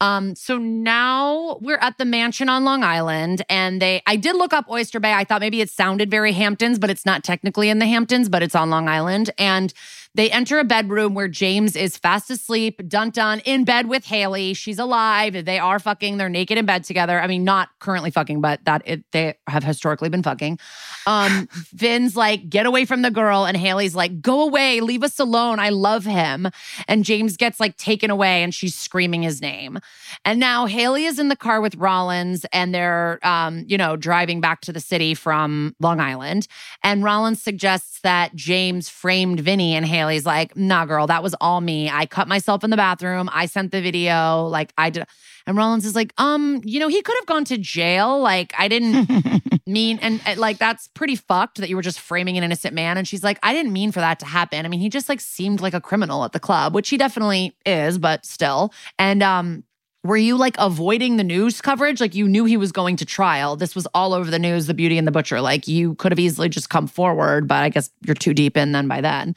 [0.00, 4.52] Um, so now we're at the mansion on Long Island, and they I did look
[4.52, 5.12] up Oyster Bay.
[5.12, 8.42] I thought maybe it sounded very Hamptons, but it's not technically in the Hamptons, but
[8.42, 9.30] it's on Long Island.
[9.38, 9.72] And
[10.14, 14.54] they enter a bedroom where James is fast asleep, dun dun, in bed with Haley.
[14.54, 15.44] She's alive.
[15.44, 16.18] They are fucking.
[16.18, 17.20] They're naked in bed together.
[17.20, 20.60] I mean, not currently fucking, but that it, they have historically been fucking.
[21.06, 21.46] Um,
[21.76, 25.58] Fin's like, get away from the girl, and Haley's like, go away, leave us alone.
[25.58, 26.48] I love him.
[26.86, 29.80] And James gets like taken away, and she's screaming his name.
[30.24, 34.40] And now Haley is in the car with Rollins, and they're, um, you know, driving
[34.40, 36.46] back to the city from Long Island.
[36.84, 41.34] And Rollins suggests that James framed Vinny and Haley Haley's like, nah, girl, that was
[41.40, 41.90] all me.
[41.90, 43.28] I cut myself in the bathroom.
[43.32, 44.46] I sent the video.
[44.46, 45.06] Like, I did.
[45.46, 48.20] And Rollins is like, um, you know, he could have gone to jail.
[48.20, 52.38] Like, I didn't mean, and, and like, that's pretty fucked that you were just framing
[52.38, 52.96] an innocent man.
[52.96, 54.64] And she's like, I didn't mean for that to happen.
[54.64, 57.56] I mean, he just like seemed like a criminal at the club, which he definitely
[57.66, 58.72] is, but still.
[58.98, 59.64] And, um,
[60.04, 62.00] were you like avoiding the news coverage?
[62.00, 63.56] Like you knew he was going to trial.
[63.56, 65.40] This was all over the news, The Beauty and the Butcher.
[65.40, 68.72] Like you could have easily just come forward, but I guess you're too deep in
[68.72, 69.34] then by then.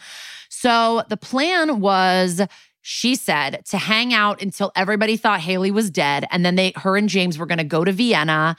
[0.59, 2.41] So the plan was
[2.81, 6.97] she said to hang out until everybody thought Haley was dead and then they her
[6.97, 8.55] and James were going to go to Vienna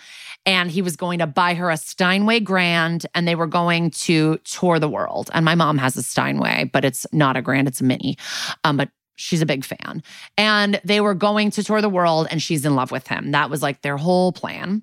[0.46, 4.38] and he was going to buy her a Steinway Grand and they were going to
[4.44, 5.28] tour the world.
[5.32, 8.16] And my mom has a Steinway, but it's not a Grand, it's a mini.
[8.62, 10.04] Um, but she's a big fan.
[10.36, 13.32] And they were going to tour the world and she's in love with him.
[13.32, 14.82] That was like their whole plan.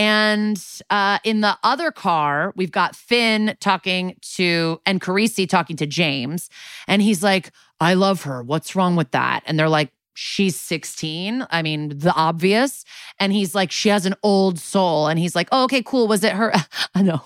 [0.00, 5.86] And uh, in the other car, we've got Fin talking to, and Carisi talking to
[5.86, 6.48] James.
[6.88, 8.42] And he's like, I love her.
[8.42, 9.42] What's wrong with that?
[9.44, 11.46] And they're like, she's 16.
[11.50, 12.84] I mean, the obvious.
[13.18, 15.06] And he's like, she has an old soul.
[15.06, 16.08] And he's like, oh, okay, cool.
[16.08, 16.50] Was it her?
[16.94, 17.20] I know.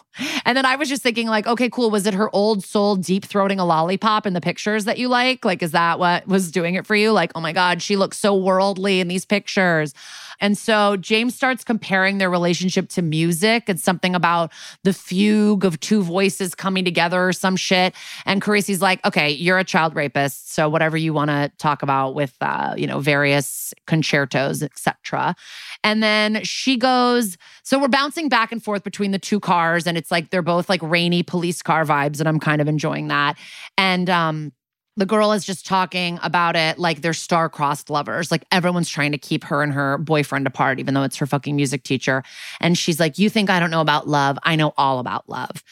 [0.45, 1.93] And then I was just thinking, like, okay, cool.
[1.93, 5.45] Was it her old soul deep throating a lollipop in the pictures that you like?
[5.45, 7.13] Like, is that what was doing it for you?
[7.13, 9.95] Like, oh my God, she looks so worldly in these pictures.
[10.41, 13.65] And so James starts comparing their relationship to music.
[13.69, 17.95] It's something about the fugue of two voices coming together or some shit.
[18.27, 20.53] And Carisi's like, okay, you're a child rapist.
[20.55, 25.35] So whatever you want to talk about with, uh, you know, various concertos, etc.
[25.83, 29.87] And then she goes, so we're bouncing back and forth between the two cars.
[29.87, 32.21] And it's like they're both like rainy police car vibes.
[32.21, 33.37] And I'm kind of enjoying that.
[33.77, 34.53] And, um,
[34.97, 38.31] the girl is just talking about it like they're star-crossed lovers.
[38.31, 41.57] Like everyone's trying to keep her and her boyfriend apart, even though it's her fucking
[41.57, 42.23] music teacher.
[42.61, 44.39] And she's like, You think I don't know about love?
[44.43, 45.63] I know all about love.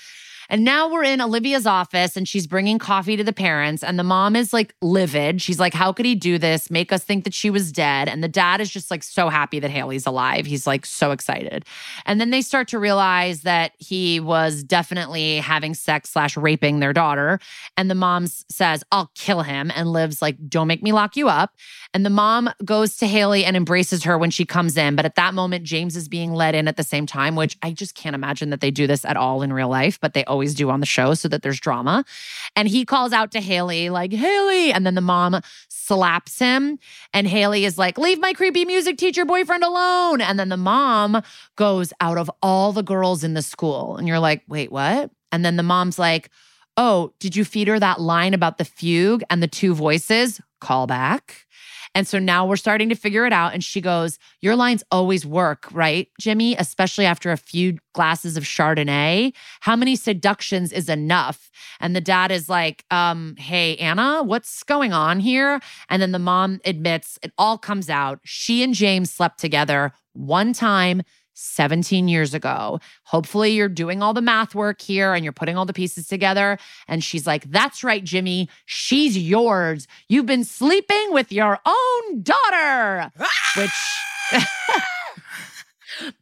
[0.52, 3.82] And now we're in Olivia's office and she's bringing coffee to the parents.
[3.82, 5.40] And the mom is like livid.
[5.40, 6.70] She's like, How could he do this?
[6.70, 8.06] Make us think that she was dead.
[8.06, 10.44] And the dad is just like so happy that Haley's alive.
[10.44, 11.64] He's like so excited.
[12.04, 16.92] And then they start to realize that he was definitely having sex slash raping their
[16.92, 17.40] daughter.
[17.78, 21.30] And the mom says, I'll kill him and lives like, Don't make me lock you
[21.30, 21.54] up.
[21.94, 24.96] And the mom goes to Haley and embraces her when she comes in.
[24.96, 27.72] But at that moment, James is being let in at the same time, which I
[27.72, 30.41] just can't imagine that they do this at all in real life, but they always
[30.42, 32.04] always do on the show so that there's drama.
[32.56, 34.72] And he calls out to Haley, like, Haley.
[34.72, 36.80] And then the mom slaps him.
[37.14, 40.20] And Haley is like, leave my creepy music teacher boyfriend alone.
[40.20, 41.22] And then the mom
[41.54, 43.96] goes out of all the girls in the school.
[43.96, 45.12] And you're like, wait, what?
[45.30, 46.28] And then the mom's like,
[46.76, 50.40] oh, did you feed her that line about the fugue and the two voices?
[50.60, 51.46] Call back.
[51.94, 53.52] And so now we're starting to figure it out.
[53.52, 56.56] And she goes, Your lines always work, right, Jimmy?
[56.56, 59.32] Especially after a few glasses of Chardonnay.
[59.60, 61.50] How many seductions is enough?
[61.80, 65.60] And the dad is like, um, Hey, Anna, what's going on here?
[65.88, 68.20] And then the mom admits it all comes out.
[68.24, 71.02] She and James slept together one time
[71.34, 72.80] 17 years ago.
[73.04, 76.58] Hopefully, you're doing all the math work here and you're putting all the pieces together.
[76.88, 78.48] And she's like, That's right, Jimmy.
[78.66, 79.86] She's yours.
[80.08, 83.10] You've been sleeping with your own daughter,
[83.56, 83.70] which.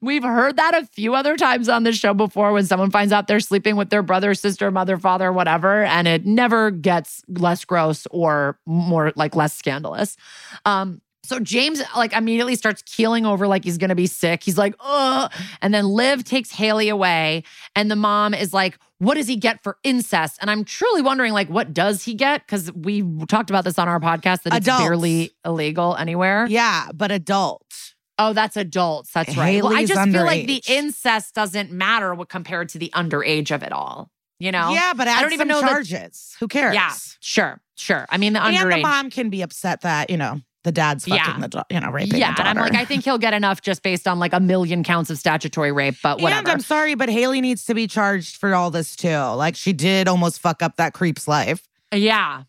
[0.00, 3.28] We've heard that a few other times on the show before when someone finds out
[3.28, 8.06] they're sleeping with their brother, sister, mother, father, whatever, and it never gets less gross
[8.10, 10.16] or more like less scandalous.
[10.64, 14.42] Um, So James like immediately starts keeling over like he's gonna be sick.
[14.42, 15.32] He's like, ugh.
[15.60, 17.44] And then Liv takes Haley away,
[17.76, 20.38] and the mom is like, what does he get for incest?
[20.40, 22.46] And I'm truly wondering, like, what does he get?
[22.46, 26.46] Because we talked about this on our podcast that it's barely illegal anywhere.
[26.48, 27.94] Yeah, but adult.
[28.18, 29.12] Oh, that's adults.
[29.12, 29.62] That's right.
[29.62, 33.62] Well, I just feel like the incest doesn't matter what compared to the underage of
[33.62, 34.10] it all.
[34.38, 34.72] You know?
[34.72, 36.36] Yeah, but add don't even know charges.
[36.38, 36.74] Who cares?
[36.74, 38.06] Yeah, sure, sure.
[38.10, 38.76] I mean, the and underage.
[38.76, 41.46] the mom can be upset that you know the dad's fucking Yeah.
[41.48, 42.18] the you know raping.
[42.18, 44.82] yeah, and I'm like, I think he'll get enough just based on like a million
[44.84, 46.40] counts of statutory rape, but whatever.
[46.40, 49.08] And I'm sorry, but Haley needs to be charged for all this too.
[49.16, 51.66] Like she did almost fuck up that creep's life.
[51.94, 52.42] Yeah,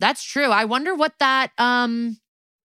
[0.00, 0.50] that's true.
[0.50, 2.18] I wonder what that um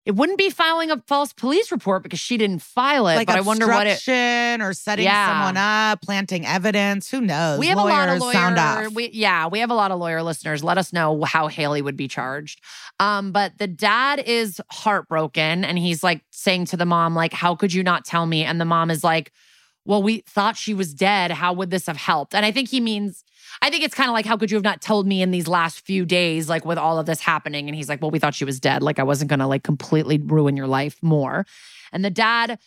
[0.10, 3.36] it wouldn't be filing a false police report because she didn't file it, like but
[3.38, 5.28] I wonder what it obstruction or setting Yeah.
[5.30, 7.12] someone up, planting evidence.
[7.12, 7.60] Who knows?
[7.60, 8.94] we have a lot of Lawyers, sound lawyer off.
[8.96, 11.96] we, yeah we have a lot of lawyer listeners let us know how haley would
[11.96, 12.60] be charged
[13.00, 17.56] um but the dad is heartbroken and he's like saying to the mom like how
[17.56, 19.32] could you not tell me and the mom is like
[19.86, 22.80] well we thought she was dead how would this have helped and i think he
[22.80, 23.24] means
[23.62, 25.48] I think it's kind of like, how could you have not told me in these
[25.48, 27.68] last few days, like with all of this happening?
[27.68, 28.82] And he's like, well, we thought she was dead.
[28.82, 31.46] Like, I wasn't going to like completely ruin your life more.
[31.92, 32.58] And the dad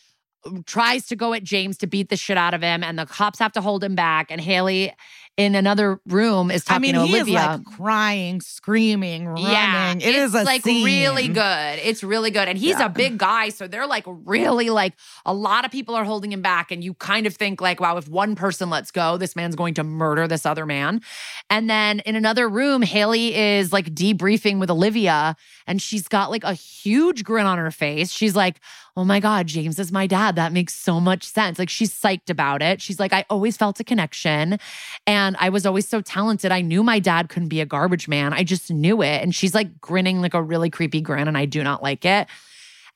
[0.45, 3.07] uh, tries to go at James to beat the shit out of him, and the
[3.07, 4.27] cops have to hold him back.
[4.31, 4.93] And Haley
[5.39, 7.39] in another room is I talking mean, to he Olivia.
[7.41, 9.45] is like crying, screaming, running.
[9.47, 10.85] Yeah, it is it's a like scene.
[10.85, 11.79] really good.
[11.83, 12.85] It's really good, and he's Yeah.
[12.87, 14.93] a big guy, so they're like really like
[15.25, 17.97] a lot of people are holding him back, and you kind of think like, wow,
[17.97, 21.01] if one person lets go, this man's going to murder this other man.
[21.49, 25.35] And then in another room, Haley is like debriefing with Olivia,
[25.67, 28.13] and she's got like a huge grin on her face.
[28.13, 28.61] She's like,
[28.95, 30.37] oh my God, James is my dad.
[30.37, 31.59] That makes so much sense.
[31.59, 32.83] Like she's psyched about it.
[32.83, 34.59] She's like, I always felt a connection.
[35.07, 36.53] And I was always so talented.
[36.53, 38.33] I knew my dad couldn't be a garbage man.
[38.33, 39.23] I just knew it.
[39.23, 42.29] And she's like grinning like a really creepy grin, and I do not like it.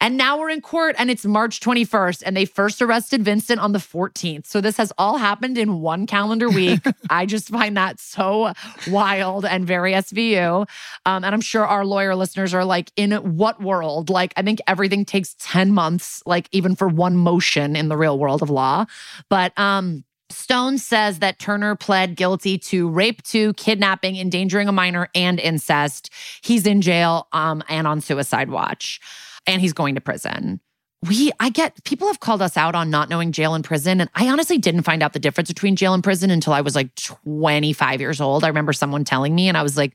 [0.00, 3.72] And now we're in court and it's March 21st, and they first arrested Vincent on
[3.72, 4.46] the 14th.
[4.46, 6.80] So this has all happened in one calendar week.
[7.10, 8.52] I just find that so
[8.88, 10.68] wild and very SVU.
[11.06, 14.10] Um, and I'm sure our lawyer listeners are like, in what world?
[14.10, 18.18] Like, I think everything takes 10 months, like even for one motion in the real
[18.18, 18.84] world of law.
[19.30, 25.08] But um, Stone says that Turner pled guilty to rape, to kidnapping, endangering a minor,
[25.14, 26.10] and incest.
[26.42, 29.00] He's in jail um, and on suicide watch,
[29.46, 30.60] and he's going to prison.
[31.06, 34.00] We, I get people have called us out on not knowing jail and prison.
[34.00, 36.74] And I honestly didn't find out the difference between jail and prison until I was
[36.74, 38.42] like 25 years old.
[38.42, 39.94] I remember someone telling me, and I was like,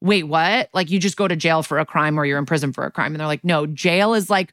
[0.00, 0.70] wait, what?
[0.72, 2.90] Like, you just go to jail for a crime or you're in prison for a
[2.90, 3.12] crime.
[3.12, 4.52] And they're like, no, jail is like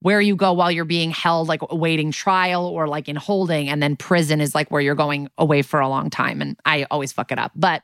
[0.00, 3.68] where you go while you're being held, like awaiting trial or like in holding.
[3.68, 6.40] And then prison is like where you're going away for a long time.
[6.40, 7.52] And I always fuck it up.
[7.56, 7.82] But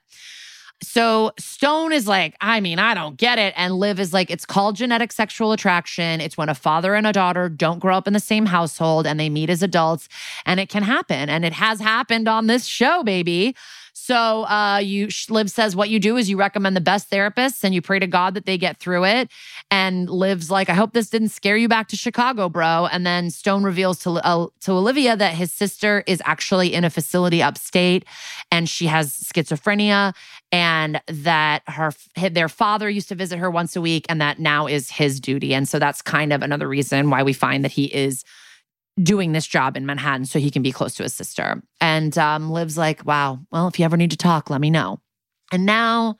[0.82, 3.54] so Stone is like, I mean, I don't get it.
[3.56, 6.20] And Liv is like, it's called genetic sexual attraction.
[6.20, 9.18] It's when a father and a daughter don't grow up in the same household and
[9.18, 10.08] they meet as adults,
[10.44, 11.28] and it can happen.
[11.28, 13.54] And it has happened on this show, baby.
[13.94, 17.74] So uh, you Liv says what you do is you recommend the best therapists and
[17.74, 19.30] you pray to God that they get through it.
[19.74, 22.86] And Liv's like, I hope this didn't scare you back to Chicago, bro.
[22.92, 26.90] And then Stone reveals to uh, to Olivia that his sister is actually in a
[26.90, 28.04] facility upstate,
[28.52, 30.14] and she has schizophrenia,
[30.52, 31.90] and that her
[32.30, 35.52] their father used to visit her once a week, and that now is his duty.
[35.52, 38.22] And so that's kind of another reason why we find that he is
[39.02, 41.60] doing this job in Manhattan so he can be close to his sister.
[41.80, 45.00] And um, like, wow, well, if you ever need to talk, let me know.
[45.50, 46.16] And now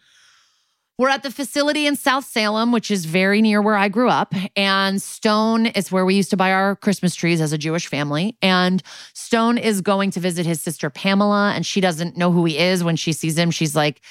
[0.99, 4.33] we're at the facility in South Salem, which is very near where I grew up.
[4.55, 8.37] And Stone is where we used to buy our Christmas trees as a Jewish family.
[8.41, 8.83] And
[9.13, 12.85] Stone is going to visit his sister Pamela, and she doesn't know who he is.
[12.85, 14.03] When she sees him, she's like,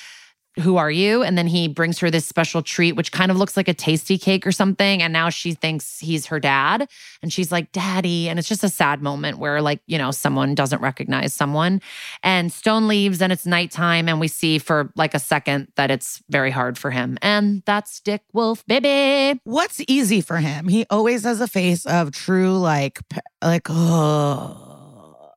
[0.62, 1.24] who are you?
[1.24, 4.18] And then he brings her this special treat, which kind of looks like a tasty
[4.18, 5.02] cake or something.
[5.02, 6.88] And now she thinks he's her dad.
[7.22, 8.30] And she's like, Daddy.
[8.30, 11.82] And it's just a sad moment where, like, you know, someone doesn't recognize someone.
[12.22, 14.08] And Stone leaves and it's nighttime.
[14.08, 17.18] And we see for like a second that it's very hard for him.
[17.22, 19.40] And that's Dick Wolf, baby.
[19.46, 20.68] What's easy for him?
[20.68, 23.00] He always has a face of true, like,
[23.42, 24.73] like, oh,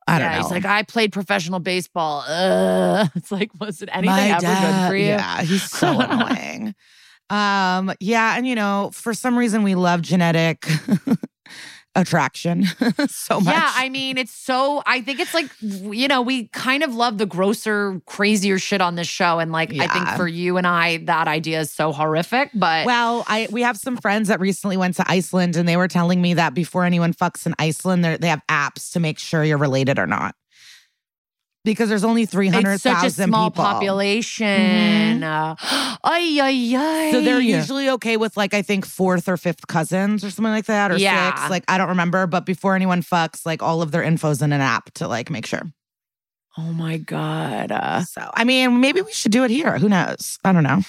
[0.07, 0.43] I don't yeah, know.
[0.43, 2.23] He's like, I played professional baseball.
[2.27, 3.09] Ugh.
[3.15, 5.05] It's like, was it anything My ever dad- good for you?
[5.07, 6.73] Yeah, he's so annoying.
[7.29, 10.65] Um, yeah, and you know, for some reason we love genetic
[11.97, 12.63] attraction
[13.09, 13.53] so much.
[13.53, 14.81] Yeah, I mean, it's so.
[14.85, 18.95] I think it's like you know, we kind of love the grosser, crazier shit on
[18.95, 22.51] this show, and like I think for you and I, that idea is so horrific.
[22.53, 25.87] But well, I we have some friends that recently went to Iceland and they were
[25.87, 29.57] telling me that before anyone fucks in Iceland, they have apps to make sure you're
[29.57, 30.35] related or not.
[31.71, 33.63] Because there's only three hundred It's such a small people.
[33.63, 33.73] Mm-hmm.
[33.73, 35.23] population.
[35.27, 35.55] Uh,
[36.03, 37.11] ay, ay, ay.
[37.11, 40.65] So they're usually okay with like I think fourth or fifth cousins or something like
[40.65, 41.35] that, or Yeah.
[41.35, 41.49] six.
[41.49, 44.61] Like I don't remember, but before anyone fucks, like all of their info's in an
[44.61, 45.63] app to like make sure.
[46.57, 47.71] Oh my god.
[47.71, 49.77] Uh, So I mean, maybe we should do it here.
[49.77, 50.39] Who knows?
[50.43, 50.81] I don't know.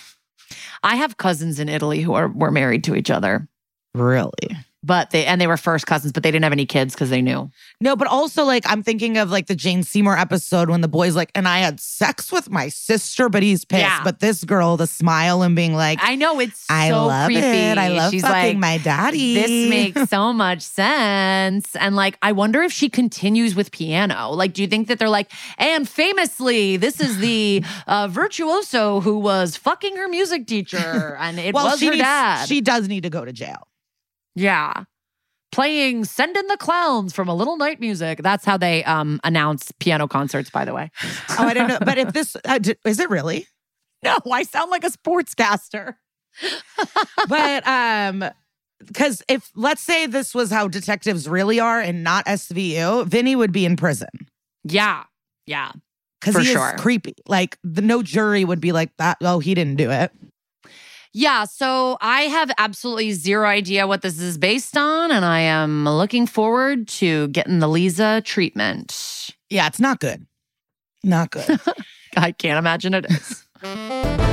[0.82, 3.48] I have cousins in Italy who are were married to each other,
[3.94, 4.56] Really?
[4.88, 7.20] But they and they were first cousins, but they didn't have any kids because they
[7.20, 7.50] knew.
[7.78, 11.14] No, but also like I'm thinking of like the Jane Seymour episode when the boy's
[11.14, 13.82] like, and I had sex with my sister, but he's pissed.
[13.82, 14.02] Yeah.
[14.02, 17.40] But this girl, the smile and being like, I know it's I so love creepy.
[17.46, 17.76] it.
[17.76, 19.34] I love She's fucking like, my daddy.
[19.34, 21.76] This makes so much sense.
[21.76, 24.30] And like, I wonder if she continues with piano.
[24.30, 29.18] Like, do you think that they're like, and famously, this is the uh, virtuoso who
[29.18, 32.48] was fucking her music teacher, and it well, was her needs, dad.
[32.48, 33.67] She does need to go to jail.
[34.38, 34.84] Yeah.
[35.50, 38.20] Playing Send in the Clowns from a Little Night Music.
[38.22, 40.90] That's how they um announce piano concerts, by the way.
[41.30, 41.78] Oh, I don't know.
[41.84, 43.46] But if this uh, d- is it really?
[44.04, 45.94] No, I sound like a sportscaster.
[47.28, 48.24] but um
[48.86, 53.50] because if let's say this was how detectives really are and not SVU, Vinny would
[53.50, 54.08] be in prison
[54.64, 55.02] Yeah.
[55.46, 55.72] Yeah.
[56.20, 56.74] because For he sure.
[56.76, 57.14] is creepy.
[57.26, 59.16] Like the no jury would be like that.
[59.20, 60.12] Oh, he didn't do it.
[61.12, 65.84] Yeah, so I have absolutely zero idea what this is based on, and I am
[65.84, 69.30] looking forward to getting the Lisa treatment.
[69.48, 70.26] Yeah, it's not good.
[71.02, 71.58] Not good.
[72.16, 73.44] I can't imagine it is.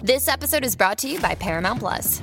[0.00, 2.22] This episode is brought to you by Paramount Plus.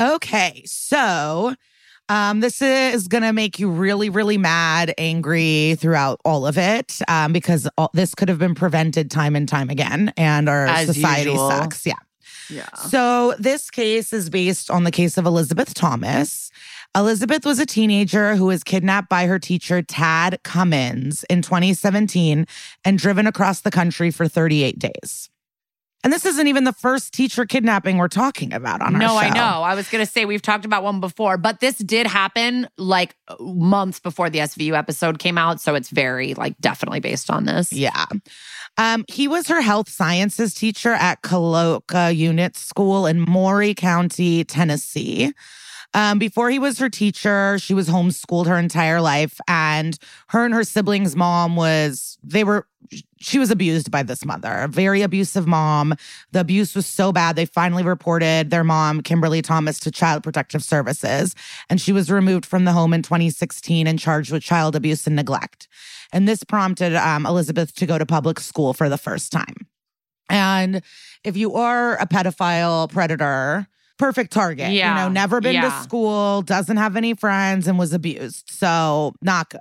[0.00, 1.54] Okay, so
[2.08, 7.32] um, this is gonna make you really, really mad, angry throughout all of it, um,
[7.32, 11.30] because all, this could have been prevented time and time again, and our As society
[11.30, 11.48] usual.
[11.48, 11.86] sucks.
[11.86, 11.94] Yeah.
[12.50, 12.68] Yeah.
[12.74, 16.50] So this case is based on the case of Elizabeth Thomas.
[16.94, 22.46] Elizabeth was a teenager who was kidnapped by her teacher, Tad Cummins, in 2017
[22.84, 25.30] and driven across the country for 38 days.
[26.04, 29.06] And this isn't even the first teacher kidnapping we're talking about on our show.
[29.06, 29.16] No.
[29.16, 29.62] I know.
[29.62, 33.16] I was going to say we've talked about one before, but this did happen like
[33.40, 35.62] months before the SVU episode came out.
[35.62, 37.72] So it's very, like, definitely based on this.
[37.72, 38.04] Yeah.
[38.76, 45.32] Um, he was her health sciences teacher at Culleoka Unit School in Maury County, Tennessee.
[45.94, 49.40] Um, before he was her teacher, she was homeschooled her entire life.
[49.46, 49.96] And
[50.28, 52.66] her and her siblings' mom was, they were,
[53.20, 55.94] she was abused by this mother, a very abusive mom.
[56.32, 60.64] The abuse was so bad, they finally reported their mom, Kimberly Thomas, to Child Protective
[60.64, 61.34] Services.
[61.70, 65.14] And she was removed from the home in 2016 and charged with child abuse and
[65.14, 65.68] neglect.
[66.12, 69.54] And this prompted um, Elizabeth to go to public school for the first time.
[70.28, 70.82] And
[71.22, 73.68] if you are a pedophile predator,
[73.98, 74.72] perfect target.
[74.72, 74.90] Yeah.
[74.90, 75.70] You know, never been Yeah.
[75.70, 78.50] to school, doesn't have any friends, and was abused.
[78.50, 79.60] So, not good.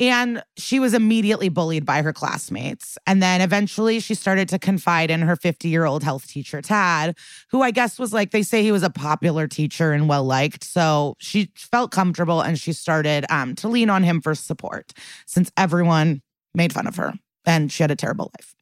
[0.00, 2.96] And she was immediately bullied by her classmates.
[3.06, 7.16] And then eventually she started to confide in her 50 year old health teacher, Tad,
[7.50, 10.64] who I guess was like, they say he was a popular teacher and well liked.
[10.64, 14.92] So she felt comfortable and she started um, to lean on him for support
[15.26, 16.22] since everyone
[16.54, 17.12] made fun of her
[17.44, 18.54] and she had a terrible life.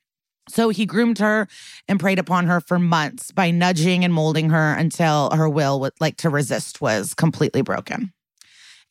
[0.49, 1.49] So he groomed her
[1.89, 5.95] and preyed upon her for months by nudging and molding her until her will, with,
[6.01, 8.13] like to resist, was completely broken.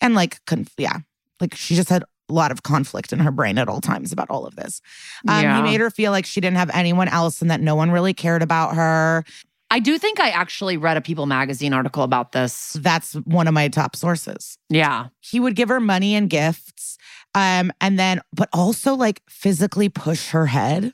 [0.02, 1.00] And like, conf- yeah,
[1.40, 4.30] like she just had a lot of conflict in her brain at all times about
[4.30, 4.82] all of this.
[5.28, 5.58] Um, Yeah.
[5.58, 8.14] He made her feel like she didn't have anyone else and that no one really
[8.14, 9.24] cared about her.
[9.70, 12.74] I do think I actually read a People magazine article about this.
[12.74, 14.58] That's one of my top sources.
[14.70, 15.08] Yeah.
[15.20, 16.98] He would give her money and gifts,
[17.36, 20.94] um, and then, but also like physically push her head.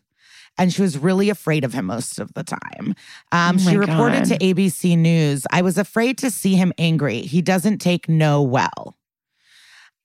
[0.58, 2.96] And she was really afraid of him most of the time.
[3.32, 7.22] Um, Oh she reported to ABC News I was afraid to see him angry.
[7.22, 8.96] He doesn't take no well.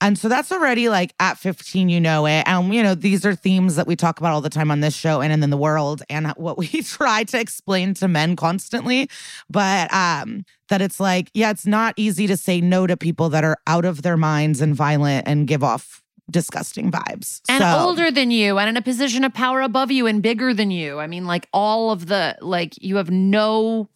[0.01, 2.45] And so that's already like at 15, you know it.
[2.47, 4.95] And, you know, these are themes that we talk about all the time on this
[4.95, 9.11] show and in the world and what we try to explain to men constantly.
[9.51, 13.45] But um, that it's like, yeah, it's not easy to say no to people that
[13.45, 17.41] are out of their minds and violent and give off disgusting vibes.
[17.49, 20.53] and So- older than you and in a position of power above you and bigger
[20.55, 20.99] than you.
[20.99, 23.89] I mean, like all of the like you have no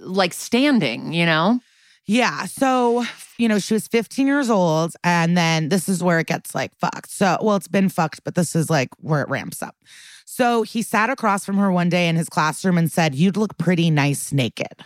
[0.00, 1.60] like standing, you know?
[2.06, 2.44] Yeah.
[2.46, 3.04] So,
[3.36, 4.94] you know, she was 15 years old.
[5.02, 7.10] And then this is where it gets like fucked.
[7.10, 9.76] So, well, it's been fucked, but this is like where it ramps up.
[10.24, 13.56] So he sat across from her one day in his classroom and said, You'd look
[13.58, 14.84] pretty nice naked.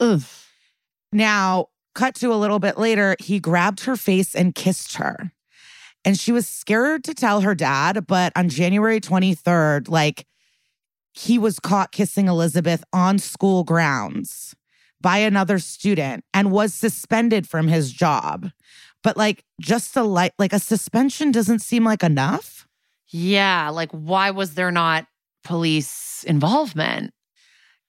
[0.00, 0.22] Ugh.
[1.12, 5.32] Now, cut to a little bit later, he grabbed her face and kissed her.
[6.04, 10.26] And she was scared to tell her dad, but on January 23rd, like
[11.12, 14.54] he was caught kissing Elizabeth on school grounds
[15.00, 18.50] by another student and was suspended from his job.
[19.02, 22.66] But like just a light like a suspension doesn't seem like enough.
[23.08, 25.06] Yeah, like why was there not
[25.42, 27.12] police involvement?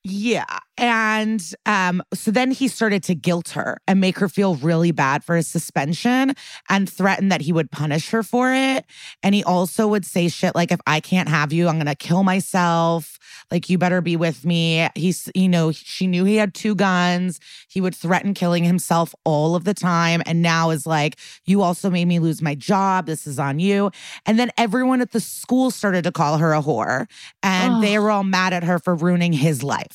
[0.04, 0.46] Yeah.
[0.78, 5.24] And um, so then he started to guilt her and make her feel really bad
[5.24, 6.34] for his suspension
[6.70, 8.86] and threaten that he would punish her for it.
[9.22, 11.94] And he also would say shit like, if I can't have you, I'm going to
[11.94, 13.20] kill myself.
[13.52, 14.90] Like, you better be with me.
[14.96, 17.40] He's, you know, she knew he had two guns.
[17.70, 20.24] He would threaten killing himself all of the time.
[20.26, 23.06] And now is like, you also made me lose my job.
[23.06, 23.92] This is on you.
[24.26, 27.08] And then everyone at the school started to call her a whore.
[27.44, 27.82] And Ugh.
[27.84, 29.91] they were all mad at her for ruining his life.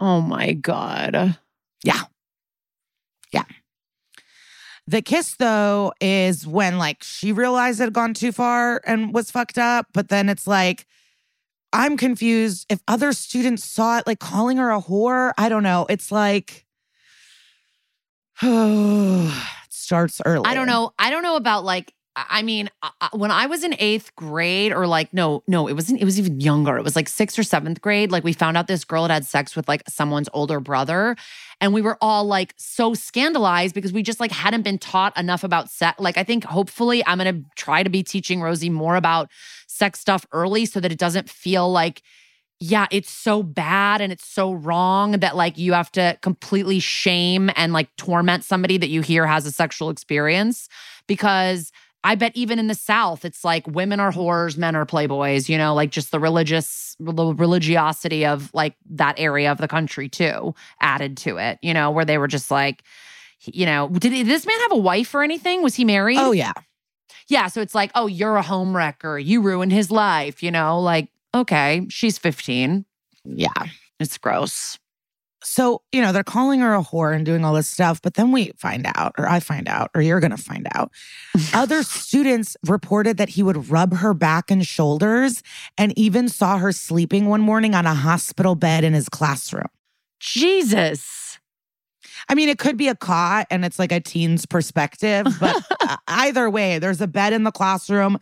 [0.00, 1.38] Oh my god.
[1.84, 2.02] Yeah.
[3.32, 3.44] Yeah.
[4.86, 9.30] The kiss, though, is when like she realized it had gone too far and was
[9.30, 9.86] fucked up.
[9.92, 10.86] But then it's like,
[11.72, 12.66] I'm confused.
[12.70, 15.86] If other students saw it, like calling her a whore, I don't know.
[15.90, 16.64] It's like,
[18.42, 20.46] oh, it starts early.
[20.46, 20.92] I don't know.
[20.98, 21.92] I don't know about like.
[22.28, 22.70] I mean,
[23.12, 26.00] when I was in eighth grade, or like, no, no, it wasn't.
[26.00, 26.76] It was even younger.
[26.76, 28.10] It was like sixth or seventh grade.
[28.10, 31.16] Like, we found out this girl had had sex with like someone's older brother,
[31.60, 35.44] and we were all like so scandalized because we just like hadn't been taught enough
[35.44, 36.00] about sex.
[36.00, 39.30] Like, I think hopefully I'm gonna try to be teaching Rosie more about
[39.66, 42.02] sex stuff early so that it doesn't feel like
[42.60, 47.50] yeah, it's so bad and it's so wrong that like you have to completely shame
[47.54, 50.68] and like torment somebody that you hear has a sexual experience
[51.06, 51.70] because
[52.04, 55.58] I bet even in the South, it's like women are whores, men are playboys, you
[55.58, 60.54] know, like just the religious the religiosity of like that area of the country too
[60.80, 62.82] added to it, you know, where they were just like,
[63.40, 65.62] you know, did this man have a wife or anything?
[65.62, 66.18] Was he married?
[66.18, 66.52] Oh, yeah.
[67.28, 67.48] Yeah.
[67.48, 69.18] So it's like, oh, you're a home wrecker.
[69.18, 72.84] You ruined his life, you know, like, okay, she's 15.
[73.24, 73.48] Yeah.
[74.00, 74.78] It's gross.
[75.42, 78.32] So, you know, they're calling her a whore and doing all this stuff, but then
[78.32, 80.90] we find out, or I find out, or you're going to find out.
[81.54, 85.42] Other students reported that he would rub her back and shoulders
[85.76, 89.68] and even saw her sleeping one morning on a hospital bed in his classroom.
[90.18, 91.38] Jesus.
[92.28, 95.56] I mean, it could be a cot and it's like a teen's perspective, but
[96.08, 98.18] either way, there's a bed in the classroom.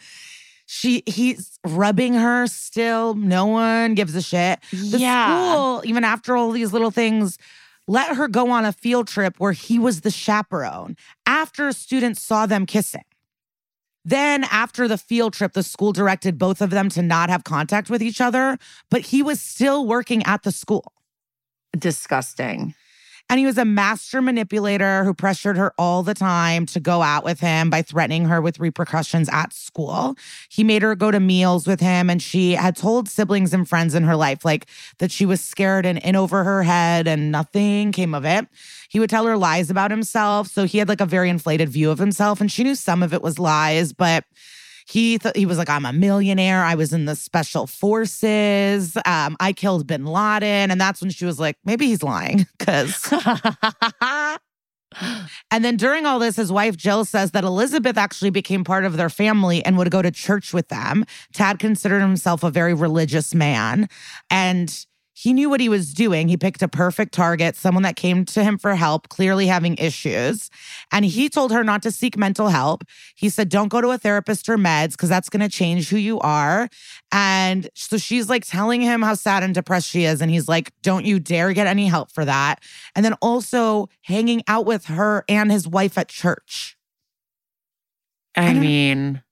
[0.67, 3.15] She he's rubbing her still.
[3.15, 4.61] No one gives a shit.
[4.71, 5.53] The yeah.
[5.53, 7.39] school, even after all these little things,
[7.87, 12.47] let her go on a field trip where he was the chaperone after students saw
[12.47, 13.05] them kissing.
[14.05, 17.91] Then, after the field trip, the school directed both of them to not have contact
[17.91, 18.57] with each other,
[18.89, 20.93] but he was still working at the school.
[21.77, 22.75] Disgusting.
[23.29, 27.25] And he was a master manipulator who pressured her all the time to go out
[27.25, 30.15] with him by threatening her with repercussions at school.
[30.49, 33.97] He made her go to meals with him, and she had told siblings and friends
[33.97, 34.67] in her life, like
[34.99, 38.47] that she was scared and in over her head, and nothing came of it.
[38.89, 40.47] He would tell her lies about himself.
[40.47, 43.13] So he had like a very inflated view of himself, and she knew some of
[43.13, 44.25] it was lies, but
[44.87, 46.63] he th- he was like, I'm a millionaire.
[46.63, 48.97] I was in the special forces.
[49.05, 53.13] Um, I killed Bin Laden, and that's when she was like, maybe he's lying, because.
[55.51, 58.97] and then during all this, his wife Jill says that Elizabeth actually became part of
[58.97, 61.05] their family and would go to church with them.
[61.33, 63.89] Tad considered himself a very religious man,
[64.31, 64.87] and
[65.19, 66.29] he knew what he was doing.
[66.29, 70.51] He picked a perfect target, someone that came to him for help, clearly having issues.
[70.93, 72.85] And he told her not to seek mental help.
[73.15, 75.97] He said, Don't go to a therapist or meds because that's going to change who
[75.97, 76.69] you are.
[77.13, 80.21] And so she's like telling him how sad and depressed she is.
[80.21, 82.63] And he's like, Don't you dare get any help for that.
[82.95, 86.77] And then also hanging out with her and his wife at church.
[88.37, 89.23] I don't- mean,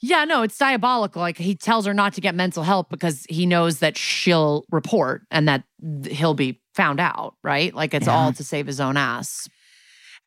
[0.00, 1.20] yeah, no, it's diabolical.
[1.20, 5.22] Like he tells her not to get mental help because he knows that she'll report
[5.30, 5.64] and that
[6.06, 7.74] he'll be found out, right?
[7.74, 8.14] Like it's Yeah.
[8.14, 9.48] all to save his own ass.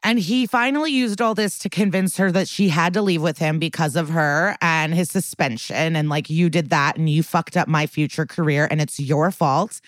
[0.06, 3.38] And he finally used all this to convince her that she had to leave with
[3.38, 5.96] him because of her and his suspension.
[5.96, 9.32] And like, you did that and you fucked up my future career and it's your
[9.32, 9.80] fault.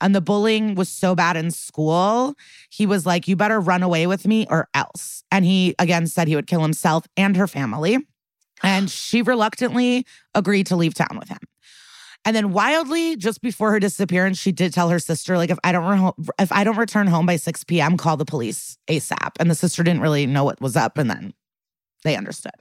[0.00, 2.36] And the bullying was so bad in school.
[2.70, 5.24] He was like, you better run away with me or else.
[5.32, 7.98] And he again said he would kill himself and her family.
[8.64, 11.38] And she reluctantly agreed to leave town with him.
[12.24, 15.72] And then wildly, just before her disappearance, she did tell her sister, like, if I
[15.72, 15.84] don't
[16.16, 19.32] re- if I don't return home by 6 p.m., call the police ASAP.
[19.38, 21.34] And the sister didn't really know what was up, and then
[22.02, 22.54] they understood.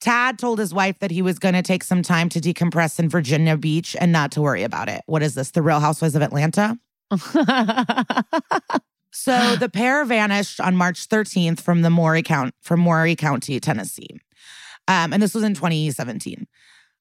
[0.00, 3.08] Tad told his wife that he was going to take some time to decompress in
[3.08, 5.02] Virginia Beach and not to worry about it.
[5.06, 5.50] What is this?
[5.50, 6.78] The Real Housewives of Atlanta?
[9.18, 14.20] So the pair vanished on March 13th from the Maury County, from Maury County, Tennessee.
[14.88, 16.46] Um, and this was in 2017.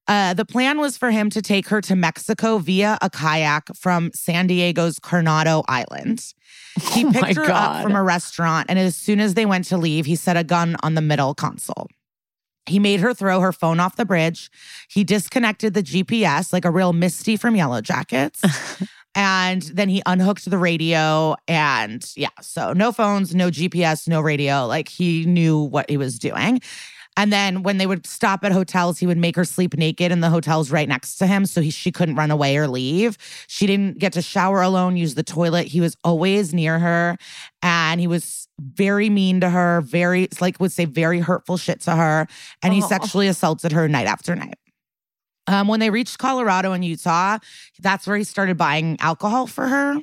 [0.08, 4.12] Uh, the plan was for him to take her to Mexico via a kayak from
[4.14, 6.24] San Diego's Coronado Island.
[6.92, 7.78] He Oh picked her God.
[7.78, 10.44] up from a restaurant, and as soon as they went to leave, he set a
[10.44, 11.88] gun on the middle console.
[12.66, 14.52] He made her throw her phone off the bridge.
[14.90, 18.88] He disconnected the GPS like a real Misty from Yellowjackets.
[19.16, 21.36] and then he unhooked the radio.
[21.48, 24.66] And yeah, so no phones, no GPS, no radio.
[24.66, 26.60] Like he knew what he was doing.
[27.18, 30.20] And then when they would stop at hotels, he would make her sleep naked in
[30.20, 33.18] the hotels right next to him so he, she couldn't run away or leave.
[33.48, 35.68] She didn't get to shower alone, use the toilet.
[35.68, 37.18] He was always near her
[37.62, 41.96] and he was very mean to her, very, like, would say very hurtful shit to
[41.96, 42.28] her.
[42.62, 42.88] And he Oh.
[42.88, 44.56] sexually assaulted her night after night.
[45.48, 47.38] Um, when they reached Colorado and Utah,
[47.80, 49.98] that's where he started buying alcohol for her.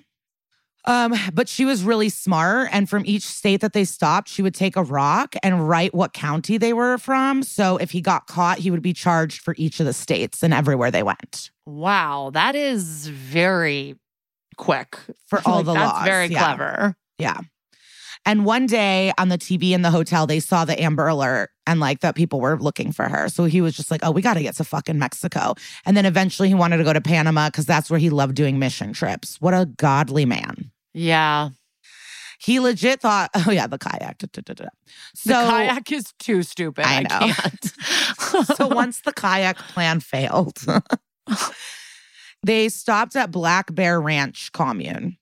[0.85, 2.69] Um, but she was really smart.
[2.73, 6.13] And from each state that they stopped, she would take a rock and write what
[6.13, 7.43] county they were from.
[7.45, 10.53] So if he got caught, he would be charged for each of the states and
[10.53, 11.51] everywhere they went.
[11.67, 13.95] wow, that is very
[14.57, 16.39] quick For all Like, the that's laws, very yeah.
[16.45, 16.97] clever.
[17.19, 17.39] Yeah.
[18.27, 21.79] And one day on the TV in the hotel, they saw the Amber Alert and
[21.81, 23.29] like that people were looking for her.
[23.29, 25.55] So he was just like, oh, we got to get to fucking Mexico.
[25.87, 28.59] And then eventually he wanted to go to Panama because that's where he loved doing
[28.59, 29.41] mission trips.
[29.41, 30.72] What a godly man.
[30.95, 31.51] Yeah.
[32.39, 34.19] He legit thought, oh, yeah, the kayak.
[34.19, 34.65] da, da, da.
[35.15, 36.85] So, the kayak is too stupid.
[36.87, 37.33] I I, know.
[37.33, 37.73] can't.
[38.57, 40.59] so once the kayak plan failed,
[42.43, 45.19] they stopped at Black Bear Ranch commune,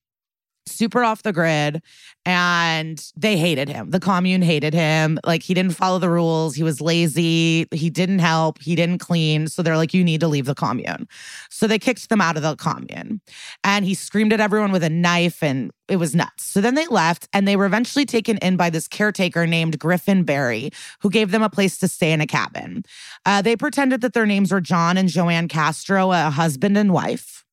[0.70, 1.82] super off the grid,
[2.26, 3.90] and they hated him.
[3.90, 5.18] The commune hated him.
[5.24, 6.54] Like he didn't follow the rules.
[6.54, 7.66] He was lazy.
[7.72, 8.60] He didn't help.
[8.60, 9.48] He didn't clean.
[9.48, 11.08] So they're like, you need to leave the commune.
[11.50, 13.20] So they kicked them out of the commune.
[13.64, 16.44] And he screamed at everyone with a knife and it was nuts.
[16.44, 20.22] So then they left and they were eventually taken in by this caretaker named Griffin
[20.24, 22.84] Barry, who gave them a place to stay in a cabin.
[23.26, 27.44] Uh, they pretended that their names were John and Joanne Castro, a husband and wife.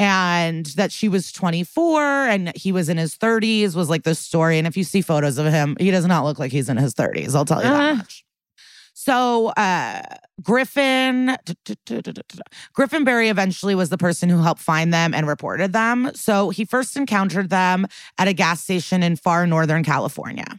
[0.00, 4.56] And that she was 24 and he was in his 30s, was like the story.
[4.56, 6.94] And if you see photos of him, he does not look like he's in his
[6.94, 7.34] 30s.
[7.34, 7.94] I'll tell you that Uh.
[7.96, 8.24] much.
[8.94, 10.02] So uh,
[10.42, 11.36] Griffin,
[12.74, 16.10] Griffin Barry eventually was the person who helped find them and reported them.
[16.14, 17.86] So he first encountered them
[18.18, 20.58] at a gas station in far northern California.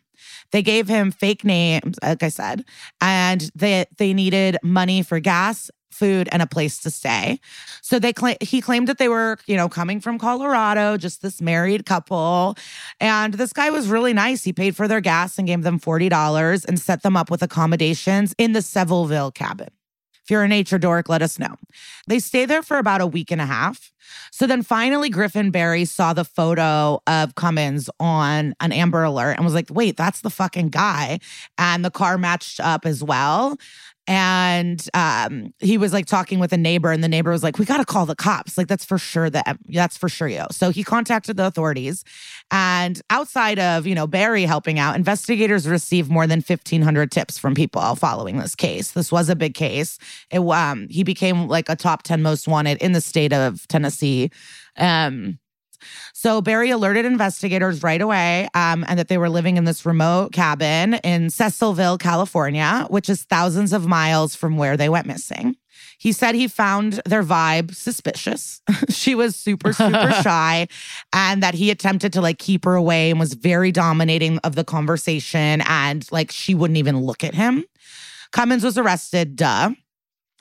[0.51, 2.65] They gave him fake names, like I said,
[2.99, 7.39] and they they needed money for gas, food, and a place to stay.
[7.81, 11.41] So they cla- he claimed that they were, you know, coming from Colorado, just this
[11.41, 12.55] married couple.
[12.99, 14.43] And this guy was really nice.
[14.43, 18.33] He paid for their gas and gave them $40 and set them up with accommodations
[18.37, 19.69] in the Cecilville cabin.
[20.23, 21.55] If you're a nature dork, let us know.
[22.07, 23.91] They stay there for about a week and a half.
[24.31, 29.45] So then finally, Griffin Barry saw the photo of Cummins on an Amber Alert and
[29.45, 31.19] was like, wait, that's the fucking guy.
[31.57, 33.57] And the car matched up as well.
[34.07, 37.65] And um, he was like talking with a neighbor, and the neighbor was like, "We
[37.65, 38.57] got to call the cops.
[38.57, 39.29] Like that's for sure.
[39.29, 42.03] That that's for sure you." So he contacted the authorities,
[42.49, 47.37] and outside of you know Barry helping out, investigators received more than fifteen hundred tips
[47.37, 48.91] from people following this case.
[48.91, 49.99] This was a big case.
[50.31, 54.31] It um he became like a top ten most wanted in the state of Tennessee.
[54.77, 55.37] Um,
[56.21, 60.33] so Barry alerted investigators right away um, and that they were living in this remote
[60.33, 65.55] cabin in Cecilville, California, which is thousands of miles from where they went missing.
[65.97, 68.61] He said he found their vibe suspicious.
[68.89, 70.67] she was super, super shy,
[71.11, 74.63] and that he attempted to like keep her away and was very dominating of the
[74.63, 77.65] conversation, and like she wouldn't even look at him.
[78.31, 79.71] Cummins was arrested, duh.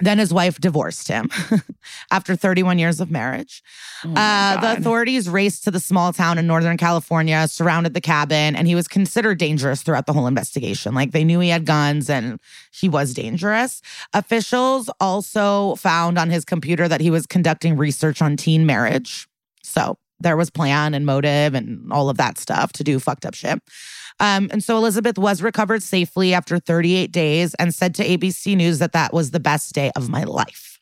[0.00, 1.28] Then his wife divorced him
[2.10, 3.62] after 31 years of marriage.
[4.04, 8.66] uh, the authorities raced to the small town in Northern California, surrounded the cabin, and
[8.66, 10.94] he was considered dangerous throughout the whole investigation.
[10.94, 12.40] Like they knew he had guns and
[12.72, 13.82] he was dangerous.
[14.14, 19.28] Officials also found on his computer that he was conducting research on teen marriage.
[19.62, 23.34] So there was plan and motive and all of that stuff to do fucked up
[23.34, 23.60] shit.
[24.20, 28.78] Um, and so Elizabeth was recovered safely after 38 days and said to ABC News
[28.78, 30.78] that that was the best day of my life.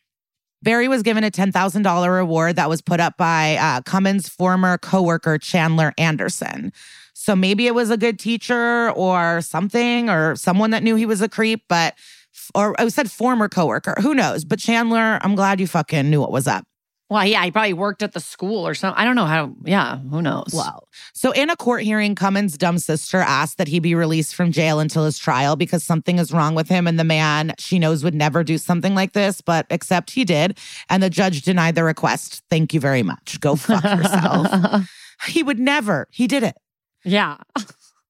[0.60, 5.38] Barry was given a $10,000 reward that was put up by uh, Cummins' former coworker,
[5.38, 6.72] Chandler Anderson.
[7.14, 11.20] So maybe it was a good teacher or something or someone that knew he was
[11.20, 11.94] a creep, but,
[12.56, 14.44] or I said former coworker, who knows?
[14.44, 16.64] But Chandler, I'm glad you fucking knew what was up.
[17.10, 19.00] Well, yeah, he probably worked at the school or something.
[19.00, 19.54] I don't know how.
[19.64, 20.50] Yeah, who knows?
[20.52, 24.52] Well, so in a court hearing, Cummins' dumb sister asked that he be released from
[24.52, 26.86] jail until his trial because something is wrong with him.
[26.86, 30.58] And the man she knows would never do something like this, but except he did.
[30.90, 32.42] And the judge denied the request.
[32.50, 33.40] Thank you very much.
[33.40, 34.86] Go fuck yourself.
[35.28, 36.08] he would never.
[36.10, 36.56] He did it.
[37.04, 37.38] yeah.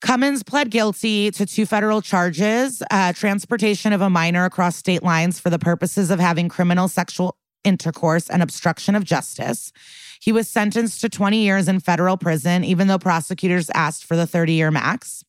[0.00, 5.40] Cummins pled guilty to two federal charges uh, transportation of a minor across state lines
[5.40, 9.72] for the purposes of having criminal sexual intercourse and obstruction of justice.
[10.20, 14.26] He was sentenced to 20 years in federal prison, even though prosecutors asked for the
[14.26, 15.24] 30 year max.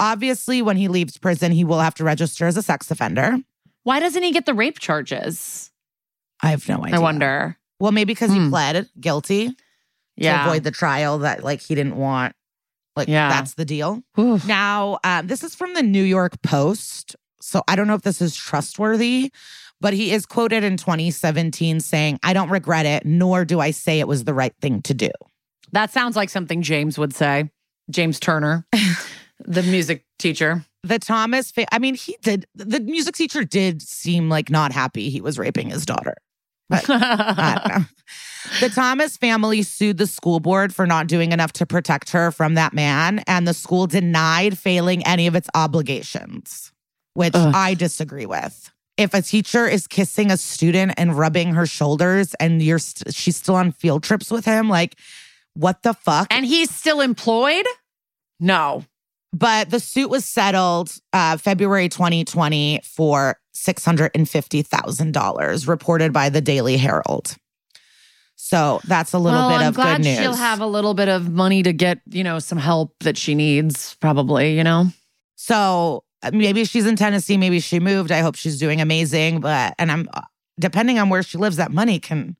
[0.00, 3.38] Obviously, when he leaves prison, he will have to register as a sex offender.
[3.82, 5.70] Why doesn't he get the rape charges?
[6.42, 6.96] I have no idea.
[6.96, 7.56] I wonder.
[7.80, 8.50] Well, maybe because he Hmm.
[8.50, 9.54] pled guilty to
[10.16, 10.44] Yeah.
[10.46, 12.34] avoid the trial that like he didn't want.
[12.96, 13.28] Like Yeah.
[13.28, 14.02] that's the deal.
[14.18, 14.44] Oof.
[14.46, 17.16] Now, um, this is from the New York Post.
[17.40, 19.32] So I don't know if this is trustworthy,
[19.80, 24.00] but he is quoted in 2017 saying, I don't regret it, nor do I say
[24.00, 25.10] it was the right thing to do.
[25.72, 27.50] That sounds like something James would say.
[27.90, 28.66] James Turner,
[29.40, 30.64] the music teacher.
[30.82, 35.10] The Thomas, fa- I mean, he did, the music teacher did seem like not happy
[35.10, 36.14] he was raping his daughter.
[36.68, 37.84] But I don't know.
[38.60, 42.54] The Thomas family sued the school board for not doing enough to protect her from
[42.54, 46.72] that man, and the school denied failing any of its obligations,
[47.14, 47.54] which Ugh.
[47.54, 48.70] I disagree with.
[48.98, 53.36] If a teacher is kissing a student and rubbing her shoulders, and you're st- she's
[53.36, 54.96] still on field trips with him, like
[55.54, 56.26] what the fuck?
[56.30, 57.64] and he's still employed?
[58.40, 58.84] No.
[59.32, 67.34] but the suit was settled uh, February 2020 for $650,000, reported by the Daily Herald.
[68.36, 70.18] So that's a little well, bit I'm of glad good news.
[70.18, 73.34] she'll have a little bit of money to get, you know, some help that she
[73.34, 74.86] needs, probably, you know?
[75.34, 78.10] so maybe she's in Tennessee, maybe she moved.
[78.10, 79.40] I hope she's doing amazing.
[79.40, 80.22] But, and I'm, uh,
[80.58, 82.36] depending on where she lives, that money can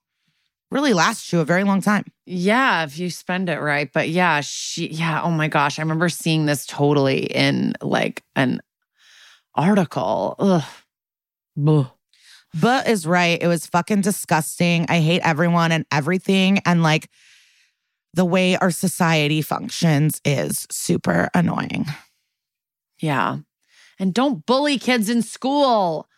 [0.70, 2.04] really last you a very long time.
[2.26, 3.90] Yeah, if you spend it right.
[3.92, 5.78] But yeah, she, yeah, oh my gosh.
[5.78, 8.60] I remember seeing this totally in like an
[9.54, 10.34] article.
[10.38, 10.64] Ugh.
[11.66, 11.86] Ugh.
[12.60, 13.40] But is right.
[13.40, 14.86] It was fucking disgusting.
[14.88, 16.60] I hate everyone and everything.
[16.64, 17.08] And like
[18.14, 21.86] the way our society functions is super annoying.
[23.00, 23.38] Yeah.
[23.98, 26.08] And don't bully kids in school.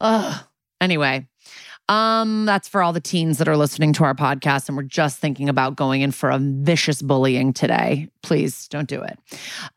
[0.00, 0.44] Ugh.
[0.80, 1.26] Anyway,
[1.88, 5.18] um, that's for all the teens that are listening to our podcast and we're just
[5.18, 8.08] thinking about going in for a vicious bullying today.
[8.22, 9.18] Please don't do it.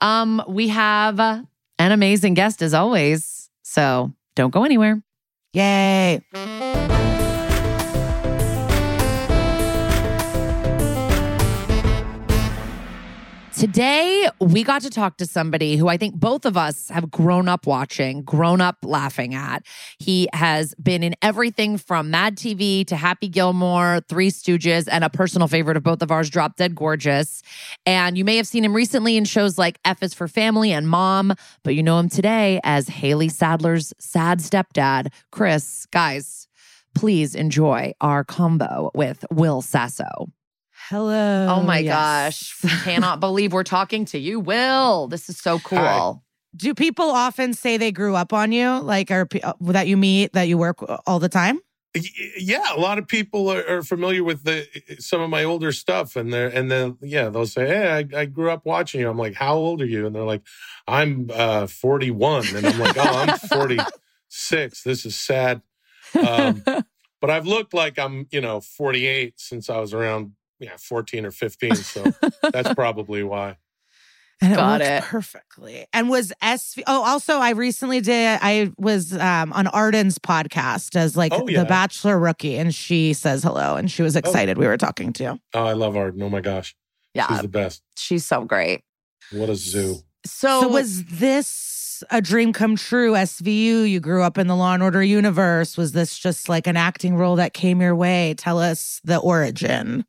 [0.02, 1.48] Um, we have an
[1.80, 3.50] amazing guest as always.
[3.64, 5.02] So don't go anywhere.
[5.54, 6.22] Yay.
[13.58, 17.50] Today, we got to talk to somebody who I think both of us have grown
[17.50, 19.66] up watching, grown up laughing at.
[19.98, 25.10] He has been in everything from Mad TV to Happy Gilmore, Three Stooges, and a
[25.10, 27.42] personal favorite of both of ours, Drop Dead Gorgeous.
[27.84, 30.88] And you may have seen him recently in shows like F is for Family and
[30.88, 31.34] Mom,
[31.64, 35.88] but you know him today as Haley Sadler's sad stepdad, Chris.
[35.88, 36.48] Guys,
[36.94, 40.28] please enjoy our combo with Will Sasso.
[40.90, 41.48] Hello.
[41.50, 42.62] Oh my Yes.
[42.64, 42.84] gosh.
[42.84, 45.08] Cannot believe we're talking to you, Will.
[45.08, 45.80] This is so cool.
[45.80, 46.14] Hi.
[46.56, 49.98] Do people often say they grew up on you, like, or pe- uh, that you
[49.98, 51.60] meet, that you work all the time?
[52.38, 54.66] Yeah, a lot of people are, are familiar with the
[55.00, 58.26] some of my older stuff, and they're and then yeah, they'll say, "Hey, I, I
[58.26, 60.44] grew up watching you." I'm like, "How old are you?" And they're like,
[60.88, 64.84] "I'm uh, 41," and I'm like, "Oh, I'm 46.
[64.84, 65.62] This is sad."
[66.16, 66.64] Um,
[67.20, 71.32] but I've looked like I'm, you know, 48 since I was around, yeah, 14 or
[71.32, 71.76] 15.
[71.76, 72.12] So
[72.52, 73.58] that's probably why.
[74.40, 75.04] And Got worked it.
[75.04, 75.86] perfectly.
[75.94, 76.84] And was SV?
[76.86, 78.38] Oh, also, I recently did.
[78.42, 81.64] I was um, on Arden's podcast as like Oh, yeah.
[81.64, 84.60] the Bachelor rookie, and she says hello, and she was excited.
[84.60, 85.40] We were talking to.
[85.56, 86.22] Oh, I love Arden.
[86.22, 86.76] Oh my gosh,
[87.16, 87.28] Yeah.
[87.30, 87.82] she's the best.
[87.98, 88.84] she's so great.
[89.32, 89.96] What a zoo.
[90.24, 93.14] So, So was this a dream come true?
[93.14, 93.90] SVU.
[93.90, 95.78] You grew up in the Law and Order universe.
[95.78, 98.36] Was this just like an acting role that came your way?
[98.38, 100.06] Tell us the origin.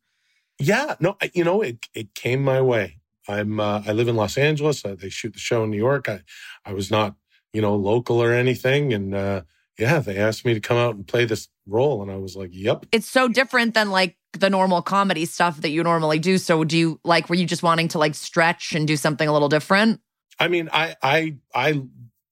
[0.58, 2.98] Yeah, no, I- you know, it it came my way.
[3.28, 4.84] I'm uh, I live in Los Angeles.
[4.84, 6.08] Uh, they shoot the show in New York.
[6.08, 6.20] I
[6.64, 7.14] I was not
[7.52, 9.42] you know local or anything, and uh,
[9.78, 12.50] yeah, they asked me to come out and play this role, and I was like,
[12.52, 16.38] "Yep." It's so different than like the normal comedy stuff that you normally do.
[16.38, 19.32] So do you like were you just wanting to like stretch and do something a
[19.32, 20.00] little different?
[20.40, 21.82] I mean, I I I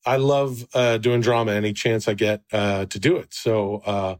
[0.05, 3.35] I love uh, doing drama any chance I get uh, to do it.
[3.35, 4.17] So uh,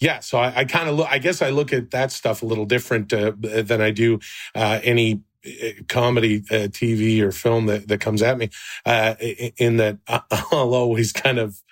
[0.00, 1.08] yeah, so I, I kind of look.
[1.10, 4.18] I guess I look at that stuff a little different uh, than I do
[4.54, 8.50] uh, any uh, comedy TV or film that that comes at me.
[8.84, 9.98] in that
[10.52, 11.62] I'll always kind of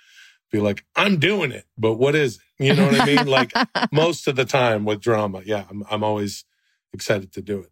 [0.53, 2.43] be like, I'm doing it, but what is it?
[2.65, 3.27] You know what I mean?
[3.27, 3.53] like
[3.93, 6.45] most of the time with drama, yeah, I'm, I'm always
[6.93, 7.71] excited to do it.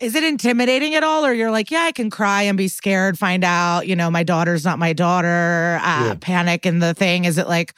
[0.00, 1.24] Is it intimidating at all?
[1.24, 4.24] Or you're like, yeah, I can cry and be scared, find out, you know, my
[4.24, 6.14] daughter's not my daughter, uh, yeah.
[6.20, 7.24] panic and the thing.
[7.24, 7.74] Is it like,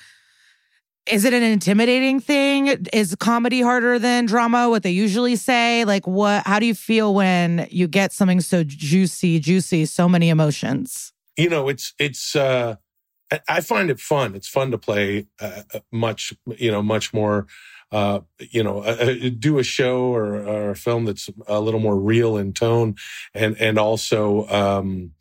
[1.06, 2.86] is it an intimidating thing?
[2.92, 4.70] Is comedy harder than drama?
[4.70, 5.84] What they usually say?
[5.84, 10.30] Like, what, how do you feel when you get something so juicy, juicy, so many
[10.30, 11.12] emotions?
[11.36, 12.76] You know, it's, it's, uh,
[13.48, 14.34] I find it fun.
[14.34, 17.46] It's fun to play uh, uh, much, you know, much more,
[17.92, 21.80] uh, you know, uh, uh, do a show or, or, a film that's a little
[21.80, 22.96] more real in tone,
[23.34, 25.12] and and also um,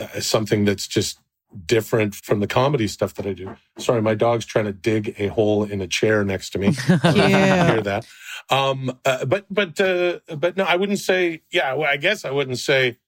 [0.00, 1.18] uh, something that's just
[1.64, 3.56] different from the comedy stuff that I do.
[3.78, 6.74] Sorry, my dog's trying to dig a hole in a chair next to me.
[7.04, 7.72] yeah.
[7.72, 8.06] hear that.
[8.50, 11.42] Um, but but but no, I wouldn't say.
[11.50, 12.98] Yeah, well, I guess I wouldn't say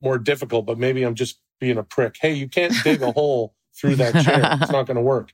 [0.00, 2.16] more difficult, but maybe I'm just being a prick.
[2.20, 4.58] Hey, you can't dig a hole through that chair.
[4.60, 5.32] it's not going to work.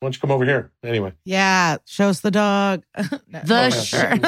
[0.00, 0.72] Why don't you come over here?
[0.82, 1.12] Anyway.
[1.24, 2.84] Yeah, show us the dog.
[3.28, 4.22] no, the shirt.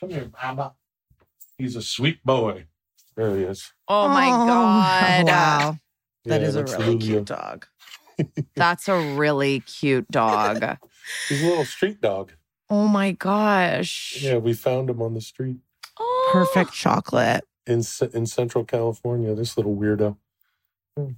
[0.00, 0.72] come here, Baba.
[1.58, 2.66] He's a sweet boy.
[3.16, 3.72] There he is.
[3.88, 5.26] Oh my oh, god!
[5.26, 5.78] Wow,
[6.24, 7.66] that yeah, is a really cute dog.
[8.56, 10.78] that's a really cute dog.
[11.28, 12.32] He's a little street dog.
[12.70, 14.18] Oh my gosh!
[14.20, 15.58] Yeah, we found him on the street.
[15.98, 16.30] Oh.
[16.32, 17.82] Perfect chocolate in
[18.12, 19.34] in Central California.
[19.34, 20.16] This little weirdo.
[20.96, 21.12] Hmm.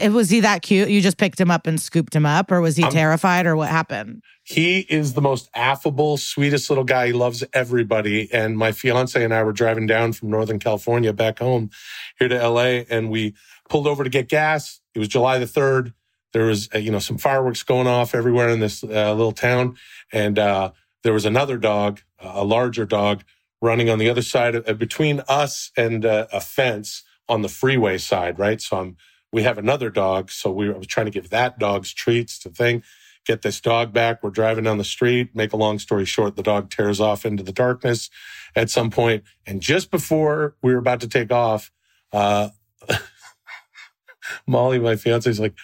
[0.00, 0.88] It was he that cute?
[0.88, 3.54] You just picked him up and scooped him up, or was he um, terrified, or
[3.54, 4.22] what happened?
[4.42, 7.08] He is the most affable, sweetest little guy.
[7.08, 8.32] He loves everybody.
[8.32, 11.70] And my fiance and I were driving down from Northern California back home
[12.18, 13.34] here to LA, and we
[13.68, 14.80] pulled over to get gas.
[14.94, 15.94] It was July the third.
[16.32, 19.76] There was uh, you know some fireworks going off everywhere in this uh, little town,
[20.12, 20.72] and uh,
[21.04, 23.22] there was another dog, a larger dog,
[23.62, 27.48] running on the other side of, uh, between us and uh, a fence on the
[27.48, 28.60] freeway side, right?
[28.60, 28.96] So I'm,
[29.34, 30.30] we have another dog.
[30.30, 32.84] So we were trying to give that dog's treats to thing,
[33.26, 34.22] get this dog back.
[34.22, 35.34] We're driving down the street.
[35.34, 38.10] Make a long story short, the dog tears off into the darkness
[38.54, 39.24] at some point.
[39.44, 41.72] And just before we were about to take off,
[42.12, 42.50] uh,
[44.46, 45.56] Molly, my fiance, is like,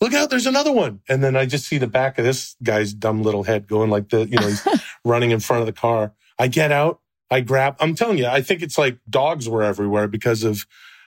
[0.00, 1.00] look out, there's another one.
[1.08, 4.10] And then I just see the back of this guy's dumb little head going like
[4.10, 4.66] the, you know, he's
[5.04, 6.12] running in front of the car.
[6.38, 10.06] I get out, I grab, I'm telling you, I think it's like dogs were everywhere
[10.06, 10.64] because of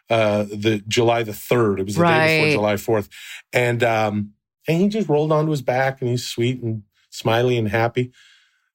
[0.10, 1.80] uh, the July the 3rd.
[1.80, 2.28] It was the right.
[2.28, 3.10] day before July 4th.
[3.54, 4.34] And, um,
[4.68, 8.12] and he just rolled onto his back and he's sweet and smiley and happy.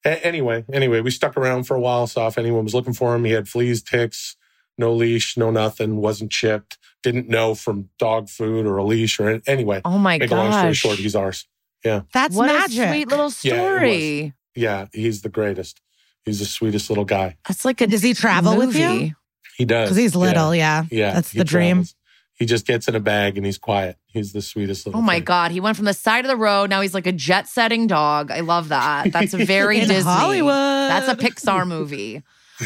[0.05, 3.15] A- anyway, anyway, we stuck around for a while, saw if anyone was looking for
[3.15, 3.25] him.
[3.25, 4.35] He had fleas, ticks,
[4.77, 9.41] no leash, no nothing, wasn't chipped, didn't know from dog food or a leash or
[9.47, 9.81] anyway.
[9.85, 10.23] Oh my god!
[10.25, 11.47] Make long story short, he's ours.
[11.83, 12.01] Yeah.
[12.13, 12.79] That's what magic.
[12.79, 14.33] a sweet little story.
[14.55, 15.81] Yeah, yeah, he's the greatest.
[16.25, 17.37] He's the sweetest little guy.
[17.47, 18.67] That's like a Does he travel movie.
[18.67, 19.15] with you?
[19.57, 19.87] He does.
[19.89, 20.83] Because he's little, yeah.
[20.91, 21.13] Yeah.
[21.13, 21.77] That's the dream.
[21.77, 21.95] Travels.
[22.37, 23.97] He just gets in a bag and he's quiet.
[24.07, 25.23] He's the sweetest little Oh my thing.
[25.23, 25.51] God.
[25.51, 26.69] He went from the side of the road.
[26.69, 28.29] Now he's like a jet setting dog.
[28.29, 29.13] I love that.
[29.13, 30.11] That's a very In Disney.
[30.11, 30.49] Hollywood.
[30.51, 32.23] That's a Pixar movie.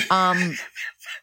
[0.09, 0.57] Um,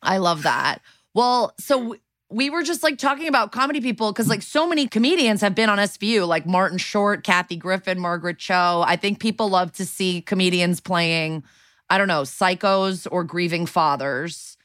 [0.02, 0.80] I love that.
[1.14, 1.96] Well, so
[2.30, 5.68] we were just like talking about comedy people because like so many comedians have been
[5.68, 8.84] on SVU, like Martin Short, Kathy Griffin, Margaret Cho.
[8.86, 11.42] I think people love to see comedians playing,
[11.90, 14.55] I don't know, psychos or grieving fathers.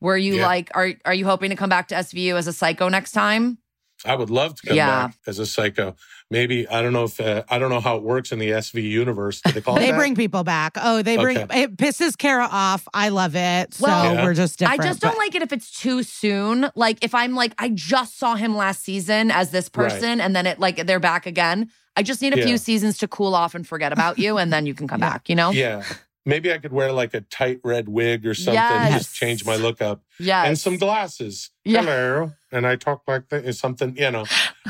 [0.00, 0.46] Were you Yeah.
[0.46, 3.58] like, are are you hoping to come back to SVU as a psycho next time?
[4.06, 5.08] I would love to come Yeah.
[5.08, 5.94] back as a psycho.
[6.30, 8.82] Maybe I don't know if uh, I don't know how it works in the SV
[8.82, 9.42] universe.
[9.42, 9.98] Do they call it They that?
[9.98, 10.72] bring people back.
[10.80, 11.62] Oh, they bring Okay.
[11.64, 12.88] it pisses Kara off.
[12.94, 13.74] I love it.
[13.74, 14.24] So Well, Yeah.
[14.24, 14.80] we're just different.
[14.80, 16.70] I just don't but- like it if it's too soon.
[16.74, 19.90] Like if I'm like, I just saw him last season as this Right.
[19.90, 21.68] person, and then it like they're back again.
[21.94, 22.46] I just need a Yeah.
[22.46, 25.10] few seasons to cool off and forget about you, and then you can come Yeah.
[25.10, 25.28] back.
[25.28, 25.50] You know?
[25.50, 25.82] Yeah.
[26.30, 28.54] Maybe I could wear like a tight red wig or something.
[28.54, 28.92] Yes.
[29.04, 30.46] Just change my look up Yes.
[30.48, 31.50] and some glasses.
[31.64, 31.80] Yeah.
[31.82, 32.32] Hello.
[32.52, 33.52] And I talk like that.
[33.54, 34.24] Something, you know,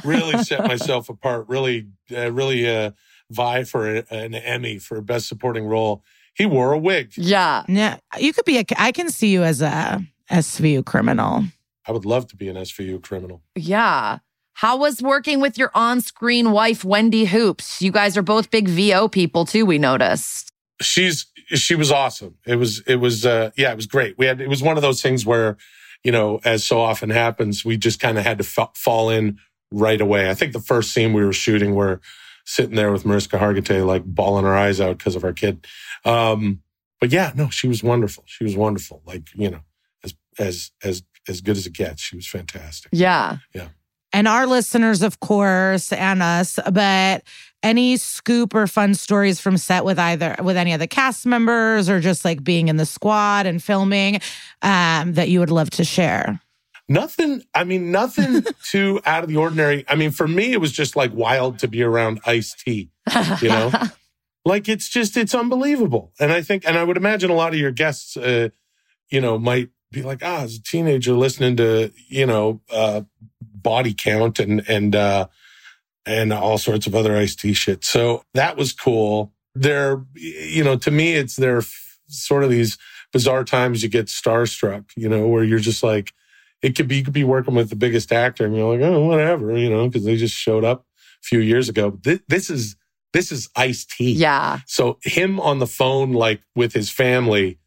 [0.04, 1.46] really set myself apart.
[1.48, 2.90] Really, uh, really uh,
[3.30, 6.02] vie for a, an Emmy for best supporting role.
[6.34, 7.12] He wore a wig.
[7.16, 7.64] Yeah.
[7.68, 8.64] Yeah, you could be a.
[8.78, 11.44] I can see you as a SVU criminal.
[11.86, 13.42] I would love to be an SVU criminal.
[13.54, 14.18] Yeah.
[14.54, 17.80] How was working with your on-screen wife, Wendy Hoopes?
[17.80, 19.64] You guys are both big VO people too.
[19.64, 20.49] We noticed.
[20.80, 22.36] She's she was awesome.
[22.46, 24.16] It was it was uh yeah, it was great.
[24.18, 25.56] We had it was one of those things where,
[26.04, 29.38] you know, as so often happens, we just kind of had to fa- fall in
[29.72, 30.30] right away.
[30.30, 32.00] I think the first scene we were shooting, we're
[32.44, 35.66] sitting there with Mariska Hargitay, like bawling her eyes out because of our kid.
[36.04, 36.62] Um,
[37.00, 38.24] but yeah, no, she was wonderful.
[38.26, 39.02] She was wonderful.
[39.06, 39.60] Like you know,
[40.04, 42.00] as as as as good as it gets.
[42.02, 42.90] She was fantastic.
[42.92, 43.36] Yeah.
[43.54, 43.68] Yeah.
[44.12, 47.22] and our listeners, of course, and us, but
[47.62, 51.88] any scoop or fun stories from set with either with any of the cast members
[51.88, 54.20] or just like being in the squad and filming
[54.62, 56.40] um, that you would love to share.
[56.88, 59.84] Nothing, I mean, nothing too out of the ordinary.
[59.88, 62.90] I mean, for me, it was just like wild to be around Ice T,
[63.40, 63.70] you know?
[64.44, 66.12] like it's just, it's unbelievable.
[66.18, 68.48] And I think, and I would imagine a lot of your guests, uh,
[69.08, 73.02] you know, might be like, ah, as a teenager listening to, you know, uh,
[73.40, 75.28] body count and, and, uh,
[76.06, 77.84] and all sorts of other Ice T shit.
[77.84, 79.32] So that was cool.
[79.54, 81.62] They're, you know, to me, it's they're
[82.08, 82.78] sort of these
[83.12, 86.12] bizarre times you get starstruck, you know, where you're just like,
[86.62, 89.04] it could be, you could be working with the biggest actor and you're like, oh,
[89.04, 90.86] whatever, you know, because they just showed up
[91.22, 91.98] a few years ago.
[92.02, 92.76] This, this is,
[93.12, 94.12] this is Ice T.
[94.12, 94.60] Yeah.
[94.66, 97.58] So him on the phone, like with his family,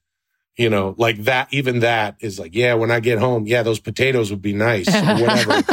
[0.58, 3.80] you know, like that, even that is like, yeah, when I get home, yeah, those
[3.80, 5.64] potatoes would be nice or whatever.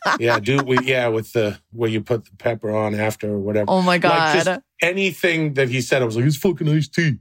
[0.20, 3.66] yeah, do we, yeah, with the, where you put the pepper on after or whatever.
[3.70, 4.44] Oh my Like God.
[4.44, 7.18] just anything that he said, I was like, it's fucking Ice T.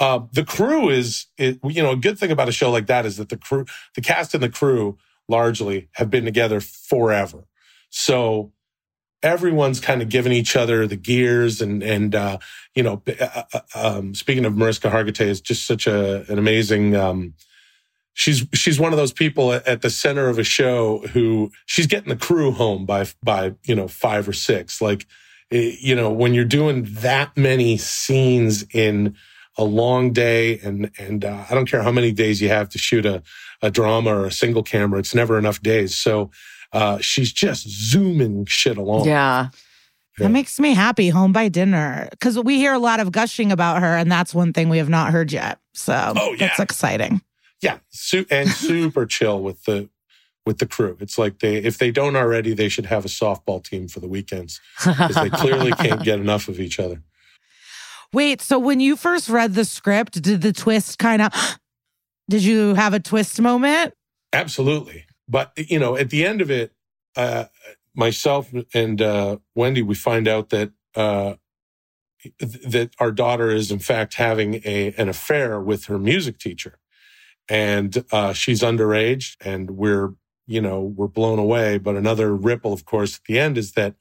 [0.00, 3.06] Uh, the crew is, it, you know, a good thing about a show like that
[3.06, 3.64] is that the crew,
[3.94, 4.98] the cast and the crew
[5.28, 7.46] largely have been together forever.
[7.90, 8.52] So
[9.22, 12.38] everyone's kind of giving each other the gears and, and, uh,
[12.74, 16.94] you know, uh, uh, um, speaking of Mariska Hargitay is just such a, an amazing,
[16.94, 17.34] um,
[18.14, 22.10] she's, she's one of those people at, the center of a show who she's getting
[22.10, 24.80] the crew home by, by, you know, five or six.
[24.80, 25.06] Like,
[25.50, 29.16] eh, you know, when you're doing that many scenes in
[29.56, 32.78] a long day and, and, uh, I don't care how many days you have to
[32.78, 33.24] shoot a,
[33.62, 35.00] a drama or a single camera.
[35.00, 35.96] It's never enough days.
[35.96, 36.30] So,
[36.72, 39.06] uh, she's just zooming shit along.
[39.06, 39.48] Yeah.
[40.18, 41.10] That makes me happy.
[41.10, 42.08] Home by dinner.
[42.10, 44.88] Because we hear a lot of gushing about her, and that's one thing we have
[44.88, 45.60] not heard yet.
[45.74, 46.48] So Oh, yeah.
[46.48, 47.22] that's exciting.
[47.62, 49.88] Yeah, su- and super chill with the
[50.44, 50.96] with the crew.
[51.00, 54.08] It's like they if they don't already, they should have a softball team for the
[54.08, 57.00] weekends because they clearly can't get enough of each other.
[58.12, 61.32] Wait, so when you first read the script, did the twist kind of,
[62.28, 63.94] did you have a twist moment?
[64.32, 66.72] Absolutely, but you know, at the end of it,
[67.16, 67.46] uh,
[67.94, 71.34] myself and uh, Wendy, we find out that uh,
[72.40, 76.78] that our daughter is in fact having a an affair with her music teacher,
[77.48, 80.14] and uh, she's underage, and we're
[80.46, 81.78] you know we're blown away.
[81.78, 83.96] But another ripple, of course, at the end is that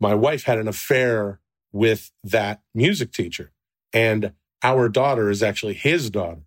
[0.00, 1.40] my wife had an affair
[1.72, 3.52] with that music teacher,
[3.92, 4.32] and
[4.62, 6.42] our daughter is actually his daughter,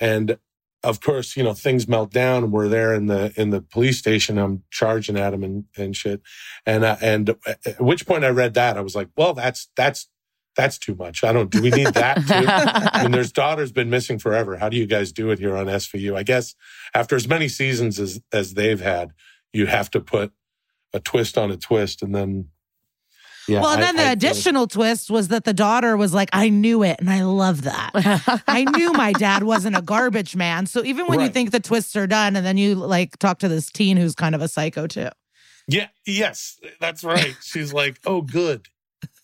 [0.00, 0.38] and
[0.86, 4.38] of course, you know, things melt down we're there in the, in the police station.
[4.38, 6.22] I'm charging at him and, and shit.
[6.64, 7.30] And, uh, and
[7.64, 10.08] at which point I read that, I was like, well, that's, that's,
[10.56, 11.22] that's too much.
[11.24, 12.44] I don't, do we need that too?
[12.98, 14.56] I mean, there's daughter's been missing forever.
[14.56, 16.16] How do you guys do it here on SVU?
[16.16, 16.54] I guess
[16.94, 19.12] after as many seasons as, as they've had,
[19.52, 20.32] you have to put
[20.94, 22.48] a twist on a twist and then,
[23.48, 23.60] yeah.
[23.60, 26.48] well, and I- then the I- additional twist was that the daughter was like, I
[26.48, 26.96] knew it.
[27.00, 27.90] And I love that.
[28.46, 30.66] I knew my dad wasn't a garbage man.
[30.66, 33.48] So even when you think the twists are done and then you like talk to
[33.48, 35.08] this teen who's kind of a psycho too.
[35.68, 35.88] Yeah.
[36.06, 37.36] Yes, that's right.
[37.42, 38.68] She's like, oh, good.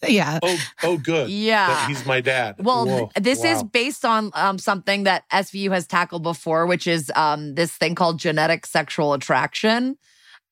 [0.07, 0.41] Yeah.
[0.43, 1.31] Oh, oh, good.
[1.31, 1.69] Yeah.
[1.69, 2.57] That he's my dad.
[2.59, 7.13] Well, Whoa, this is based on um, something that SVU has tackled before, which is
[7.15, 9.97] um, this thing called genetic sexual attraction.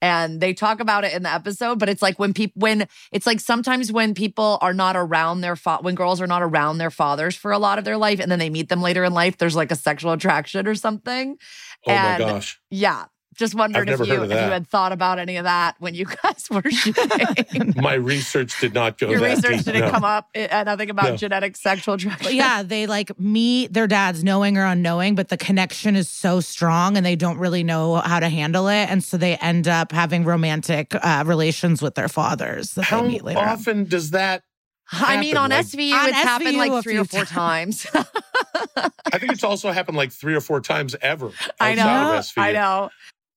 [0.02, 3.26] And they talk about it in the episode, but it's like when people, when it's
[3.26, 6.90] like sometimes when people are not around their fa- when girls are not around their
[6.90, 9.36] fathers for a lot of their life, and then they meet them later in life,
[9.38, 11.36] there's like a sexual attraction or something.
[11.86, 12.60] Oh my and- gosh.
[12.70, 13.04] Yeah,
[13.40, 16.46] just wondered if you if you had thought about any of that when you guys
[16.50, 17.74] were shooting.
[17.76, 19.90] My research did not go Your that research deep, didn't no.
[19.90, 20.28] come up.
[20.34, 21.16] It nothing about No.
[21.16, 22.36] genetic sexual attraction.
[22.36, 26.96] Yeah, they like meet their dads knowing or unknowing, but the connection is so strong
[26.96, 28.88] and they don't really know how to handle it.
[28.90, 33.08] And so they end up having romantic uh, relations with their fathers that How they
[33.08, 33.40] meet later.
[33.40, 33.48] on.
[33.48, 34.42] often does that?
[34.86, 35.64] Happen, I mean, on happen?
[35.66, 37.86] Like- SVU, On it's happened SVU a like three or four times.
[38.76, 41.30] I think it's also happened like three or four times ever.
[41.60, 41.82] I know.
[42.18, 42.42] of SVU.
[42.42, 42.90] I know.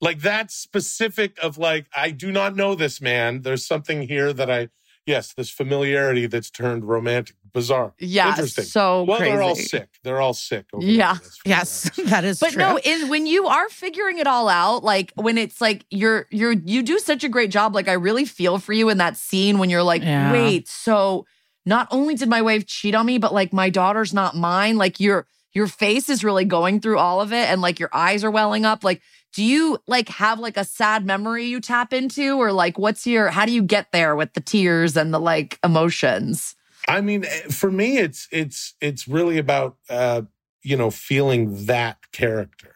[0.03, 3.41] Like that specific of like, I do not know this man.
[3.41, 4.67] There's something here that I,
[5.05, 7.93] yes, this familiarity that's turned romantic, bizarre.
[7.99, 8.29] Yeah.
[8.29, 8.65] Interesting.
[8.65, 9.31] So well, crazy.
[9.31, 9.89] they're all sick.
[10.03, 10.65] They're all sick.
[10.73, 11.13] over Yeah.
[11.13, 12.03] there Yes, obviously.
[12.11, 12.61] that is But true.
[12.61, 16.51] no, in, when you are figuring it all out, like when it's like you're you're
[16.53, 17.73] you do such a great job.
[17.75, 20.31] Like I really feel for you in that scene when you're like, Yeah.
[20.33, 21.25] wait, so
[21.65, 24.77] not only did my wife cheat on me, but like my daughter's not mine.
[24.77, 28.23] Like you're your face is really going through all of it and like your eyes
[28.23, 28.83] are welling up.
[28.83, 29.01] Like,
[29.33, 33.29] do you like have like a sad memory you tap into or like what's your
[33.29, 36.55] how do you get there with the tears and the like emotions?
[36.87, 40.23] I mean, eh, for me, it's it's it's really about uh,
[40.61, 42.75] you know feeling that character,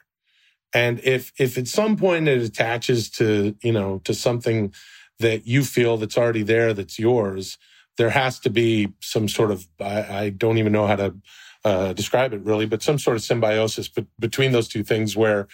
[0.73, 4.73] and if if at some point it attaches to you know to something
[5.19, 7.57] that you feel that's already there that's yours,
[7.97, 11.15] there has to be some sort of I, I don't even know how to
[11.65, 15.47] uh, describe it really, but some sort of symbiosis be- between those two things where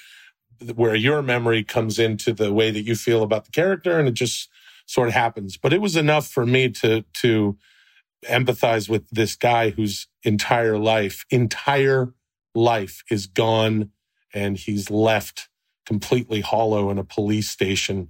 [0.75, 4.13] where your memory comes into the way that you feel about the character, and it
[4.13, 4.49] just
[4.85, 5.57] sort of happens.
[5.57, 7.57] But it was enough for me to to
[8.25, 12.13] empathize with this guy whose entire life, entire
[12.55, 13.91] life is gone
[14.33, 15.49] and he's left
[15.85, 18.09] completely hollow in a police station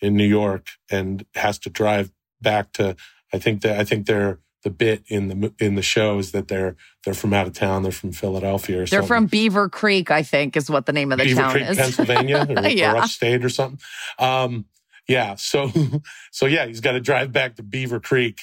[0.00, 2.10] in New York and has to drive
[2.40, 2.96] back to
[3.32, 6.48] I think that I think they're the bit in the in the show is that
[6.48, 7.82] they're they're from out of town.
[7.82, 9.08] They're from Philadelphia or They're something.
[9.08, 11.76] from Beaver Creek, I think, is what the name of the Beaver town Creek, is.
[11.78, 12.92] Pennsylvania, or, Yeah.
[12.94, 13.80] or upstate or something.
[14.18, 14.66] Um,
[15.08, 15.34] yeah.
[15.36, 15.70] So,
[16.30, 18.42] so yeah, he's got to drive back to Beaver Creek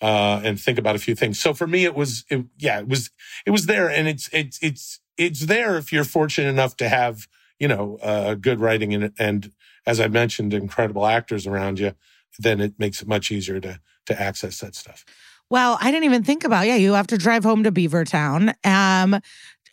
[0.00, 1.38] uh, and think about a few things.
[1.40, 3.10] So for me, it was, it, yeah, it was,
[3.44, 7.26] it was there, and it's, it's, it's, it's there if you're fortunate enough to have,
[7.58, 9.50] you know, uh, good writing and, and
[9.86, 11.94] as I mentioned, incredible actors around you.
[12.38, 15.04] Then it makes it much easier to to access that stuff.
[15.50, 16.66] Well, I didn't even think about.
[16.66, 18.54] Yeah, you have to drive home to Beavertown.
[18.66, 19.20] Um,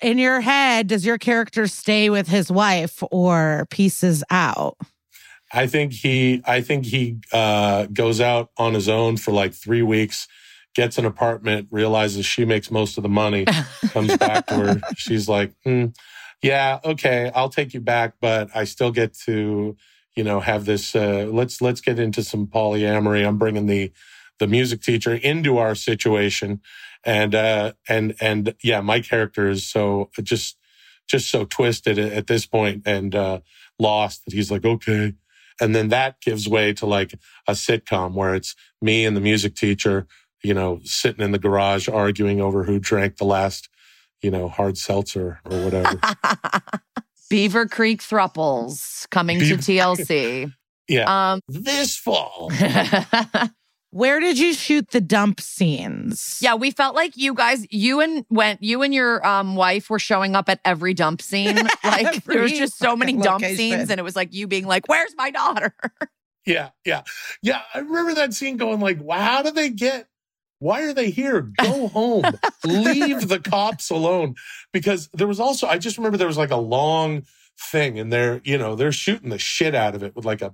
[0.02, 4.78] in your head, does your character stay with his wife or pieces out?
[5.52, 9.84] I think he I think he uh, goes out on his own for like three
[9.84, 10.28] weeks,
[10.74, 13.46] gets an apartment, realizes she makes most of the money,
[13.90, 14.82] comes back to her.
[14.98, 15.88] She's like, hmm,
[16.42, 19.78] "Yeah, okay, I'll take you back, but I still get to,
[20.16, 20.96] you know, have this.
[20.96, 23.26] Uh, let's let's get into some polyamory.
[23.26, 23.92] I'm bringing the
[24.44, 26.60] the music teacher into our situation,
[27.06, 30.58] and uh, and and yeah, my character is so just
[31.08, 33.40] just so twisted at, this point and uh,
[33.80, 35.14] lost that he's like, okay."
[35.62, 37.14] And then that gives way to like
[37.48, 40.08] a sitcom where it's me and the music teacher,
[40.44, 43.70] you know, sitting in the garage arguing over who drank the last,
[44.22, 46.02] you know, hard seltzer or whatever.
[47.30, 50.54] Beaver Creek Thruples coming Beaver- to TLC.
[50.90, 51.34] yeah.
[51.34, 52.52] Um, this fall.
[53.94, 56.40] Where did you shoot the dump scenes?
[56.42, 60.00] yeah, we felt like you guys, you and went, you and your um wife were
[60.00, 61.58] showing up at every dump scene.
[61.84, 63.56] Like there was just so many dump location.
[63.58, 65.76] scenes, and it was like you being like, "Where's my daughter?"
[66.46, 66.70] Yeah.
[66.86, 67.04] Yeah.
[67.42, 67.62] Yeah.
[67.74, 70.08] I remember that scene going like, wow, how do they get,
[70.60, 71.42] why are they here?
[71.58, 72.26] Go home.
[72.66, 74.36] Leave the cops alone.
[74.74, 77.24] Because there was also, I just remember there was like a long
[77.72, 80.54] thing and they're, you know, they're shooting the shit out of it with like a,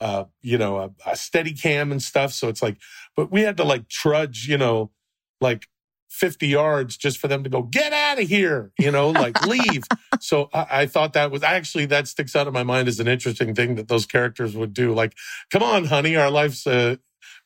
[0.00, 2.32] uh, you know, a, a steady cam and stuff.
[2.32, 2.78] So it's like,
[3.16, 4.90] but we had to like trudge, you know,
[5.40, 5.66] like
[6.10, 9.82] 50 yards just for them to go, get out of here, you know, like leave.
[10.20, 13.08] So I, I thought that was actually, that sticks out in my mind as an
[13.08, 14.92] interesting thing that those characters would do.
[14.92, 15.14] Like,
[15.50, 16.96] come on, honey, our life's, uh,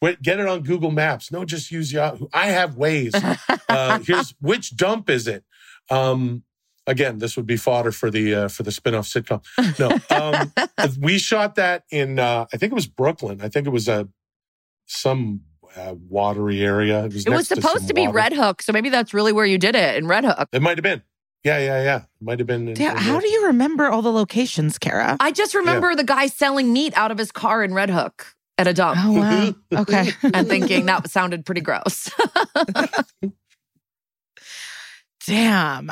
[0.00, 1.32] wait, get it on Google Maps.
[1.32, 2.28] No, just use Yahoo.
[2.32, 3.14] I have Waze.
[3.66, 5.42] Uh, here's which dump is it?
[5.90, 6.44] Um,
[6.86, 9.42] again, this would be fodder for the uh, for the spinoff sitcom.
[9.78, 10.52] No, um,
[11.00, 13.40] we shot that in uh, I think it was Brooklyn.
[13.42, 14.08] I think it was a
[14.86, 15.40] some
[15.76, 17.04] uh, watery area.
[17.04, 18.16] It was, It was next to supposed to be water.
[18.16, 20.48] Red Hook, so maybe that's really where you did it in Red Hook.
[20.52, 21.02] It might have been.
[21.42, 21.96] Yeah, yeah, yeah.
[21.98, 22.68] It might have been.
[22.68, 23.20] in- Damn, in how there.
[23.22, 25.16] do you remember all the locations, Kara?
[25.20, 28.66] I just remember the guy selling meat out of his car in Red Hook at
[28.66, 28.98] a dump.
[29.02, 29.54] Oh wow.
[29.80, 30.10] Okay.
[30.32, 32.08] and thinking that sounded pretty gross.
[35.26, 35.90] Damn.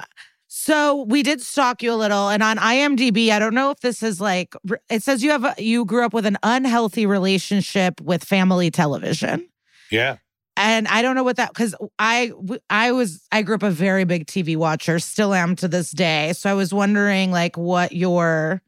[0.65, 4.01] So we did stalk you a little, and on IMDb, I don't know if this
[4.01, 4.55] is like
[4.89, 9.49] it says you have a, you grew up with an unhealthy relationship with family television,
[9.91, 10.19] Yeah.
[10.57, 12.31] and I don't know what that because I
[12.71, 16.33] I was I grew up a very big TV watcher, still am to this day.
[16.33, 18.63] So I was wondering like what your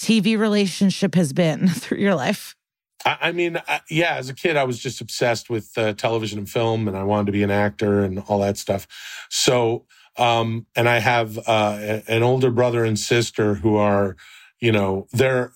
[0.00, 2.56] TV relationship has been through your life.
[3.04, 6.40] I, I mean, I, yeah, as a kid, I was just obsessed with uh, television
[6.40, 8.88] and film, and I wanted to be an actor and all that stuff.
[9.30, 9.86] So,
[10.16, 14.16] um, and I have uh, an older brother and sister who are,
[14.60, 15.52] you know, they're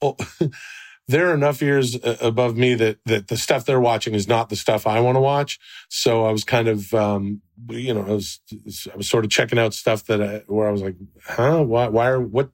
[0.00, 0.16] oh,
[1.08, 4.56] they're enough years uh, above me that that the stuff they're watching is not the
[4.56, 5.58] stuff I want to watch.
[5.88, 8.40] So I was kind of, um, you know, I was
[8.92, 11.88] I was sort of checking out stuff that I, where I was like, huh, why,
[11.88, 12.50] why are what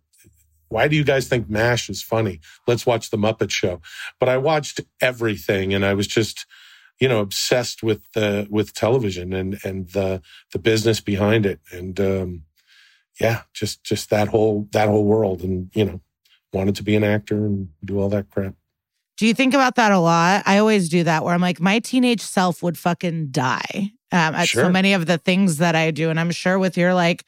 [0.72, 2.40] why do you guys think MASH is funny?
[2.66, 3.82] Let's watch The Muppet Show.
[4.18, 6.46] But I watched everything and I was just,
[7.02, 10.22] you know, obsessed with the, with television and, and the,
[10.52, 11.58] the business behind it.
[11.72, 12.44] And, um,
[13.20, 16.00] yeah, just, just that whole, that whole world and, you know,
[16.52, 18.54] wanted to be an actor and do all that crap.
[19.18, 20.44] Do you think about that a lot?
[20.46, 23.92] I always do that where I'm like, my teenage self would fucking die.
[24.12, 24.64] um, at Sure.
[24.64, 26.10] so many of the things that I do.
[26.10, 27.24] And I'm sure with your like,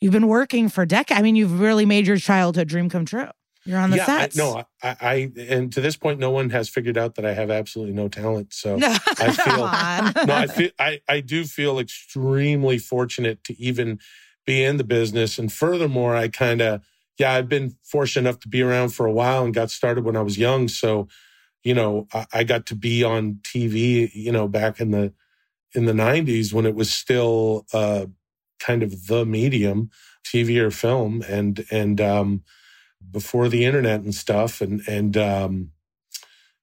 [0.00, 1.18] you've been working for decades.
[1.18, 3.28] I mean, you've really made your childhood dream come true.
[3.64, 6.68] You're on the yeah, I, no, I, I, and to this point, no one has
[6.68, 8.52] figured out that I have absolutely no talent.
[8.52, 9.32] So I
[10.14, 14.00] feel- no, I feel I, I do feel extremely fortunate to even
[14.44, 15.38] be in the business.
[15.38, 16.82] And furthermore, I kind of,
[17.18, 20.16] yeah, I've been fortunate enough to be around for a while and got started when
[20.16, 20.66] I was young.
[20.66, 21.06] So,
[21.62, 25.12] you know, I, I got to be on TV, you know, back in the,
[25.74, 28.06] in the nineties when it was still, uh,
[28.58, 29.90] kind of the medium,
[30.24, 31.22] TV or film.
[31.28, 32.42] And, and, um,
[33.10, 34.60] before the internet and stuff.
[34.60, 35.70] And, and, um,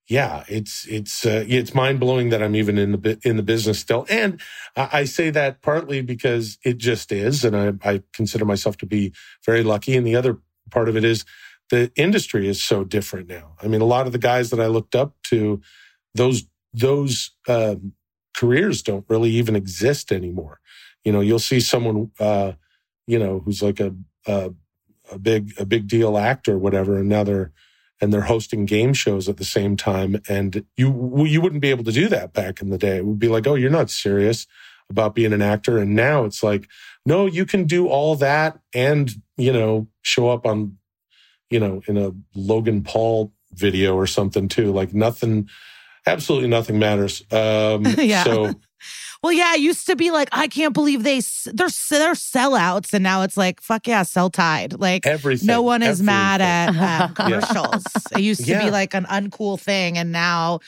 [0.09, 3.77] yeah, it's it's uh, it's mind blowing that I'm even in the in the business
[3.77, 4.41] still, and
[4.75, 8.87] I, I say that partly because it just is, and I, I consider myself to
[8.87, 9.13] be
[9.45, 9.95] very lucky.
[9.95, 10.39] And the other
[10.71, 11.25] part of it is
[11.69, 13.53] the industry is so different now.
[13.61, 15.61] I mean, a lot of the guys that I looked up to,
[16.15, 16.43] those
[16.73, 17.93] those um,
[18.35, 20.59] careers don't really even exist anymore.
[21.03, 22.53] You know, you'll see someone, uh,
[23.05, 23.95] you know, who's like a,
[24.25, 24.53] a
[25.11, 27.51] a big a big deal actor, or whatever, and now they're
[28.01, 30.21] and they're hosting game shows at the same time.
[30.27, 32.97] And you you wouldn't be able to do that back in the day.
[32.97, 34.47] It would be like, oh, you're not serious
[34.89, 35.77] about being an actor.
[35.77, 36.67] And now it's like,
[37.05, 40.77] no, you can do all that and you know show up on,
[41.49, 44.71] you know, in a Logan Paul video or something too.
[44.71, 45.49] Like nothing,
[46.05, 47.23] absolutely nothing matters.
[47.31, 48.23] Um, Yeah.
[48.23, 48.53] So
[49.23, 53.03] Well, yeah, it used to be like, I can't believe they they're they're sellouts, and
[53.03, 54.79] now it's like, fuck yeah, sell tide.
[54.79, 55.47] Like everything.
[55.47, 56.81] no one is mad everything.
[56.83, 57.83] at um, commercials.
[58.13, 58.65] It used to Yeah.
[58.65, 60.59] be like an uncool thing, and now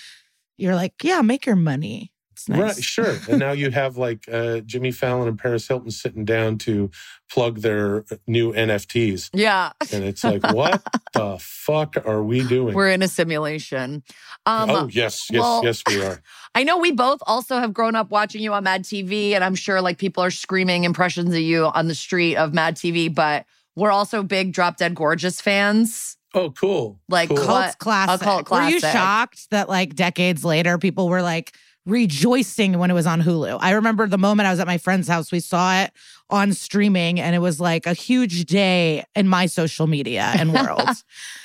[0.58, 2.12] you're like, yeah, make your money.
[2.48, 2.60] Nice.
[2.60, 3.18] Right, sure.
[3.30, 6.90] and now you have like uh, Jimmy Fallon and Paris Hilton sitting down to
[7.32, 9.30] plug their new NFTs.
[9.32, 9.74] Yeah.
[9.94, 10.82] And it's like, what
[11.14, 12.74] the fuck are we doing?
[12.74, 14.02] We're in a simulation.
[14.48, 16.24] Um, oh, yes, yes, well- yes, we are.
[16.54, 19.56] I know we both also have grown up watching you on Mad TV, and I'm
[19.56, 23.46] sure like people are screaming impressions of you on the street of Mad TV, but
[23.76, 26.18] we're also big Drop Dead Gorgeous fans.
[26.34, 27.00] Oh, cool.
[27.10, 27.38] Like cool.
[27.38, 28.22] cult- Cult classic.
[28.22, 31.54] A cult Were you shocked that like decades later, people were like
[31.86, 33.58] rejoicing when it was on Hulu?
[33.62, 35.92] I remember the moment I was at my friend's house, we saw it
[36.30, 40.90] on streaming, and it was like a huge day in my social media and world.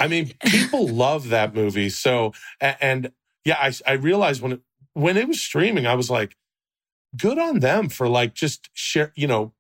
[0.01, 1.91] I mean, people love that movie.
[1.91, 3.13] So, a- and
[3.45, 4.61] yeah, I, I realized when it,
[4.97, 6.37] when it was streaming, I was like,
[7.17, 9.53] good on them for like just share, you know,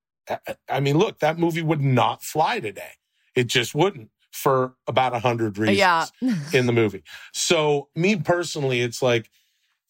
[0.68, 2.92] I- mean, look, that movie would not fly today.
[3.34, 6.06] It just wouldn't for about a hundred reasons Yeah.
[6.52, 7.02] in the movie.
[7.34, 9.30] So me personally, it's like,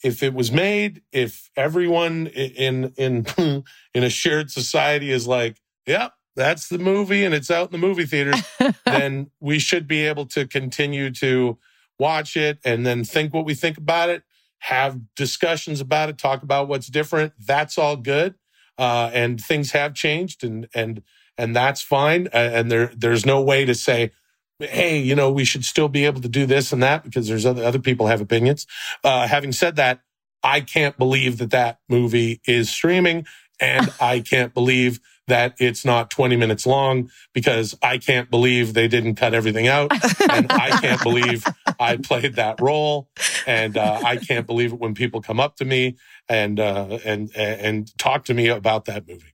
[0.02, 3.24] if it was made, if everyone in, in,
[3.94, 7.86] in a shared society is like, yep, that's the movie and it's out in the
[7.86, 8.42] movie theaters,
[8.84, 11.56] then we should be able to continue to
[11.98, 14.22] watch it and then think what we think about it,
[14.60, 17.32] have discussions about it, talk about what's different.
[17.38, 18.34] That's all good.
[18.78, 21.02] Uh, and things have changed and, and,
[21.38, 22.28] and that's fine.
[22.32, 24.12] And there, there's no way to say,
[24.58, 27.44] Hey, you know, we should still be able to do this and that because there's
[27.44, 28.66] other, other people have opinions.
[29.04, 30.00] Uh, having said that,
[30.42, 33.26] I can't believe that that movie is streaming
[33.60, 38.88] and I can't believe that it's not 20 minutes long because I can't believe they
[38.88, 39.90] didn't cut everything out.
[40.30, 41.44] And I can't believe
[41.80, 43.08] I played that role.
[43.46, 45.96] And uh, I can't believe it when people come up to me
[46.28, 49.32] and, uh, and, and talk to me about that movie.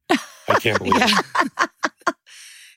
[0.48, 1.10] I can't believe it.
[1.10, 1.66] yeah.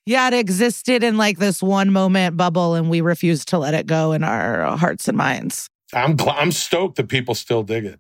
[0.05, 3.87] yeah, it existed in like this one moment bubble, and we refused to let it
[3.87, 5.67] go in our hearts and minds.
[5.93, 7.99] I'm gl- I'm stoked that people still dig it.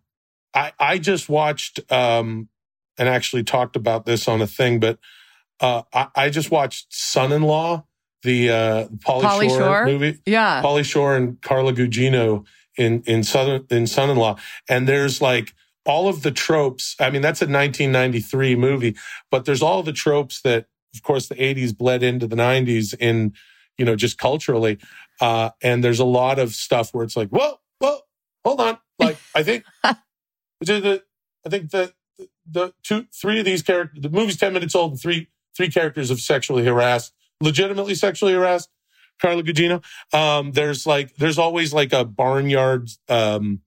[0.53, 2.49] I I just watched um
[2.97, 4.99] and actually talked about this on a thing, but
[5.59, 7.85] uh I, I just watched Son-in-Law,
[8.23, 9.85] the uh Pauly, Shore, Shore?
[9.85, 10.19] movie.
[10.25, 10.61] yeah.
[10.61, 12.45] Pauly Shore and Carla Gugino
[12.77, 14.37] in in Southern in Son-in-Law,
[14.69, 15.53] and there's like
[15.85, 16.95] all of the tropes.
[16.99, 18.95] I mean, that's a 1993 movie,
[19.29, 23.33] but there's all the tropes that, of course, the 80s bled into the 90s in,
[23.77, 24.79] you know, just culturally.
[25.21, 27.99] Uh, and there's a lot of stuff where it's like, whoa, whoa,
[28.43, 28.77] hold on.
[28.97, 29.95] Like, I think, I
[31.49, 31.93] think the,
[32.49, 36.09] the two, three of these characters, the movie's 10 minutes old and three, three characters
[36.09, 38.69] have sexually harassed, legitimately sexually harassed
[39.21, 39.83] Carla Gugino.
[40.13, 43.61] Um, there's like, there's always like a barnyard, um,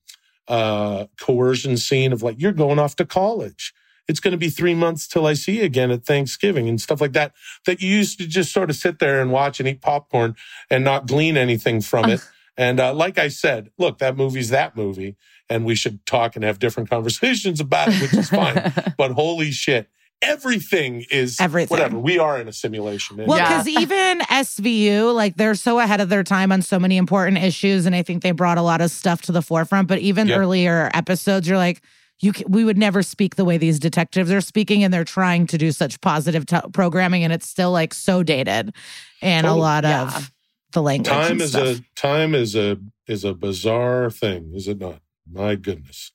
[0.47, 3.75] uh, coercion scene of like, you're going off to college.
[4.07, 7.01] It's going to be three months till I see you again at Thanksgiving and stuff
[7.01, 7.35] like that,
[7.67, 10.35] that you used to just sort of sit there and watch and eat popcorn
[10.71, 12.27] and not glean anything from it.
[12.59, 15.17] And, uh, like I said, look, that movie's that movie
[15.49, 18.73] and we should talk and have different conversations about it, which is fine.
[18.99, 19.89] but holy shit,
[20.21, 21.69] everything is Everything.
[21.71, 21.99] whatever.
[21.99, 23.21] We are in a simulation.
[23.21, 23.49] And Well, Yeah.
[23.63, 27.87] because even SVU, like they're so ahead of their time on so many important issues.
[27.87, 29.87] And I think they brought a lot of stuff to the forefront.
[29.89, 30.39] But even Yep.
[30.39, 31.81] earlier episodes, you're like,
[32.21, 35.47] you can, we would never speak the way these detectives are speaking and they're trying
[35.47, 38.75] to do such positive t- programming and it's still like so dated
[39.23, 40.03] and a lot yeah.
[40.17, 40.33] of
[40.73, 44.79] the language time and is a time is a is a bizarre thing, is it
[44.79, 45.01] not?
[45.31, 46.13] My goodness.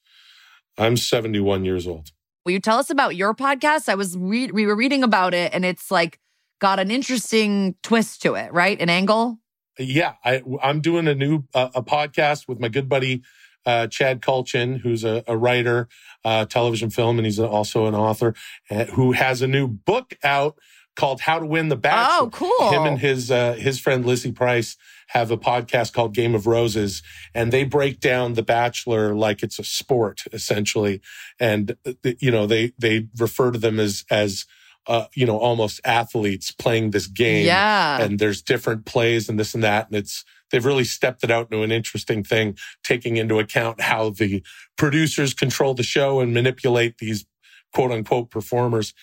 [0.78, 2.12] I'm 71 years old.
[2.46, 3.90] Will you tell us about your podcast?
[3.90, 6.20] I was re- we were reading about it, and it's like
[6.60, 8.80] got an interesting twist to it, right?
[8.80, 9.40] An angle.
[9.80, 13.24] Yeah, I, I'm doing a new uh, a podcast with my good buddy
[13.66, 15.88] uh, Chad Kultgen, who's a, a writer,
[16.26, 18.36] uh, television film, and he's also an author,
[18.70, 20.58] uh, who has a new book out
[20.96, 22.72] called "How to Win the Bachelor." Oh, cool.
[22.72, 27.04] Him and his uh, his friend Lizzie Price have a podcast called Game of Roses,
[27.36, 31.02] and they break down The Bachelor like it's a sport, essentially,
[31.40, 34.46] and uh, you know they they refer to them as as
[34.88, 38.02] uh, you know almost athletes playing this game Yeah.
[38.02, 39.88] and there's different plays and this and that.
[39.88, 44.10] And it's, they've really stepped it out into an interesting thing, taking into account how
[44.10, 44.44] the
[44.78, 47.26] producers control the show and manipulate these
[47.74, 48.94] quote unquote performers.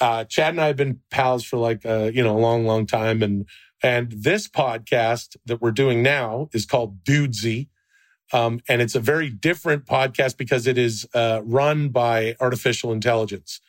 [0.00, 2.86] Uh, Chad and I have been pals for like, uh, you know, a long, long
[2.86, 3.22] time.
[3.22, 3.46] And,
[3.82, 7.68] and this podcast that we're doing now is called Dudesy.
[8.32, 13.60] Um, and it's a very different podcast because it is uh, run by artificial intelligence.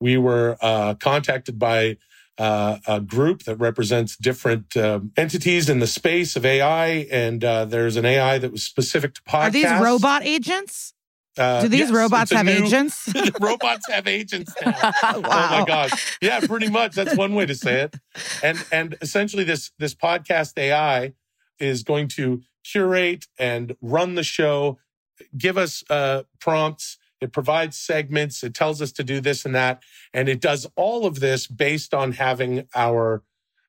[0.00, 1.96] We were uh, contacted by
[2.38, 7.64] uh, a group that represents different um entities in the space of AI, and uh,
[7.66, 9.46] there's an AI that was specific to podcasts.
[9.46, 10.94] Are these robot agents?
[11.38, 13.08] Uh, Do these yes, robots have new- agents?
[13.40, 14.74] robots have agents now.
[15.02, 16.18] Oh my gosh.
[16.20, 16.94] Yeah, pretty much.
[16.94, 17.96] That's one way to say it.
[18.42, 21.14] And and essentially this this podcast AI
[21.58, 24.78] is going to curate and run the show,
[25.36, 29.82] give us uh prompts, it provides segments, it tells us to do this and that,
[30.12, 33.22] and it does all of this based on having our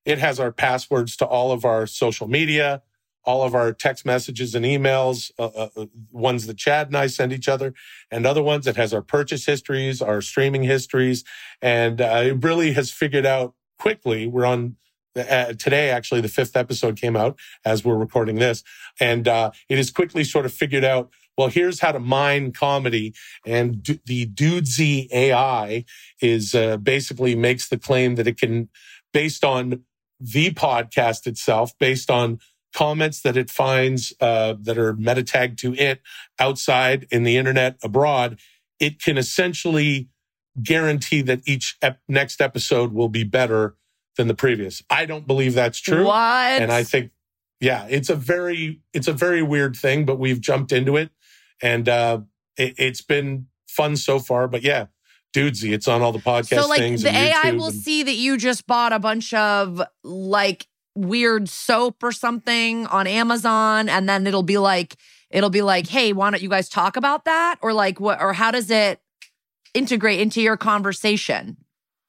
[0.05, 2.81] it has our passwords to all of our social media,
[3.25, 7.07] all of our text messages and emails, uh, uh, uh, ones that Chad and I
[7.07, 7.73] send each other,
[8.11, 8.67] and other ones.
[8.67, 11.23] It has our purchase histories, our streaming histories,
[11.61, 14.27] and uh, it really has figured out quickly.
[14.27, 14.75] We're on
[15.15, 18.63] uh, today, actually, the fifth episode came out as we're recording this,
[18.99, 21.11] and uh, it has quickly sort of figured out.
[21.37, 23.13] Well, here's how to mine comedy,
[23.45, 25.85] and d- the Dudesy AI
[26.21, 28.69] is uh, basically makes the claim that it can,
[29.11, 29.83] based on
[30.19, 32.39] the podcast itself, based on
[32.73, 36.01] comments that it finds uh, that are meta tagged to it
[36.39, 38.39] outside in the internet abroad,
[38.79, 40.09] it can essentially
[40.61, 43.75] guarantee that each ep- next episode will be better
[44.17, 44.83] than the previous.
[44.89, 46.61] I don't believe that's true, What?
[46.61, 47.11] and I think,
[47.59, 51.09] yeah, it's a very it's a very weird thing, but we've jumped into it,
[51.61, 52.19] and uh,
[52.57, 54.47] it, it's been fun so far.
[54.47, 54.87] But yeah,
[55.35, 57.01] dudesy, it's on all the podcast so like things.
[57.03, 62.03] the AI will and- see that you just bought a bunch of like weird soap
[62.03, 64.95] or something on Amazon, and then it'll be like
[65.29, 67.57] it'll be like, hey, why don't you guys talk about that?
[67.61, 68.21] Or like what?
[68.21, 69.01] Or how does it
[69.73, 71.57] integrate into your conversation?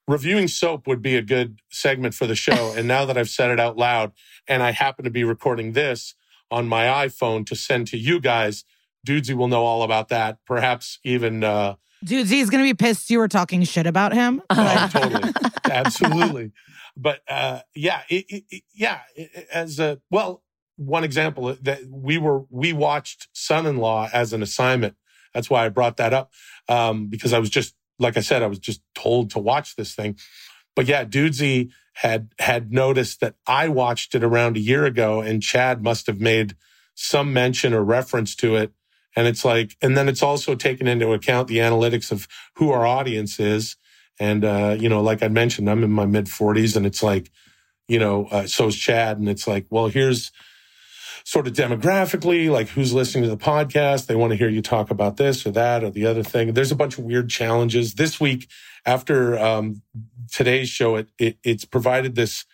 [0.07, 2.73] reviewing soap would be a good segment for the show.
[2.77, 4.11] and now that I've said it out loud
[4.47, 6.15] and I happen to be recording this
[6.51, 8.63] on my iPhone to send to you guys,
[9.05, 10.37] Dudesy will know all about that.
[10.45, 11.75] Perhaps even, uh,
[12.05, 14.41] Dude, he's gonna be pissed you were talking shit about him.
[14.49, 15.33] oh, totally.
[15.69, 16.51] Absolutely.
[16.95, 20.43] But, uh, yeah, it, it, yeah, it- as a, well,
[20.77, 24.95] one example that we were, we watched son-in-law as an assignment.
[25.33, 26.31] That's why I brought that up.
[26.69, 29.95] Um, because I was just, like I said, I was just told to watch this
[29.95, 30.17] thing.
[30.75, 35.41] But yeah, Dudesy had had noticed that I watched it around a year ago, and
[35.41, 36.55] Chad must have made
[36.93, 38.73] some mention or reference to it.
[39.15, 42.85] And it's like, and then it's also taken into account the analytics of who our
[42.85, 43.77] audience is.
[44.19, 47.31] And uh, you know, like I mentioned, I'm in my mid 40s, and it's like,
[47.87, 50.31] you know, uh, so is Chad, and it's like, well, here's
[51.25, 54.05] sort of demographically, like who's listening to the podcast.
[54.05, 56.53] They want to hear you talk about this or that or the other thing.
[56.53, 58.47] There's a bunch of weird challenges this week
[58.85, 59.81] after um,
[60.31, 60.95] today's show.
[60.95, 62.45] It, it it's provided this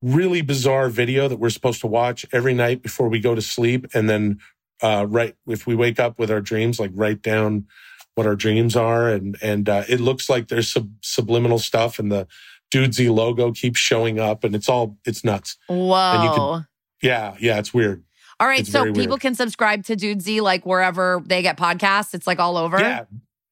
[0.00, 3.86] really bizarre video that we're supposed to watch every night before we go to sleep,
[3.92, 4.38] and then
[4.82, 7.66] uh, right if we wake up with our dreams, like write down
[8.14, 12.10] what our dreams are, and and uh, it looks like there's sub- subliminal stuff, and
[12.10, 12.26] the
[12.72, 15.56] Dudesy logo keeps showing up, and it's all it's nuts.
[15.68, 16.56] Whoa.
[16.60, 16.66] can-
[17.02, 18.04] Yeah, yeah, it's weird.
[18.40, 19.20] All right, it's so people weird.
[19.20, 22.14] can subscribe to Dudesy like wherever they get podcasts.
[22.14, 22.78] It's like all over.
[22.78, 23.04] Yeah.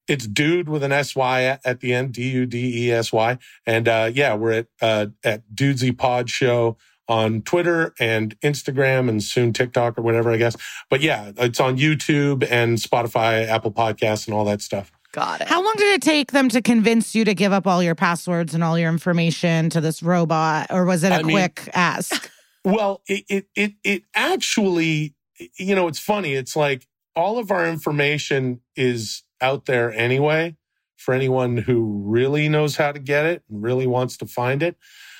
[0.08, 3.12] It's dude with an S Y at, at the end, D U D E S
[3.12, 3.38] Y.
[3.66, 6.76] And uh yeah, we're at uh at Dudesy Pod Show
[7.08, 10.56] on Twitter and Instagram and soon TikTok or whatever, I guess.
[10.90, 14.90] But yeah, it's on YouTube and Spotify, Apple Podcasts and all that stuff.
[15.12, 15.48] Got it.
[15.48, 18.54] How long did it take them to convince you to give up all your passwords
[18.54, 22.30] and all your information to this robot, or was it a I mean- quick ask?
[22.64, 25.14] Well, it, it it it actually,
[25.56, 26.34] you know, it's funny.
[26.34, 30.56] It's like all of our information is out there anyway
[30.96, 34.76] for anyone who really knows how to get it and really wants to find it.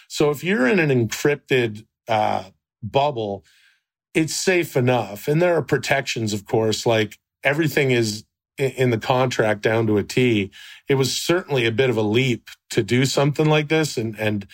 [0.08, 2.44] So if you're in an encrypted uh,
[2.82, 3.44] bubble,
[4.14, 5.28] it's safe enough.
[5.28, 8.24] And there are protections, of course, like everything is
[8.58, 10.50] in the contract down to a T.
[10.88, 13.96] It was certainly a bit of a leap to do something like this.
[13.96, 14.46] And, and,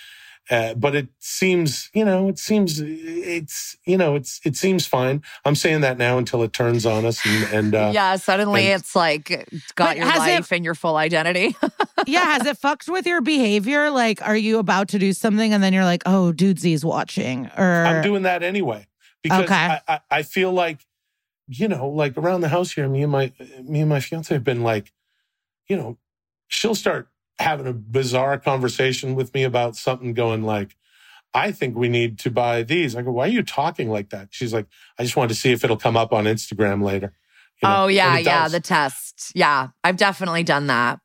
[0.50, 5.22] uh, but it seems, you know, it seems, it's, you know, it's, it seems fine.
[5.44, 7.24] I'm saying that now until it turns on us.
[7.24, 9.46] And, and uh, yeah, suddenly and- it's like
[9.76, 11.56] got your has it- life and your full identity.
[12.06, 13.90] yeah, has it fucked with your behavior?
[13.90, 17.46] Like, are you about to do something and then you're like, oh, Dudesy's watching?
[17.56, 18.86] Or I'm doing that anyway
[19.22, 19.54] because Okay.
[19.54, 20.80] I, I, I feel like,
[21.46, 23.32] you know, like around the house here, me and my
[23.62, 24.92] me and my fiance have been like,
[25.68, 25.98] you know,
[26.48, 27.08] she'll start
[27.42, 30.76] having a bizarre conversation with me about something, going like,
[31.34, 32.94] I think we need to buy these.
[32.94, 34.28] I go, why are you talking like that?
[34.30, 34.66] She's like,
[34.98, 37.12] I just wanted to see if it'll come up on Instagram later.
[37.62, 39.32] You know, oh yeah, yeah, the test.
[39.34, 41.00] Yeah, I've definitely done that.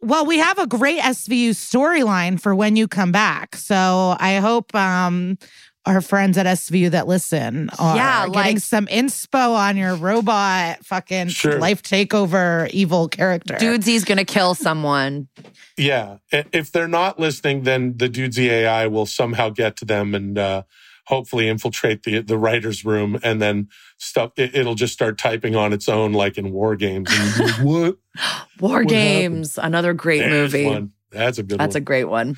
[0.00, 3.54] Well, we have a great SVU storyline for when you come back.
[3.54, 5.38] So I hope um
[5.84, 10.84] our friends at SVU that listen are Yeah, getting like- some inspo on your robot
[10.84, 11.58] fucking Sure.
[11.58, 13.54] life takeover evil character.
[13.54, 15.28] Dudesy's gonna kill someone.
[15.76, 16.18] Yeah.
[16.30, 20.62] If they're not listening, then the Dudesy AI will somehow get to them and uh,
[21.06, 23.66] hopefully infiltrate the the writer's room and then
[23.98, 27.10] stuff it, it'll just start typing on its own like in war games.
[27.38, 27.96] Like, what?
[28.60, 30.66] War What Games, another great There's movie.
[30.66, 30.90] one.
[31.10, 32.36] That's a good That's a great one.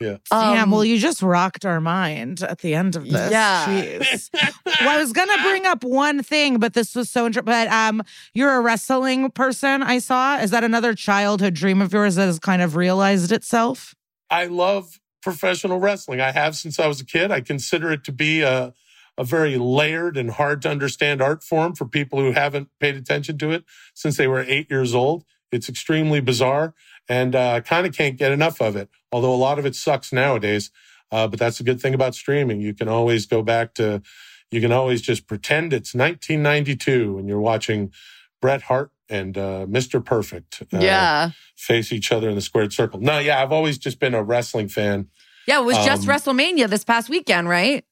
[0.00, 0.16] Yeah.
[0.30, 3.30] Damn, Um, well, you just rocked our mind at the end of this.
[3.30, 3.64] Yeah.
[3.66, 4.30] Jeez.
[4.34, 7.44] well, I was gonna bring up one thing, but this was so interesting.
[7.46, 8.02] But um,
[8.34, 9.82] you're a wrestling person.
[9.82, 10.38] I saw.
[10.38, 13.94] Is that another childhood dream of yours that has kind of realized itself?
[14.30, 16.20] I love professional wrestling.
[16.20, 17.30] I have since I was a kid.
[17.30, 18.74] I consider it to be a
[19.16, 23.38] a very layered and hard to understand art form for people who haven't paid attention
[23.38, 23.64] to it
[23.94, 25.24] since they were eight years old.
[25.52, 26.74] It's extremely bizarre
[27.08, 28.88] and uh, kind of can't get enough of it.
[29.12, 30.70] Although a lot of it sucks nowadays.
[31.10, 32.60] Uh, but that's a good thing about streaming.
[32.60, 34.02] You can always go back to,
[34.50, 37.92] you can always just pretend it's 1992 and you're watching
[38.40, 40.04] Bret Hart and uh, Mr.
[40.04, 41.30] Perfect uh, yeah.
[41.56, 43.00] face each other in the squared circle.
[43.00, 45.08] No, yeah, I've always just been a wrestling fan.
[45.46, 47.84] Yeah, it was just Um, WrestleMania this past weekend, right?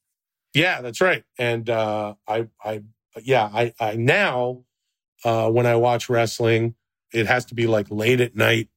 [0.55, 1.23] Yeah, that's right.
[1.39, 2.83] And uh, I, I,
[3.23, 4.65] yeah, I, I now
[5.25, 6.75] uh, when I watch wrestling,
[7.13, 8.69] it has to be like late at night,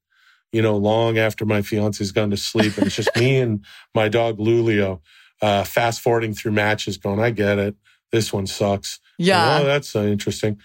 [0.51, 4.07] you know, long after my fiance's gone to sleep, and it's just me and my
[4.07, 5.01] dog Lulio,
[5.41, 7.75] uh, fast forwarding through matches, going, I get it.
[8.11, 8.99] This one sucks.
[9.17, 9.59] Yeah.
[9.61, 10.59] Oh, that's uh, interesting.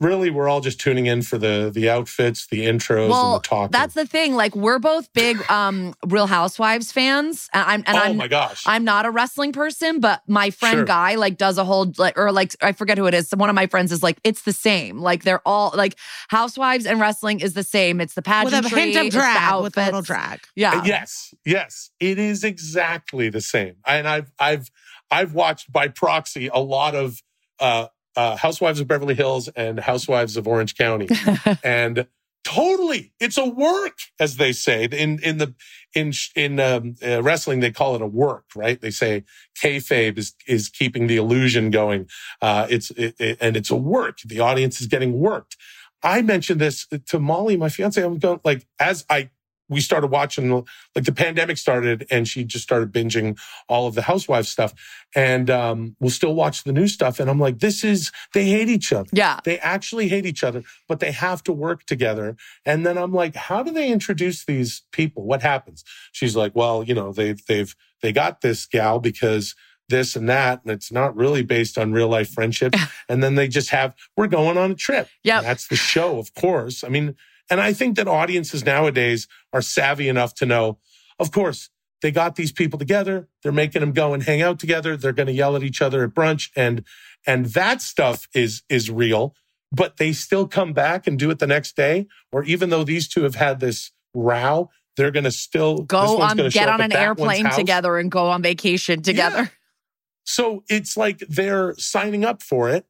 [0.00, 3.46] Really, we're all just tuning in for the the outfits, the intros, well, and the
[3.48, 3.70] talk.
[3.70, 4.34] that's the thing.
[4.34, 7.48] Like, we're both big um Real Housewives fans.
[7.52, 8.64] And I'm and oh I'm my gosh!
[8.66, 10.84] I'm not a wrestling person, but my friend Sure.
[10.84, 13.30] Guy like does a whole like or like I forget who it is.
[13.36, 14.98] One of my friends is like it's the same.
[14.98, 15.96] Like they're all like
[16.28, 18.00] Housewives and wrestling is the same.
[18.00, 20.40] It's the With a hint of the drag, with a little drag.
[20.56, 23.76] Yeah, Uh, Yes, yes, it is exactly the same.
[23.86, 24.70] And I've I've
[25.10, 27.22] I've watched by proxy a lot of
[27.60, 31.08] uh, uh, Housewives of Beverly Hills and Housewives of Orange County,
[31.64, 32.06] and
[32.44, 35.54] totally, it's a work, as they say in in the
[35.94, 37.60] in in um, uh, wrestling.
[37.60, 38.80] They call it a work, right?
[38.80, 39.24] They say
[39.60, 42.08] kayfabe is is keeping the illusion going.
[42.42, 44.18] Uh, it's it, it- and it's a work.
[44.24, 45.56] The audience is getting worked.
[46.02, 48.02] I mentioned this to Molly, my fiance.
[48.02, 49.30] I'm going like as I
[49.68, 53.38] we started watching like the pandemic started and she just started binging
[53.68, 54.74] all of the housewives stuff.
[55.14, 58.68] And um we'll still watch the new stuff and i'm like this is they hate
[58.68, 59.08] each other.
[59.12, 59.40] Yeah.
[59.44, 62.36] they actually hate each other but they have to work together.
[62.64, 65.24] And then i'm like how do they introduce these people?
[65.24, 65.84] What happens?
[66.12, 69.54] She's like well you know they've they've they got this gal because
[69.88, 72.74] this and that and it's not really based on real life friendship
[73.08, 75.08] and then they just have we're going on a trip.
[75.22, 76.84] Yeah that's the show of course.
[76.84, 77.16] I mean
[77.50, 80.78] and i think that audiences nowadays are savvy enough to know
[81.18, 81.70] of course
[82.02, 85.26] they got these people together they're making them go and hang out together they're going
[85.26, 86.84] to yell at each other at brunch and
[87.26, 89.34] and that stuff is is real
[89.72, 93.08] but they still come back and do it the next day or even though these
[93.08, 97.50] two have had this row they're going to still Go on, get on an airplane
[97.50, 99.50] together and go on vacation together.
[100.26, 102.86] So it's like they're signing up for it,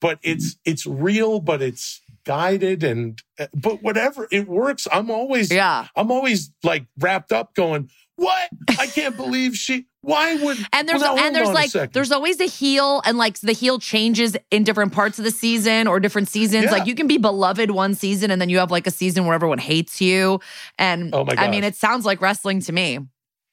[0.00, 0.70] but it's mm-hmm.
[0.70, 4.86] it's real, but it's guided and eh, but whatever it works.
[4.92, 5.86] I'm always Yeah.
[5.96, 8.50] I'm always like wrapped up, going, "What?
[8.78, 9.86] I can't believe she.
[10.02, 13.40] Why would?" And there's Well, now, and there's like there's always a heel and like
[13.40, 16.64] the heel changes in different parts of the season or different seasons.
[16.64, 16.72] Yeah.
[16.72, 19.34] Like you can be beloved one season and then you have like a season where
[19.34, 20.40] everyone hates you.
[20.78, 22.98] And Oh my I mean, it sounds like wrestling to me.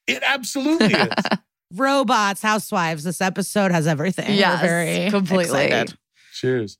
[0.06, 1.08] it absolutely is.
[1.74, 3.04] Robots, housewives.
[3.04, 4.36] This episode has everything.
[4.36, 5.64] We're very completely.
[5.64, 5.98] excited.
[6.34, 6.78] Cheers.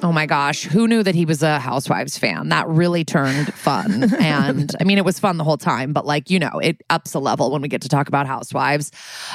[0.00, 2.50] Oh my gosh, who knew that he was a Housewives fan?
[2.50, 4.14] That really turned fun.
[4.20, 7.14] and I mean, it was fun the whole time, but like, you know, it ups
[7.14, 8.92] a level when we get to talk about Housewives.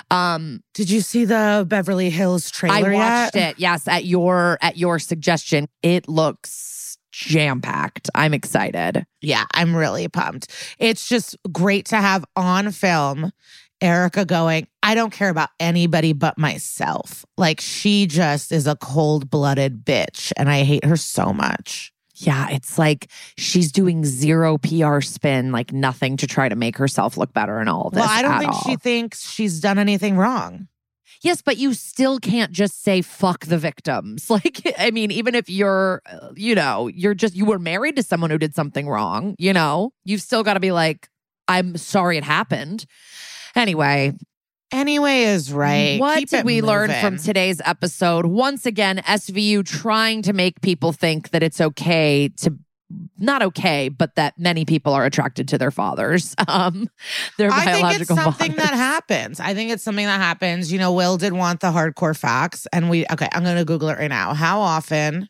[0.09, 3.51] Um, Did you see the Beverly Hills trailer I watched yet?
[3.51, 3.59] it.
[3.59, 5.67] Yes, at your at your suggestion.
[5.81, 8.09] It looks jam-packed.
[8.15, 9.05] I'm excited.
[9.21, 10.51] Yeah, I'm really pumped.
[10.79, 13.31] It's just great to have on film
[13.83, 17.25] Erika going, I don't care about anybody but myself.
[17.37, 21.91] Like she just is a cold blooded bitch and I hate her so much.
[22.15, 27.17] Yeah, it's like she's doing zero PR spin, like nothing to try to make herself
[27.17, 28.01] look better in all of this.
[28.01, 28.61] Well, I don't think all.
[28.61, 30.67] she thinks she's done anything wrong.
[31.21, 34.29] Yes, but you still can't just say fuck the victims.
[34.33, 38.03] Like, I mean, even if you're, uh, you know, you're just, you were married to
[38.03, 41.07] someone who did something wrong, you know, you've still got to be like,
[41.47, 42.85] I'm sorry it happened.
[43.55, 44.13] Anyway,
[44.73, 45.99] Anyway, is right.
[45.99, 48.25] what Keep did we learn from today's episode?
[48.25, 52.57] Once again, SVU trying to make people think that it's okay to.
[53.17, 56.87] Not okay, but that many people are attracted to their fathers, um,
[57.37, 57.85] their biological.
[57.85, 58.69] I think it's something fathers.
[58.69, 59.39] that happens.
[59.39, 60.71] I think it's something that happens.
[60.71, 63.27] You know, Will did want the hardcore facts, and we okay.
[63.31, 64.33] I'm going to Google it right now.
[64.33, 65.27] How often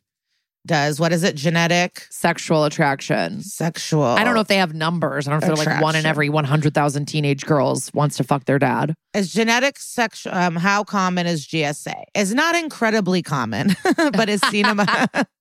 [0.65, 1.35] does what is it?
[1.35, 3.41] Genetic Sexual attraction.
[3.41, 4.03] sexual.
[4.03, 5.27] I don't know if they have numbers.
[5.27, 8.45] I don't know if they're like one in every 100,000 teenage girls wants to fuck
[8.45, 8.93] their dad.
[9.13, 10.33] is genetic sexual.
[10.33, 12.03] Um, how common is GSA?
[12.15, 14.87] Is not incredibly common, but is seen among.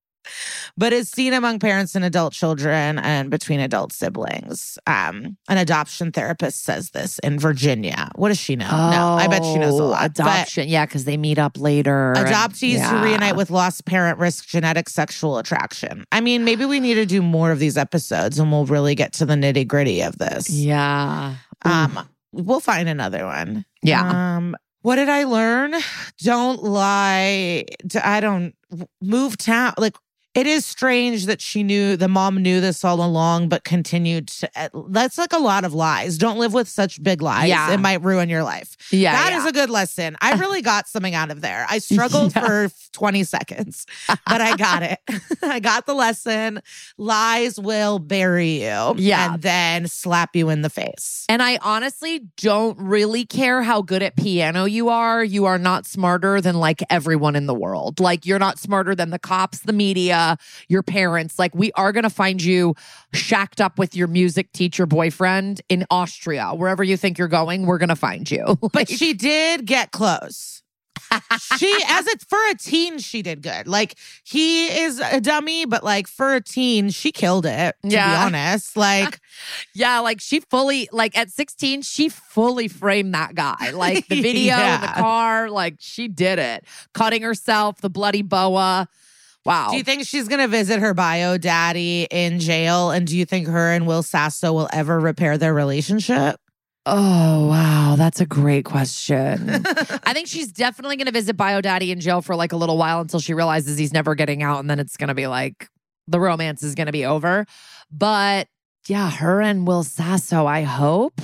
[0.77, 4.79] But is seen among parents and adult children and between adult siblings.
[4.87, 8.11] Um, an adoption therapist says this in Virginia.
[8.15, 8.69] What does she know?
[8.71, 10.05] no, I bet she knows a Oh, lot.
[10.07, 10.69] Adoption.
[10.69, 12.13] yeah, because they meet up later.
[12.17, 12.91] and- Adoptees yeah.
[12.99, 16.05] who reunite with lost parent risk genetic sexual attraction.
[16.13, 19.13] I mean, maybe we need to do more of these episodes and we'll really get
[19.15, 20.49] to the nitty gritty of this.
[20.51, 21.35] Yeah.
[21.65, 23.65] Um, we'll find another one.
[23.83, 24.37] Yeah.
[24.37, 25.75] Um, what did I learn?
[26.23, 27.65] Don't lie.
[28.03, 28.55] I don't
[29.01, 29.75] move town.
[29.79, 29.97] Like
[30.35, 34.51] it is strange that she knew the mom knew this all along, but continued to.
[34.57, 36.17] uh, That's like a lot of lies.
[36.17, 37.49] Don't live with such big lies.
[37.49, 37.73] Yeah.
[37.73, 38.77] It might ruin your life.
[38.91, 39.13] yeah.
[39.13, 39.39] That yeah.
[39.41, 40.17] is a good lesson.
[40.23, 41.67] I really got something out of there.
[41.69, 42.47] I struggled Yeah.
[42.69, 44.99] for 20 seconds, but I got it.
[45.43, 46.63] I got the lesson.
[46.97, 49.35] Lies will bury you Yeah.
[49.35, 51.27] and then slap you in the face.
[51.29, 55.23] And I honestly don't really care how good at piano you are.
[55.23, 58.01] You are not smarter than like everyone in the world.
[58.01, 60.22] Like you're not smarter than the cops, the media,
[60.69, 61.39] your parents.
[61.39, 62.75] Like we are going to find you
[63.13, 66.51] shacked up with your music teacher boyfriend in Austria.
[66.55, 68.59] Wherever you think you're going, we're going to find you.
[68.73, 70.63] But she did get close.
[71.59, 75.83] she as a for a teen she did good like he is a dummy but
[75.85, 78.09] like for a teen she killed it to Yeah.
[78.11, 79.19] be honest like
[79.75, 83.71] Yeah, like she fully, like at 16, she fully framed that guy.
[83.75, 84.81] Like the video, Yeah.
[84.81, 86.65] the car, like she did it.
[86.95, 88.89] Cutting herself, the bloody boa.
[89.45, 89.71] Wow.
[89.71, 93.49] do you think she's gonna visit her bio daddy in jail and do you think
[93.49, 96.39] her and will sasso will ever repair their relationship
[96.85, 97.95] Oh, wow.
[97.97, 99.49] That's a great question.
[100.05, 102.77] I think she's definitely going to visit Bio Daddy in jail for like a little
[102.77, 104.59] while until she realizes he's never getting out.
[104.59, 105.69] And then it's going to be like
[106.09, 107.47] the romance is going to be over.
[107.91, 108.49] But
[108.89, 111.21] yeah, her and Will Sasso, I hope.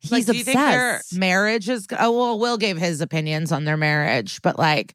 [0.00, 1.18] He's like, do you think their obsessed.
[1.18, 4.94] marriage is oh well will gave his opinions on their marriage but like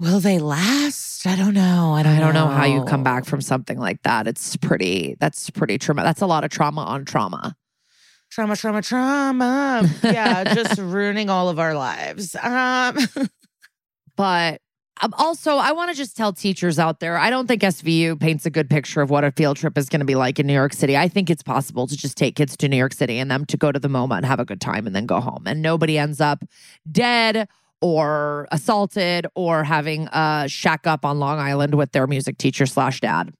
[0.00, 3.24] will they last i don't know i don't, I don't know how you come back
[3.24, 4.26] from something like that.
[4.26, 6.02] It's pretty, that's pretty trauma.
[6.02, 7.56] That's a lot of trauma on trauma.
[8.30, 12.96] trauma trauma trauma yeah just ruining all of our lives um
[14.16, 14.60] But
[15.00, 18.44] um, also, I want to just tell teachers out there I don't think SVU paints
[18.46, 20.52] a good picture of what a field trip is going to be like in New
[20.52, 20.96] York City.
[20.96, 23.56] I think it's possible to just take kids to New York City and them to
[23.56, 25.44] go to the MoMA and have a good time and then go home.
[25.46, 26.42] And nobody ends up
[26.90, 27.48] dead
[27.80, 33.00] or assaulted or having a shack up on Long Island with their music teacher slash
[33.00, 33.32] dad.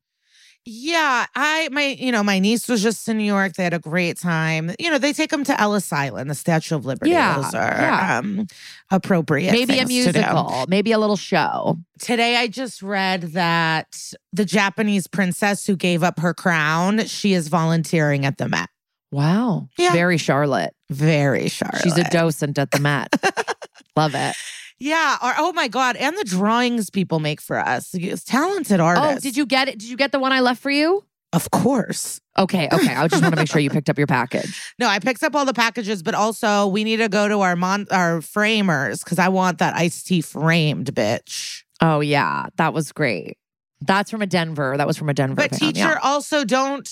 [0.70, 3.54] Yeah, I my you know my niece was just in New York.
[3.54, 4.70] They had a great time.
[4.78, 7.10] You know, they take them to Ellis Island, the Statue of Liberty.
[7.12, 8.18] Yeah, Those are yeah.
[8.18, 8.46] um,
[8.90, 9.52] appropriate.
[9.52, 10.18] maybe a things to do.
[10.18, 11.78] musical, maybe a little show.
[12.00, 13.96] Today, I just read that
[14.34, 18.68] the Japanese princess who gave up her crown, she is volunteering at the Met.
[19.10, 19.68] Wow.
[19.78, 19.92] Yeah.
[19.92, 20.74] Very Charlotte.
[20.90, 21.82] Very Charlotte.
[21.82, 23.08] She's a docent at the Met.
[23.98, 24.36] Love it.
[24.78, 25.16] Yeah.
[25.22, 29.18] Or oh my god, and the drawings people make for us, It's talented oh, artists.
[29.18, 29.78] Oh, did you get it?
[29.78, 31.04] Did you get the one I left for you?
[31.32, 32.20] Of course.
[32.38, 32.94] Okay, okay.
[32.94, 34.62] I just want to make sure you picked up your package.
[34.78, 37.56] No, I picked up all the packages, but also we need to go to our
[37.56, 41.64] mon- our framers because I want that iced tea framed, bitch.
[41.80, 43.38] Oh yeah, that was great.
[43.80, 44.76] That's from a Denver.
[44.76, 45.34] That was from a Denver.
[45.34, 45.98] But fan, teacher, yeah.
[46.02, 46.88] also don't.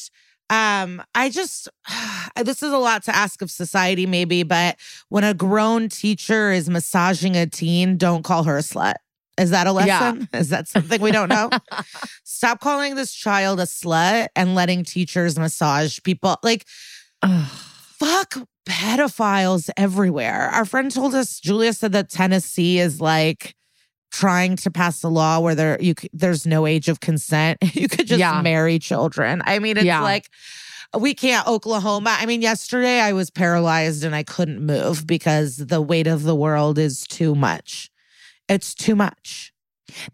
[0.48, 1.68] Um, I just
[2.36, 4.76] this is a lot to ask of society, maybe, but
[5.08, 8.94] when a grown teacher is massaging a teen, don't call her a slut.
[9.38, 10.00] Is that a Yeah.
[10.12, 10.28] lesson?
[10.32, 11.50] Is that something we don't know?
[12.24, 16.36] Stop calling this child a slut and letting teachers massage people.
[16.42, 16.64] Like,
[17.22, 18.34] fuck
[18.68, 20.50] pedophiles everywhere.
[20.52, 23.54] Our friend told us, Julia said that Tennessee is like
[24.12, 27.58] trying to pass a law where there you there's no age of consent.
[27.74, 28.40] You could just Yeah.
[28.42, 29.42] marry children.
[29.44, 30.00] I mean, it's Yeah.
[30.02, 30.28] like
[30.98, 32.16] we can't Oklahoma.
[32.18, 36.34] I mean, yesterday I was paralyzed and I couldn't move because the weight of the
[36.34, 37.90] world is too much.
[38.48, 39.52] It's too much.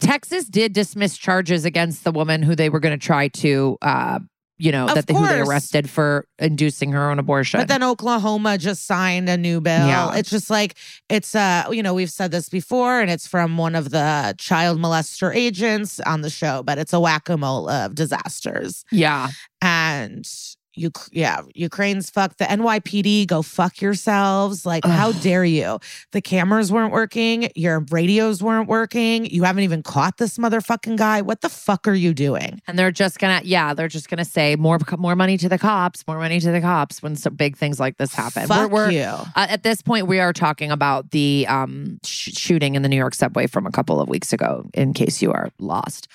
[0.01, 4.19] Texas did dismiss charges against the woman who they were going to try to, uh,
[4.59, 7.59] you know, Of that they, who they arrested for inducing her own abortion.
[7.59, 9.87] But then Oklahoma just signed a new bill.
[9.87, 10.15] Yeah.
[10.15, 10.77] It's just like
[11.09, 14.79] it's uh, you know, we've said this before, and it's from one of the child
[14.79, 18.85] molester agents on the show, but it's a whack-a-mole of disasters.
[18.91, 19.29] yeah.
[19.61, 20.29] And
[20.74, 24.65] you yeah, Ukraine's fuck the NYPD, go fuck yourselves.
[24.65, 25.78] Like, how dare you?
[26.12, 31.23] The cameras weren't working, your radios weren't working, you haven't even caught this motherfucking guy.
[31.23, 32.61] What the fuck are you doing?
[32.66, 36.07] And they're just gonna, yeah, they're just gonna say more, more money to the cops,
[36.07, 38.47] more money to the cops when some big things like this happen.
[38.47, 39.03] Fuck we're, we're- you.
[39.05, 42.97] Uh, at this point, we are talking about the um, sh- shooting in the New
[42.97, 44.65] York subway from a couple of weeks ago.
[44.74, 46.09] In case you are lost,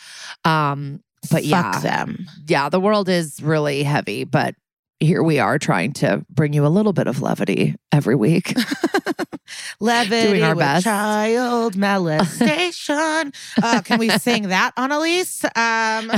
[0.45, 1.01] um,
[1.31, 2.25] but fuck yeah, them.
[2.47, 4.55] yeah, the world is really heavy, but
[4.99, 8.53] here we are trying to bring you a little bit of levity every week.
[9.79, 10.83] Levity Doing our best.
[10.83, 13.31] child molestation.
[13.63, 15.45] uh, can we sing that, Annalise?
[15.55, 16.11] Um,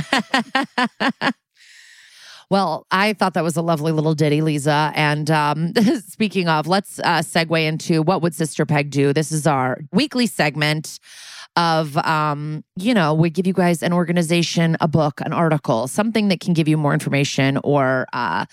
[2.51, 4.91] Well, I thought that was a lovely little ditty, Liza.
[4.95, 5.71] And um,
[6.07, 9.13] speaking of, let's uh, segue into what would Sister Peg do?
[9.13, 10.99] This is our weekly segment
[11.59, 16.29] of, um, you know, we give you guys an organization, a book, an article, something
[16.29, 18.45] that can give you more information or uh,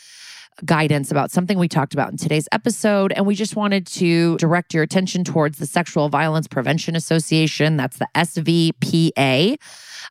[0.64, 3.12] guidance about something we talked about in today's episode.
[3.12, 7.76] And we just wanted to direct your attention towards the Sexual Violence Prevention Association.
[7.76, 9.56] That's the SVPA.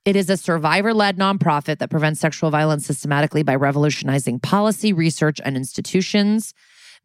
[0.05, 5.41] It is a survivor led nonprofit that prevents sexual violence systematically by revolutionizing policy, research,
[5.43, 6.53] and institutions.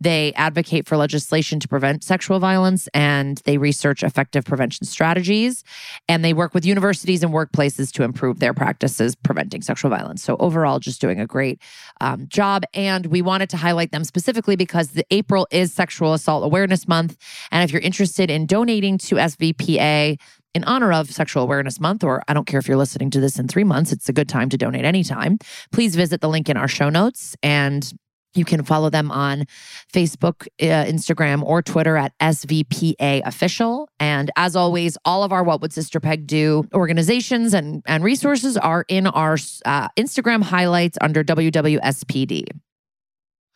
[0.01, 5.63] They advocate for legislation to prevent sexual violence and they research effective prevention strategies.
[6.09, 10.23] And they work with universities and workplaces to improve their practices preventing sexual violence.
[10.23, 11.61] So, overall, just doing a great
[12.01, 12.65] um, job.
[12.73, 17.17] And we wanted to highlight them specifically because the April is Sexual Assault Awareness Month.
[17.51, 20.19] And if you're interested in donating to SVPA,
[20.55, 23.39] in honor of Sexual Awareness Month, or I don't care if you're listening to this
[23.39, 25.39] in three months, it's a good time to donate anytime.
[25.71, 27.93] Please visit the link in our show notes and
[28.35, 29.45] you can follow them on
[29.93, 33.89] Facebook, uh, Instagram, or Twitter at SVPA Official.
[33.99, 38.57] And as always, all of our What Would Sister Peg Do organizations and, and resources
[38.57, 39.35] are in our
[39.65, 42.45] uh, Instagram highlights under WWSPD.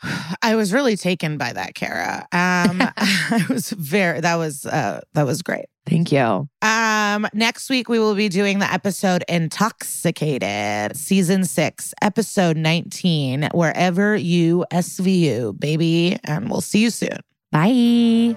[0.42, 2.26] I was really taken by that, Kara.
[2.32, 5.66] Um, I was very that was uh, that was great.
[5.86, 6.48] Thank you.
[6.62, 14.16] Um, next week we will be doing the episode Intoxicated, season six, episode 19, wherever
[14.16, 16.18] you SVU, baby.
[16.24, 17.18] And we'll see you soon.
[17.52, 18.36] Bye.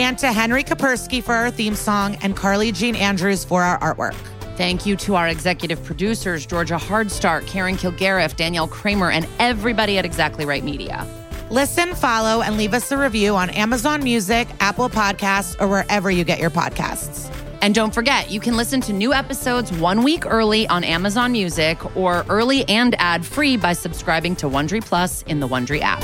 [0.00, 4.14] And to Henry Kapersky for our theme song and Carly Jean Andrews for our artwork.
[4.56, 10.06] Thank you to our executive producers, Georgia Hardstark, Karen Kilgariff, Danielle Kramer, and everybody at
[10.06, 11.06] Exactly Right Media.
[11.50, 16.24] Listen, follow, and leave us a review on Amazon Music, Apple Podcasts, or wherever you
[16.24, 17.30] get your podcasts.
[17.60, 21.94] And don't forget, you can listen to new episodes one week early on Amazon Music
[21.94, 26.00] or early and ad free by subscribing to Wondery Plus in the Wondery app.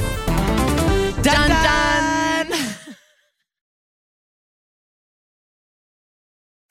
[1.23, 2.16] Dun dun!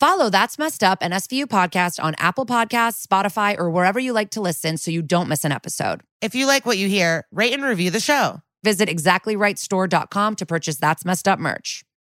[0.06, 4.30] Follow That's Messed Up and SVU podcast on Apple Podcasts, Spotify, or wherever you like
[4.32, 6.02] to listen so you don't miss an episode.
[6.22, 8.40] If you like what you hear, rate and review the show.
[8.64, 11.84] Visit exactlyrightstore.com to purchase That's Messed Up merch.